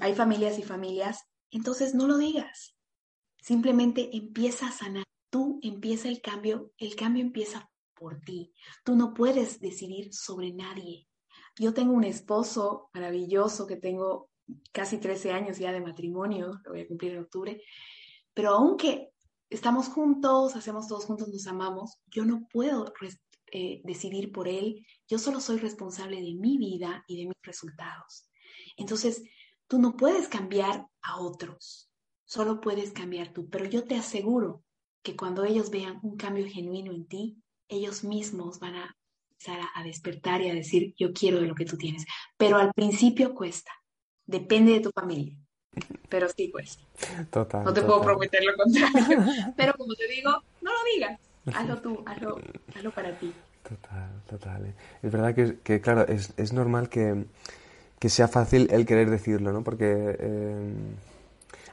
Hay 0.00 0.14
familias 0.14 0.58
y 0.58 0.62
familias, 0.62 1.24
entonces 1.50 1.94
no 1.94 2.06
lo 2.06 2.16
digas. 2.16 2.76
Simplemente 3.40 4.16
empieza 4.16 4.68
a 4.68 4.72
sanar. 4.72 5.04
Tú 5.30 5.58
empieza 5.62 6.08
el 6.08 6.20
cambio, 6.20 6.72
el 6.78 6.94
cambio 6.96 7.22
empieza 7.22 7.68
por 7.98 8.20
ti. 8.20 8.52
Tú 8.84 8.96
no 8.96 9.12
puedes 9.14 9.60
decidir 9.60 10.12
sobre 10.12 10.52
nadie. 10.52 11.08
Yo 11.58 11.74
tengo 11.74 11.92
un 11.92 12.04
esposo 12.04 12.90
maravilloso 12.94 13.66
que 13.66 13.76
tengo 13.76 14.30
casi 14.72 14.98
13 14.98 15.32
años 15.32 15.58
ya 15.58 15.72
de 15.72 15.80
matrimonio, 15.80 16.60
lo 16.64 16.70
voy 16.70 16.80
a 16.80 16.88
cumplir 16.88 17.12
en 17.12 17.20
octubre, 17.20 17.62
pero 18.32 18.50
aunque 18.50 19.10
estamos 19.50 19.88
juntos, 19.88 20.56
hacemos 20.56 20.88
todos 20.88 21.04
juntos, 21.04 21.28
nos 21.28 21.46
amamos, 21.46 21.98
yo 22.06 22.24
no 22.24 22.46
puedo 22.50 22.92
eh, 23.52 23.80
decidir 23.84 24.32
por 24.32 24.48
él, 24.48 24.86
yo 25.08 25.18
solo 25.18 25.40
soy 25.40 25.58
responsable 25.58 26.16
de 26.16 26.34
mi 26.34 26.58
vida 26.58 27.04
y 27.08 27.16
de 27.16 27.26
mis 27.26 27.36
resultados. 27.42 28.28
Entonces, 28.76 29.22
tú 29.66 29.78
no 29.78 29.96
puedes 29.96 30.28
cambiar 30.28 30.86
a 31.02 31.20
otros, 31.20 31.90
solo 32.24 32.60
puedes 32.60 32.92
cambiar 32.92 33.32
tú, 33.32 33.48
pero 33.48 33.64
yo 33.64 33.84
te 33.84 33.96
aseguro 33.96 34.62
que 35.02 35.16
cuando 35.16 35.44
ellos 35.44 35.70
vean 35.70 35.98
un 36.02 36.16
cambio 36.16 36.46
genuino 36.46 36.92
en 36.92 37.06
ti, 37.06 37.42
ellos 37.68 38.04
mismos 38.04 38.58
van 38.60 38.76
a 38.76 38.96
a, 39.74 39.84
despertar 39.84 40.40
y 40.40 40.50
a 40.50 40.54
decir, 40.54 40.94
yo 40.98 41.12
quiero 41.12 41.40
de 41.40 41.46
lo 41.46 41.54
que 41.54 41.64
tú 41.64 41.76
tienes. 41.76 42.04
Pero 42.36 42.56
al 42.56 42.72
principio 42.72 43.34
cuesta, 43.34 43.70
depende 44.26 44.72
de 44.72 44.80
tu 44.80 44.90
familia. 44.90 45.36
Pero 46.08 46.28
sí 46.28 46.50
cuesta. 46.50 46.82
Total. 47.30 47.64
No 47.64 47.72
te 47.72 47.82
puedo 47.82 48.02
prometer 48.02 48.42
lo 48.42 48.56
contrario. 48.56 49.24
Pero 49.56 49.74
como 49.74 49.94
te 49.94 50.08
digo, 50.08 50.30
no 50.60 50.70
lo 50.72 50.78
digas. 50.94 51.20
Hazlo 51.54 51.80
tú, 51.80 52.02
hazlo, 52.04 52.40
hazlo 52.74 52.90
para 52.90 53.18
ti. 53.18 53.32
Total, 53.62 54.10
total. 54.28 54.74
Es 55.02 55.12
verdad 55.12 55.34
que, 55.34 55.58
que 55.62 55.80
claro, 55.80 56.06
es, 56.06 56.32
es 56.36 56.52
normal 56.52 56.88
que, 56.88 57.24
que, 57.98 58.08
sea 58.08 58.28
fácil 58.28 58.68
el 58.70 58.86
querer 58.86 59.08
decirlo, 59.08 59.52
¿no? 59.52 59.62
Porque 59.62 60.16
eh, 60.18 60.72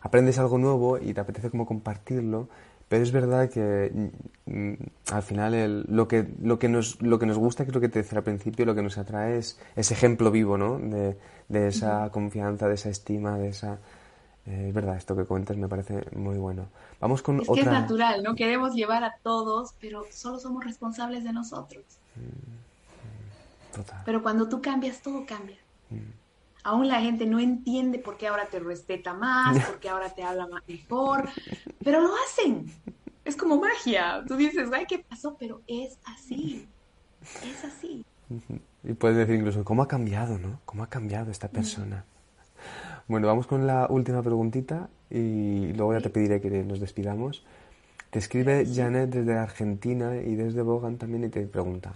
aprendes 0.02 0.38
algo 0.38 0.58
nuevo 0.58 0.98
y 0.98 1.14
te 1.14 1.22
apetece 1.22 1.50
como 1.50 1.66
compartirlo, 1.66 2.48
pero 2.88 3.04
es 3.04 3.12
verdad 3.12 3.50
que 3.50 4.12
mm, 4.46 4.74
al 5.12 5.24
final 5.24 5.86
lo, 5.88 6.08
que, 6.08 6.28
lo, 6.42 6.60
que 6.60 6.70
nos, 6.70 7.02
lo 7.02 7.18
que 7.20 7.26
nos 7.26 7.38
gusta, 7.38 7.64
que 7.64 7.72
es 7.72 7.76
lo 7.76 7.82
que 7.82 7.90
te 7.90 8.00
decía 8.00 8.20
al 8.20 8.24
principio, 8.24 8.66
lo 8.66 8.76
que 8.76 8.84
nos 8.84 8.98
atrae 8.98 9.38
es 9.38 9.60
ese 9.76 9.94
ejemplo 9.94 10.32
vivo, 10.32 10.58
¿no? 10.58 10.78
De, 10.78 11.18
de 11.50 11.68
esa 11.68 12.10
confianza, 12.12 12.68
de 12.68 12.76
esa 12.76 12.90
estima, 12.90 13.38
de 13.38 13.50
esa... 13.50 13.80
Eh, 14.46 14.68
es 14.70 14.74
verdad, 14.74 14.98
esto 14.98 15.16
que 15.16 15.26
cuentas 15.26 15.58
me 15.58 15.68
parece 15.68 16.06
muy 16.16 16.38
bueno. 16.38 16.68
Vamos 17.00 17.24
con 17.24 17.42
es 17.42 17.50
otra... 17.50 17.56
Que 17.56 17.62
es 17.62 17.74
natural, 17.74 18.24
no 18.24 18.36
queremos 18.36 18.76
llevar 18.76 19.04
a 19.04 19.16
todos, 19.24 19.74
pero 19.82 20.06
solo 20.12 20.40
somos 20.40 20.64
responsables 20.64 21.24
de 21.24 21.34
nosotros. 21.34 21.84
Mm, 22.16 22.20
mm, 22.22 23.76
total. 23.76 24.02
Pero 24.06 24.22
cuando 24.22 24.48
tú 24.48 24.62
cambias, 24.62 25.02
todo 25.02 25.26
cambia 25.26 25.58
aún 26.66 26.88
la 26.88 27.00
gente 27.00 27.28
no 27.28 27.40
entiende 27.40 28.00
por 28.00 28.18
qué 28.18 28.28
ahora 28.28 28.48
te 28.48 28.60
respeta 28.60 29.14
más, 29.14 29.64
por 29.66 29.80
qué 29.80 29.88
ahora 29.88 30.10
te 30.10 30.24
habla 30.24 30.48
mejor, 30.68 31.30
pero 31.84 32.02
lo 32.02 32.10
hacen. 32.26 32.66
Es 33.24 33.36
como 33.36 33.60
magia. 33.60 34.24
Tú 34.28 34.36
dices, 34.36 34.70
ay, 34.74 34.86
¿qué 34.88 35.00
pasó? 35.00 35.36
Pero 35.40 35.62
es 35.68 35.98
así. 36.06 36.68
Es 37.22 37.64
así. 37.64 38.04
Y 38.84 38.94
puedes 38.94 39.16
decir 39.16 39.36
incluso, 39.36 39.64
¿cómo 39.64 39.84
ha 39.84 39.88
cambiado, 39.88 40.40
no? 40.40 40.60
¿Cómo 40.66 40.84
ha 40.84 40.90
cambiado 40.90 41.32
esta 41.32 41.50
persona? 41.50 42.04
Bueno, 43.08 43.28
vamos 43.28 43.46
con 43.46 43.68
la 43.68 43.86
última 43.88 44.24
preguntita 44.24 44.90
y 45.12 45.72
luego 45.74 45.94
ya 45.94 46.02
te 46.02 46.10
pediré 46.10 46.42
que 46.42 46.50
nos 46.64 46.80
despidamos. 46.80 47.46
Te 48.10 48.18
escribe 48.18 48.66
Janet 48.66 49.12
desde 49.12 49.38
Argentina 49.38 50.16
y 50.16 50.36
desde 50.36 50.64
Bogan 50.64 50.98
también 50.98 51.26
y 51.26 51.30
te 51.30 51.46
pregunta, 51.46 51.94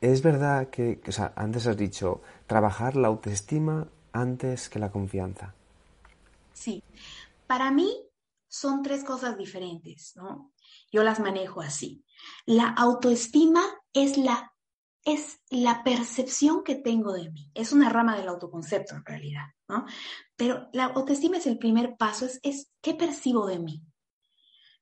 es 0.00 0.22
verdad 0.22 0.70
que, 0.70 1.00
o 1.06 1.12
sea, 1.12 1.32
antes 1.36 1.66
has 1.66 1.76
dicho, 1.76 2.22
trabajar 2.46 2.96
la 2.96 3.08
autoestima 3.08 3.86
antes 4.12 4.68
que 4.68 4.78
la 4.78 4.90
confianza. 4.90 5.54
Sí, 6.52 6.82
para 7.46 7.70
mí 7.70 8.10
son 8.48 8.82
tres 8.82 9.04
cosas 9.04 9.36
diferentes, 9.36 10.14
¿no? 10.16 10.52
Yo 10.90 11.02
las 11.04 11.20
manejo 11.20 11.60
así. 11.60 12.04
La 12.46 12.68
autoestima 12.68 13.62
es 13.92 14.16
la, 14.16 14.52
es 15.04 15.40
la 15.50 15.84
percepción 15.84 16.64
que 16.64 16.74
tengo 16.74 17.12
de 17.12 17.30
mí. 17.30 17.50
Es 17.54 17.72
una 17.72 17.88
rama 17.88 18.16
del 18.16 18.28
autoconcepto 18.28 18.96
en 18.96 19.04
realidad, 19.04 19.46
¿no? 19.68 19.84
Pero 20.36 20.68
la 20.72 20.86
autoestima 20.86 21.36
es 21.36 21.46
el 21.46 21.58
primer 21.58 21.96
paso, 21.96 22.26
es, 22.26 22.40
es 22.42 22.70
qué 22.80 22.94
percibo 22.94 23.46
de 23.46 23.58
mí. 23.58 23.82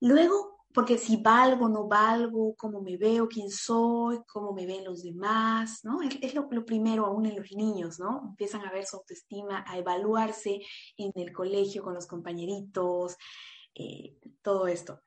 Luego 0.01 0.58
porque 0.79 0.97
si 0.97 1.17
valgo, 1.17 1.69
no 1.69 1.89
valgo, 1.89 2.55
cómo 2.55 2.81
me 2.81 2.97
veo, 2.97 3.27
quién 3.27 3.51
soy, 3.51 4.21
cómo 4.29 4.53
me 4.53 4.65
ven 4.65 4.85
los 4.85 5.03
demás, 5.03 5.81
¿no? 5.83 5.99
Es, 6.03 6.37
lo, 6.37 6.49
primero 6.65 7.05
aún 7.05 7.27
en 7.27 7.35
los 7.35 7.51
niños, 7.51 7.99
¿no? 7.99 8.23
Empiezan 8.29 8.65
a 8.65 8.71
ver 8.71 8.87
su 8.87 8.95
autoestima, 8.95 9.65
a 9.67 9.77
evaluarse 9.77 10.61
en 10.97 11.11
el 11.17 11.33
colegio 11.33 11.83
con 11.83 11.95
los 11.95 12.07
compañeritos, 12.07 13.17
eh, 13.75 14.19
todo 14.41 14.69
esto. 14.69 15.01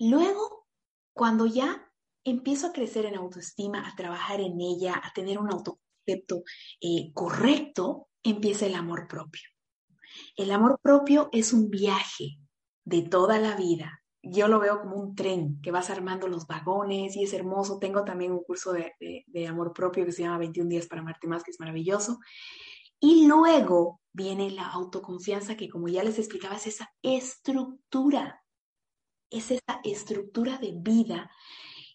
Luego, 0.00 0.66
cuando 1.12 1.46
ya 1.46 1.88
empiezo 2.24 2.66
a 2.66 2.72
crecer 2.72 3.06
en 3.06 3.14
autoestima, 3.14 3.88
a 3.88 3.94
trabajar 3.94 4.40
en 4.40 4.60
ella, 4.60 5.00
a 5.04 5.12
tener 5.12 5.38
un 5.38 5.52
autoconcepto 5.52 6.42
eh, 6.80 7.12
correcto, 7.14 8.08
empieza 8.24 8.66
el 8.66 8.74
amor 8.74 9.06
propio. 9.06 9.48
El 10.36 10.50
amor 10.50 10.80
propio 10.82 11.28
es 11.30 11.52
un 11.52 11.70
viaje 11.70 12.40
de 12.82 13.02
toda 13.02 13.38
la 13.38 13.54
vida, 13.54 14.02
yo 14.30 14.48
lo 14.48 14.60
veo 14.60 14.80
como 14.80 14.96
un 14.96 15.14
tren 15.14 15.60
que 15.62 15.70
vas 15.70 15.90
armando 15.90 16.28
los 16.28 16.46
vagones 16.46 17.16
y 17.16 17.24
es 17.24 17.32
hermoso. 17.32 17.78
Tengo 17.78 18.04
también 18.04 18.32
un 18.32 18.42
curso 18.42 18.72
de, 18.72 18.94
amor 19.46 19.72
propio 19.72 20.04
que 20.04 20.12
se 20.12 20.22
llama 20.22 20.38
21 20.38 20.68
días 20.68 20.86
para 20.86 21.02
amarte 21.02 21.26
más, 21.26 21.42
que 21.42 21.50
es 21.50 21.60
maravilloso. 21.60 22.18
Y 22.98 23.26
luego 23.26 24.00
viene 24.12 24.50
la 24.50 24.68
autoconfianza 24.68 25.56
que, 25.56 25.68
como 25.68 25.88
ya 25.88 26.02
les 26.02 26.18
explicaba, 26.18 26.56
es 26.56 26.66
esa 26.66 26.90
estructura, 27.02 28.42
es 29.30 29.50
esa 29.50 29.80
estructura 29.84 30.58
de 30.58 30.72
vida 30.76 31.30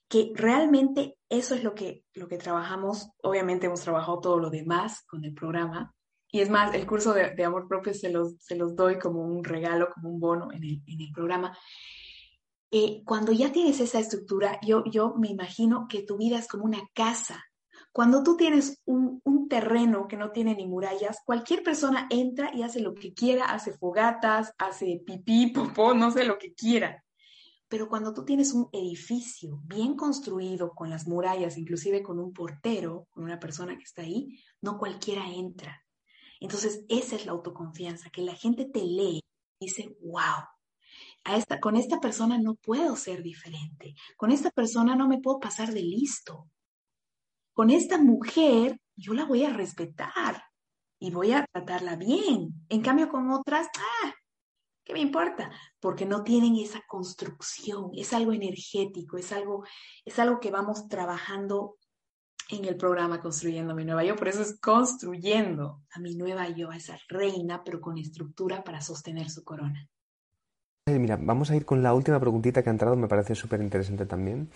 que 0.08 0.32
realmente 0.36 1.18
eso 1.30 1.56
es 1.56 1.64
lo 1.64 1.74
que, 1.74 2.04
lo 2.14 2.28
que 2.28 2.38
trabajamos. 2.38 3.10
Obviamente 3.24 3.68
hemos 3.68 3.82
trabajado 3.82 4.20
todo 4.20 4.40
lo 4.40 4.50
demás 4.50 5.04
con 5.08 5.24
el 5.24 5.34
programa. 5.34 5.96
Y 6.30 6.42
es 6.42 6.50
más, 6.50 6.74
el 6.74 6.86
curso 6.86 7.14
de, 7.14 7.44
amor 7.44 7.68
propio 7.68 7.94
se 7.94 8.10
los, 8.10 8.36
se 8.40 8.56
los 8.56 8.76
doy 8.76 9.00
como 9.00 9.22
un 9.22 9.44
regalo, 9.44 9.90
como 9.94 10.10
un 10.10 10.20
bono 10.20 10.52
en 10.52 10.64
el, 10.64 10.82
en 10.86 11.02
el 11.02 11.12
programa. 11.14 11.58
Eh, 12.74 13.04
cuando 13.06 13.34
ya 13.34 13.52
tienes 13.52 13.82
esa 13.82 14.00
estructura, 14.00 14.58
yo, 14.62 14.86
yo 14.86 15.14
me 15.18 15.28
imagino 15.28 15.88
que 15.90 16.04
tu 16.04 16.18
vida 16.18 16.40
es 16.40 16.48
como 16.48 16.64
una 16.64 16.82
casa. 16.94 17.44
Cuando 17.92 18.24
tú 18.24 18.38
tienes 18.38 18.82
un, 18.86 19.20
terreno 19.50 20.08
que 20.08 20.16
no 20.16 20.32
tiene 20.32 20.56
ni 20.56 20.66
murallas, 20.66 21.18
cualquier 21.26 21.62
persona 21.62 22.08
entra 22.10 22.56
y 22.56 22.64
hace 22.64 22.80
lo 22.80 22.94
que 22.94 23.14
quiera, 23.14 23.52
hace 23.52 23.74
fogatas, 23.74 24.54
hace 24.58 25.02
pipí, 25.06 25.48
popó, 25.54 25.94
no 25.94 26.10
sé 26.10 26.24
lo 26.24 26.38
que 26.38 26.54
quiera. 26.54 27.04
Pero 27.68 27.90
cuando 27.90 28.14
tú 28.14 28.24
tienes 28.24 28.54
un 28.54 28.70
edificio 28.72 29.60
bien 29.66 29.98
construido, 29.98 30.72
con 30.72 30.90
las 30.90 31.06
murallas, 31.06 31.58
inclusive 31.58 32.02
con 32.02 32.18
un 32.18 32.32
portero, 32.32 33.08
con 33.10 33.26
una 33.26 33.40
persona 33.40 33.78
que 33.78 33.84
está 33.84 34.04
ahí, 34.04 34.40
no 34.62 34.78
cualquiera 34.78 35.28
entra. 35.28 35.84
Entonces, 36.40 36.86
esa 36.88 37.18
es 37.18 37.26
la 37.26 37.34
autoconfianza, 37.34 38.10
que 38.10 38.22
la 38.22 38.36
gente 38.36 38.64
te 38.66 38.86
lee 38.86 39.20
y 39.60 39.66
dice, 39.66 39.98
wow, 40.02 40.46
con 41.60 41.76
esta 41.76 42.00
persona 42.00 42.38
no 42.38 42.56
puedo 42.56 42.96
ser 42.96 43.22
diferente, 43.22 43.96
con 44.18 44.32
esta 44.32 44.50
persona 44.50 44.96
no 44.96 45.08
me 45.08 45.20
puedo 45.20 45.40
pasar 45.40 45.72
de 45.74 45.82
listo. 45.82 46.50
Con 47.54 47.70
esta 47.70 47.98
mujer 47.98 48.80
yo 48.96 49.14
la 49.14 49.26
voy 49.26 49.44
a 49.44 49.54
respetar 49.54 50.44
y 51.00 51.12
voy 51.12 51.32
a 51.34 51.46
tratarla 51.52 51.96
bien. 51.96 52.66
En 52.70 52.82
cambio 52.82 53.10
con 53.10 53.30
otras, 53.32 53.68
ah, 53.78 54.14
¿qué 54.84 54.94
me 54.94 55.00
importa? 55.00 55.52
Porque 55.80 56.06
no 56.06 56.24
tienen 56.24 56.56
esa 56.56 56.82
construcción, 56.88 57.92
es 57.94 58.14
algo 58.14 58.34
energético, 58.34 59.18
es 59.18 59.32
algo, 59.32 59.64
es 60.06 60.18
algo 60.20 60.40
que 60.40 60.52
vamos 60.52 60.88
trabajando 60.88 61.78
en 62.50 62.66
el 62.66 62.76
programa 62.76 63.20
Construyendo 63.20 63.76
mi 63.76 63.86
nueva 63.86 64.04
yo. 64.04 64.16
Por 64.16 64.28
eso 64.28 64.42
es 64.42 64.60
construyendo 64.60 65.84
a 65.92 66.00
mi 66.00 66.16
nueva 66.16 66.50
yo, 66.50 66.72
a 66.72 66.78
esa 66.78 66.98
reina, 67.08 67.64
pero 67.64 67.80
con 67.80 67.98
estructura 67.98 68.64
para 68.64 68.82
sostener 68.82 69.30
su 69.30 69.44
corona. 69.44 69.88
Mira, 70.88 71.16
vamos 71.22 71.52
a 71.52 71.56
ir 71.56 71.64
con 71.64 71.84
la 71.84 71.94
última 71.94 72.20
preguntita 72.20 72.64
que 72.64 72.70
ha 72.70 72.72
entrado, 72.72 72.96
me 72.96 73.08
parece 73.08 73.36
súper 73.36 73.62
interesante 73.62 74.08
también. 74.08 74.50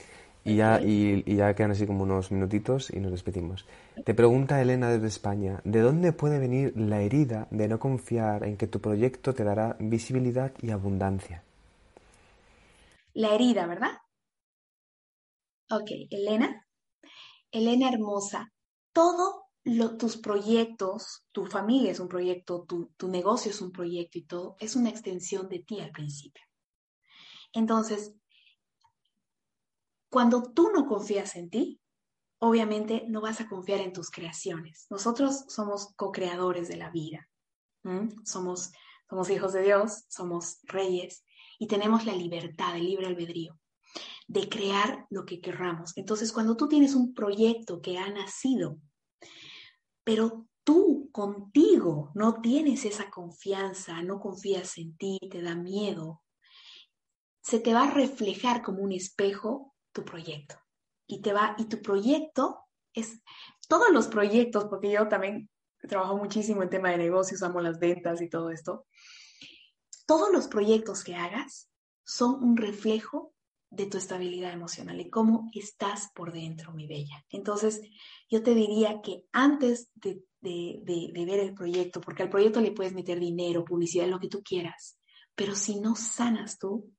Y 0.44 0.56
ya, 0.56 0.82
y, 0.82 1.24
ya 1.36 1.54
quedan 1.54 1.72
así 1.72 1.86
como 1.86 2.04
unos 2.04 2.32
minutitos 2.32 2.90
y 2.92 3.00
nos 3.00 3.12
despedimos. 3.12 3.66
Te 4.04 4.16
pregunta 4.16 4.60
Elena 4.60 4.90
desde 4.90 5.08
España, 5.08 5.62
¿de 5.64 5.82
dónde 5.82 6.14
puede 6.14 6.40
venir 6.40 6.74
la 6.76 7.02
herida 7.02 7.48
de 7.52 7.68
no 7.68 7.80
confiar 7.80 8.44
en 8.44 8.58
que 8.58 8.66
tu 8.66 8.80
proyecto 8.80 9.34
te 9.34 9.44
dará 9.44 9.76
visibilidad 9.80 10.52
y 10.62 10.72
abundancia? 10.72 11.44
La 13.14 13.34
herida, 13.34 13.68
¿verdad? 13.68 13.92
Ok, 15.70 15.90
Elena. 16.10 16.66
Elena 17.52 17.90
hermosa, 17.90 18.52
todo 18.94 19.45
tus 19.98 20.18
proyectos, 20.18 21.26
tu 21.32 21.48
familia 21.48 21.92
es 21.92 22.00
un 22.00 22.08
proyecto, 22.08 22.66
tu, 22.68 22.92
tu 22.98 23.08
negocio 23.08 23.50
es 23.50 23.62
un 23.62 23.72
proyecto 23.72 24.20
y 24.20 24.24
todo, 24.24 24.56
es 24.60 24.76
una 24.76 24.90
extensión 24.90 25.50
de 25.50 25.60
ti 25.60 25.80
al 25.80 25.92
principio. 25.92 26.44
Entonces, 27.52 28.14
cuando 30.10 30.44
tú 30.54 30.70
no 30.72 30.86
confías 30.86 31.36
en 31.36 31.50
ti, 31.50 31.82
obviamente 32.38 33.06
no 33.08 33.22
vas 33.22 33.42
a 33.42 33.48
confiar 33.48 33.80
en 33.80 33.92
tus 33.92 34.12
creaciones. 34.12 34.86
Nosotros 34.90 35.46
somos 35.48 35.94
co-creadores 35.96 36.68
de 36.68 36.78
la 36.78 36.92
vida. 36.92 37.28
Somos, 38.24 38.72
somos 39.10 39.30
hijos 39.30 39.54
de 39.54 39.62
Dios, 39.62 40.06
somos 40.10 40.60
reyes 40.64 41.24
y 41.60 41.68
tenemos 41.68 42.06
la 42.06 42.16
libertad, 42.16 42.76
el 42.76 42.86
libre 42.86 43.08
albedrío 43.08 43.60
de 44.28 44.50
crear 44.50 45.06
lo 45.10 45.26
que 45.26 45.40
querramos. 45.40 45.96
Entonces, 45.98 46.32
cuando 46.32 46.58
tú 46.58 46.68
tienes 46.68 46.96
un 46.96 47.14
proyecto 47.14 47.82
que 47.82 47.98
ha 47.98 48.10
nacido 48.10 48.80
pero 50.06 50.48
tú 50.64 51.10
contigo 51.12 52.12
no 52.16 52.40
tienes 52.40 52.86
esa 52.86 53.10
confianza, 53.10 54.02
no 54.02 54.20
confías 54.22 54.78
en 54.78 54.96
ti, 54.96 55.20
te 55.30 55.42
da 55.42 55.56
miedo, 55.56 56.24
se 57.42 57.60
te 57.60 57.74
va 57.74 57.84
a 57.84 57.92
reflejar 57.92 58.62
como 58.62 58.82
un 58.82 58.94
espejo 58.94 59.76
tu 59.92 60.06
proyecto. 60.06 60.56
Y 61.08 61.22
te 61.22 61.34
va, 61.34 61.56
y 61.58 61.66
tu 61.66 61.82
proyecto 61.82 62.60
es, 62.94 63.22
todos 63.68 63.92
los 63.92 64.08
proyectos, 64.08 64.66
porque 64.66 64.92
yo 64.92 65.08
también 65.08 65.50
trabajo 65.88 66.18
muchísimo 66.18 66.64
en 66.64 66.70
tema 66.70 66.90
de 66.90 66.98
negocios, 66.98 67.44
amo 67.44 67.62
las 67.62 67.80
ventas 67.80 68.22
y 68.22 68.30
todo 68.30 68.50
esto, 68.50 68.88
todos 70.08 70.32
los 70.32 70.48
proyectos 70.48 71.04
que 71.04 71.16
hagas 71.16 71.70
son 72.04 72.44
un 72.44 72.58
reflejo 72.58 73.35
de 73.76 73.88
tu 73.88 73.98
estabilidad 73.98 74.54
emocional 74.54 75.00
y 75.00 75.10
cómo 75.10 75.50
estás 75.54 76.10
por 76.14 76.32
dentro, 76.32 76.74
mi 76.74 76.88
bella. 76.88 77.24
Entonces, 77.30 77.82
yo 78.30 78.42
te 78.42 78.56
diría 78.56 79.02
que 79.02 79.24
antes 79.32 79.90
de, 79.96 80.24
ver 80.42 81.40
el 81.40 81.54
proyecto, 81.54 82.00
porque 82.00 82.24
al 82.24 82.30
proyecto 82.30 82.62
le 82.62 82.72
puedes 82.72 82.94
meter 82.94 83.20
dinero, 83.20 83.66
publicidad, 83.66 84.08
lo 84.08 84.20
que 84.20 84.30
tú 84.30 84.42
quieras, 84.44 85.00
pero 85.36 85.56
si 85.56 85.80
no 85.80 85.96
sanas 85.96 86.58
tú, 86.58 86.92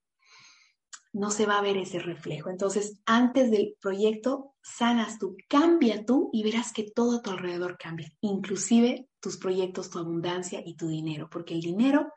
no 1.12 1.30
se 1.30 1.46
va 1.46 1.58
a 1.58 1.62
ver 1.62 1.78
ese 1.78 1.98
reflejo. 1.98 2.50
Entonces, 2.50 3.00
antes 3.06 3.50
del 3.50 3.74
proyecto, 3.80 4.54
sanas 4.62 5.18
tú, 5.18 5.36
cambia 5.48 6.04
tú 6.04 6.28
y 6.32 6.42
verás 6.42 6.72
que 6.72 6.90
todo 6.90 7.18
a 7.18 7.22
tu 7.22 7.30
alrededor 7.30 7.78
cambia, 7.78 8.12
inclusive 8.20 9.08
tus 9.20 9.38
proyectos, 9.38 9.88
tu 9.88 9.98
abundancia 9.98 10.62
y 10.64 10.76
tu 10.76 10.88
dinero, 10.88 11.28
porque 11.30 11.54
el 11.54 11.62
dinero 11.62 12.12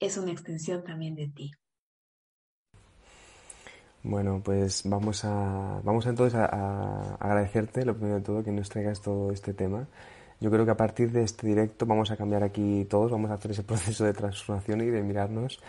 es 0.00 0.16
una 0.16 0.32
extensión 0.32 0.82
también 0.82 1.14
de 1.14 1.28
ti. 1.28 1.52
Bueno, 4.04 4.40
pues 4.44 4.82
vamos 4.84 5.24
a, 5.24 5.80
vamos 5.84 6.06
entonces 6.06 6.34
a, 6.38 7.14
agradecerte, 7.20 7.84
lo 7.84 7.94
primero 7.94 8.16
de 8.16 8.22
todo, 8.22 8.42
que 8.42 8.50
nos 8.50 8.68
traigas 8.68 9.00
todo 9.00 9.30
este 9.30 9.54
tema. 9.54 9.86
Yo 10.40 10.50
creo 10.50 10.64
que 10.64 10.72
a 10.72 10.76
partir 10.76 11.12
de 11.12 11.22
este 11.22 11.46
directo 11.46 11.86
vamos 11.86 12.10
a 12.10 12.16
cambiar 12.16 12.42
aquí 12.42 12.84
todos, 12.90 13.12
vamos 13.12 13.30
a 13.30 13.34
hacer 13.34 13.52
ese 13.52 13.62
proceso 13.64 14.04
de 14.04 14.12
transformación 14.12 14.80
y 14.80 14.86
de 14.86 15.02
mirarnos 15.02 15.60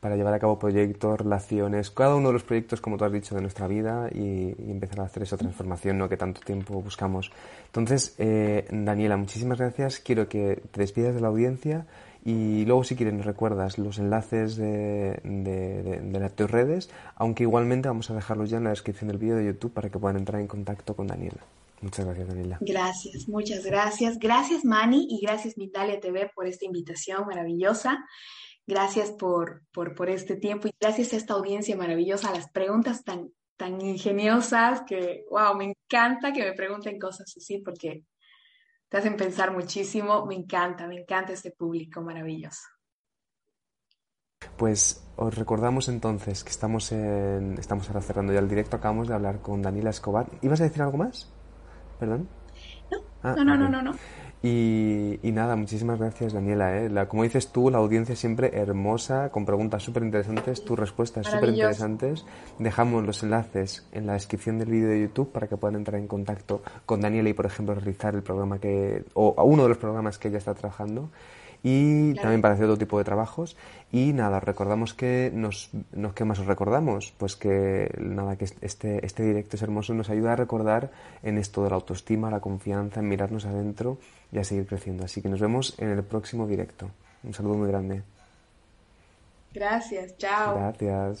para 0.00 0.16
llevar 0.16 0.34
a 0.34 0.38
cabo 0.38 0.58
proyectos, 0.58 1.18
relaciones, 1.18 1.90
cada 1.90 2.14
uno 2.14 2.28
de 2.28 2.34
los 2.34 2.44
proyectos, 2.44 2.80
como 2.80 2.98
tú 2.98 3.04
has 3.04 3.12
dicho, 3.12 3.34
de 3.34 3.40
nuestra 3.40 3.66
vida 3.66 4.08
y, 4.12 4.54
empezar 4.70 5.00
a 5.00 5.04
hacer 5.04 5.22
esa 5.24 5.36
transformación 5.38 5.98
¿no? 5.98 6.08
que 6.08 6.16
tanto 6.16 6.40
tiempo 6.42 6.80
buscamos. 6.82 7.32
Entonces, 7.66 8.14
eh, 8.18 8.66
Daniela, 8.70 9.16
muchísimas 9.16 9.58
gracias. 9.58 9.98
Quiero 9.98 10.28
que 10.28 10.62
te 10.70 10.80
despidas 10.80 11.14
de 11.14 11.20
la 11.22 11.28
audiencia 11.28 11.86
y 12.28 12.66
luego, 12.66 12.84
si 12.84 12.94
quieres, 12.94 13.14
nos 13.14 13.24
recuerdas 13.24 13.78
los 13.78 13.98
enlaces 13.98 14.56
de, 14.56 15.18
de, 15.24 16.30
tus 16.36 16.50
redes, 16.50 16.90
aunque 17.14 17.44
igualmente 17.44 17.88
vamos 17.88 18.10
a 18.10 18.14
dejarlos 18.14 18.50
ya 18.50 18.58
en 18.58 18.64
la 18.64 18.70
descripción 18.70 19.08
del 19.08 19.16
vídeo 19.16 19.36
de 19.36 19.46
YouTube 19.46 19.72
para 19.72 19.88
que 19.88 19.98
puedan 19.98 20.18
entrar 20.18 20.38
en 20.38 20.46
contacto 20.46 20.94
con 20.94 21.06
Daniela. 21.06 21.38
Muchas 21.80 22.04
gracias, 22.04 22.28
Daniela. 22.28 22.58
Gracias, 22.60 23.28
muchas 23.30 23.64
gracias. 23.64 24.18
Gracias, 24.18 24.62
Mani, 24.66 25.06
y 25.08 25.24
gracias, 25.24 25.56
Mindalia 25.56 26.00
TV, 26.00 26.30
por 26.34 26.46
esta 26.46 26.66
invitación 26.66 27.24
maravillosa. 27.26 28.04
Gracias 28.66 29.10
por, 29.12 29.62
por, 29.72 29.94
por 29.94 30.10
este 30.10 30.36
tiempo 30.36 30.68
y 30.68 30.72
gracias 30.78 31.14
a 31.14 31.16
esta 31.16 31.32
audiencia 31.32 31.78
maravillosa, 31.78 32.28
a 32.28 32.34
las 32.34 32.50
preguntas 32.50 33.04
tan, 33.04 33.32
tan 33.56 33.80
ingeniosas 33.80 34.82
que, 34.86 35.24
wow, 35.30 35.56
me 35.56 35.72
encanta 35.72 36.34
que 36.34 36.42
me 36.42 36.52
pregunten 36.52 36.98
cosas 36.98 37.32
así 37.34 37.62
porque 37.64 38.02
te 38.88 38.96
hacen 38.96 39.16
pensar 39.16 39.52
muchísimo. 39.52 40.26
Me 40.26 40.34
encanta, 40.34 40.86
me 40.86 41.00
encanta 41.00 41.32
este 41.32 41.50
público 41.50 42.00
maravilloso. 42.00 42.62
Pues 44.56 45.04
os 45.16 45.36
recordamos 45.36 45.88
entonces 45.88 46.44
que 46.44 46.50
estamos 46.50 46.92
en, 46.92 47.56
estamos 47.58 47.88
ahora 47.88 48.00
cerrando 48.00 48.32
ya 48.32 48.38
el 48.38 48.48
directo. 48.48 48.76
Acabamos 48.76 49.08
de 49.08 49.14
hablar 49.14 49.40
con 49.40 49.62
Daniela 49.62 49.90
Escobar. 49.90 50.26
¿Ibas 50.42 50.60
a 50.60 50.64
decir 50.64 50.82
algo 50.82 50.98
más? 50.98 51.32
¿Perdón? 51.98 52.28
No, 52.90 52.98
ah, 53.22 53.34
no, 53.36 53.44
no, 53.44 53.68
no, 53.68 53.82
no, 53.82 53.92
Y, 54.40 55.18
nada, 55.32 55.56
muchísimas 55.56 55.98
gracias 55.98 56.32
Daniela. 56.32 56.78
¿eh? 56.78 56.88
La, 56.88 57.08
como 57.08 57.24
dices 57.24 57.48
tú, 57.48 57.70
la 57.70 57.78
audiencia 57.78 58.14
siempre 58.14 58.56
hermosa, 58.56 59.30
con 59.30 59.44
preguntas 59.44 59.82
súper 59.82 60.04
interesantes, 60.04 60.64
tus 60.64 60.78
respuestas 60.78 61.26
súper 61.26 61.50
interesantes. 61.50 62.24
Dejamos 62.58 63.04
los 63.04 63.22
enlaces 63.22 63.86
en 63.92 64.06
la 64.06 64.12
descripción 64.12 64.58
del 64.58 64.70
vídeo 64.70 64.88
de 64.88 65.00
YouTube 65.00 65.32
para 65.32 65.48
que 65.48 65.56
puedan 65.56 65.76
entrar 65.76 66.00
en 66.00 66.06
contacto 66.06 66.62
con 66.86 67.00
Daniela 67.00 67.28
y, 67.28 67.34
por 67.34 67.46
ejemplo, 67.46 67.74
realizar 67.74 68.14
el 68.14 68.22
programa 68.22 68.60
que, 68.60 69.04
o 69.14 69.34
uno 69.44 69.64
de 69.64 69.68
los 69.70 69.78
programas 69.78 70.18
que 70.18 70.28
ella 70.28 70.38
está 70.38 70.54
trabajando 70.54 71.10
y 71.62 72.14
también 72.14 72.40
para 72.40 72.54
hacer 72.54 72.66
otro 72.66 72.78
tipo 72.78 72.98
de 72.98 73.04
trabajos. 73.04 73.56
Y 73.90 74.12
nada, 74.12 74.38
recordamos 74.38 74.94
que 74.94 75.32
nos, 75.34 75.70
nos 75.92 76.12
¿qué 76.12 76.24
más 76.24 76.38
os 76.38 76.46
recordamos? 76.46 77.12
Pues 77.18 77.34
que 77.34 77.92
nada, 77.98 78.36
que 78.36 78.44
este, 78.60 79.04
este 79.04 79.24
directo 79.24 79.56
es 79.56 79.62
hermoso, 79.62 79.94
nos 79.94 80.10
ayuda 80.10 80.34
a 80.34 80.36
recordar 80.36 80.90
en 81.24 81.38
esto 81.38 81.64
de 81.64 81.70
la 81.70 81.76
autoestima, 81.76 82.30
la 82.30 82.40
confianza, 82.40 83.00
en 83.00 83.08
mirarnos 83.08 83.44
adentro 83.44 83.98
y 84.32 84.38
a 84.38 84.44
seguir 84.44 84.66
creciendo. 84.66 85.04
Así 85.04 85.22
que 85.22 85.28
nos 85.28 85.40
vemos 85.40 85.74
en 85.78 85.90
el 85.90 86.02
próximo 86.02 86.46
directo. 86.46 86.90
Un 87.22 87.34
saludo 87.34 87.54
muy 87.54 87.68
grande. 87.68 88.02
Gracias, 89.52 90.16
chao. 90.18 90.56
Gracias. 90.56 91.20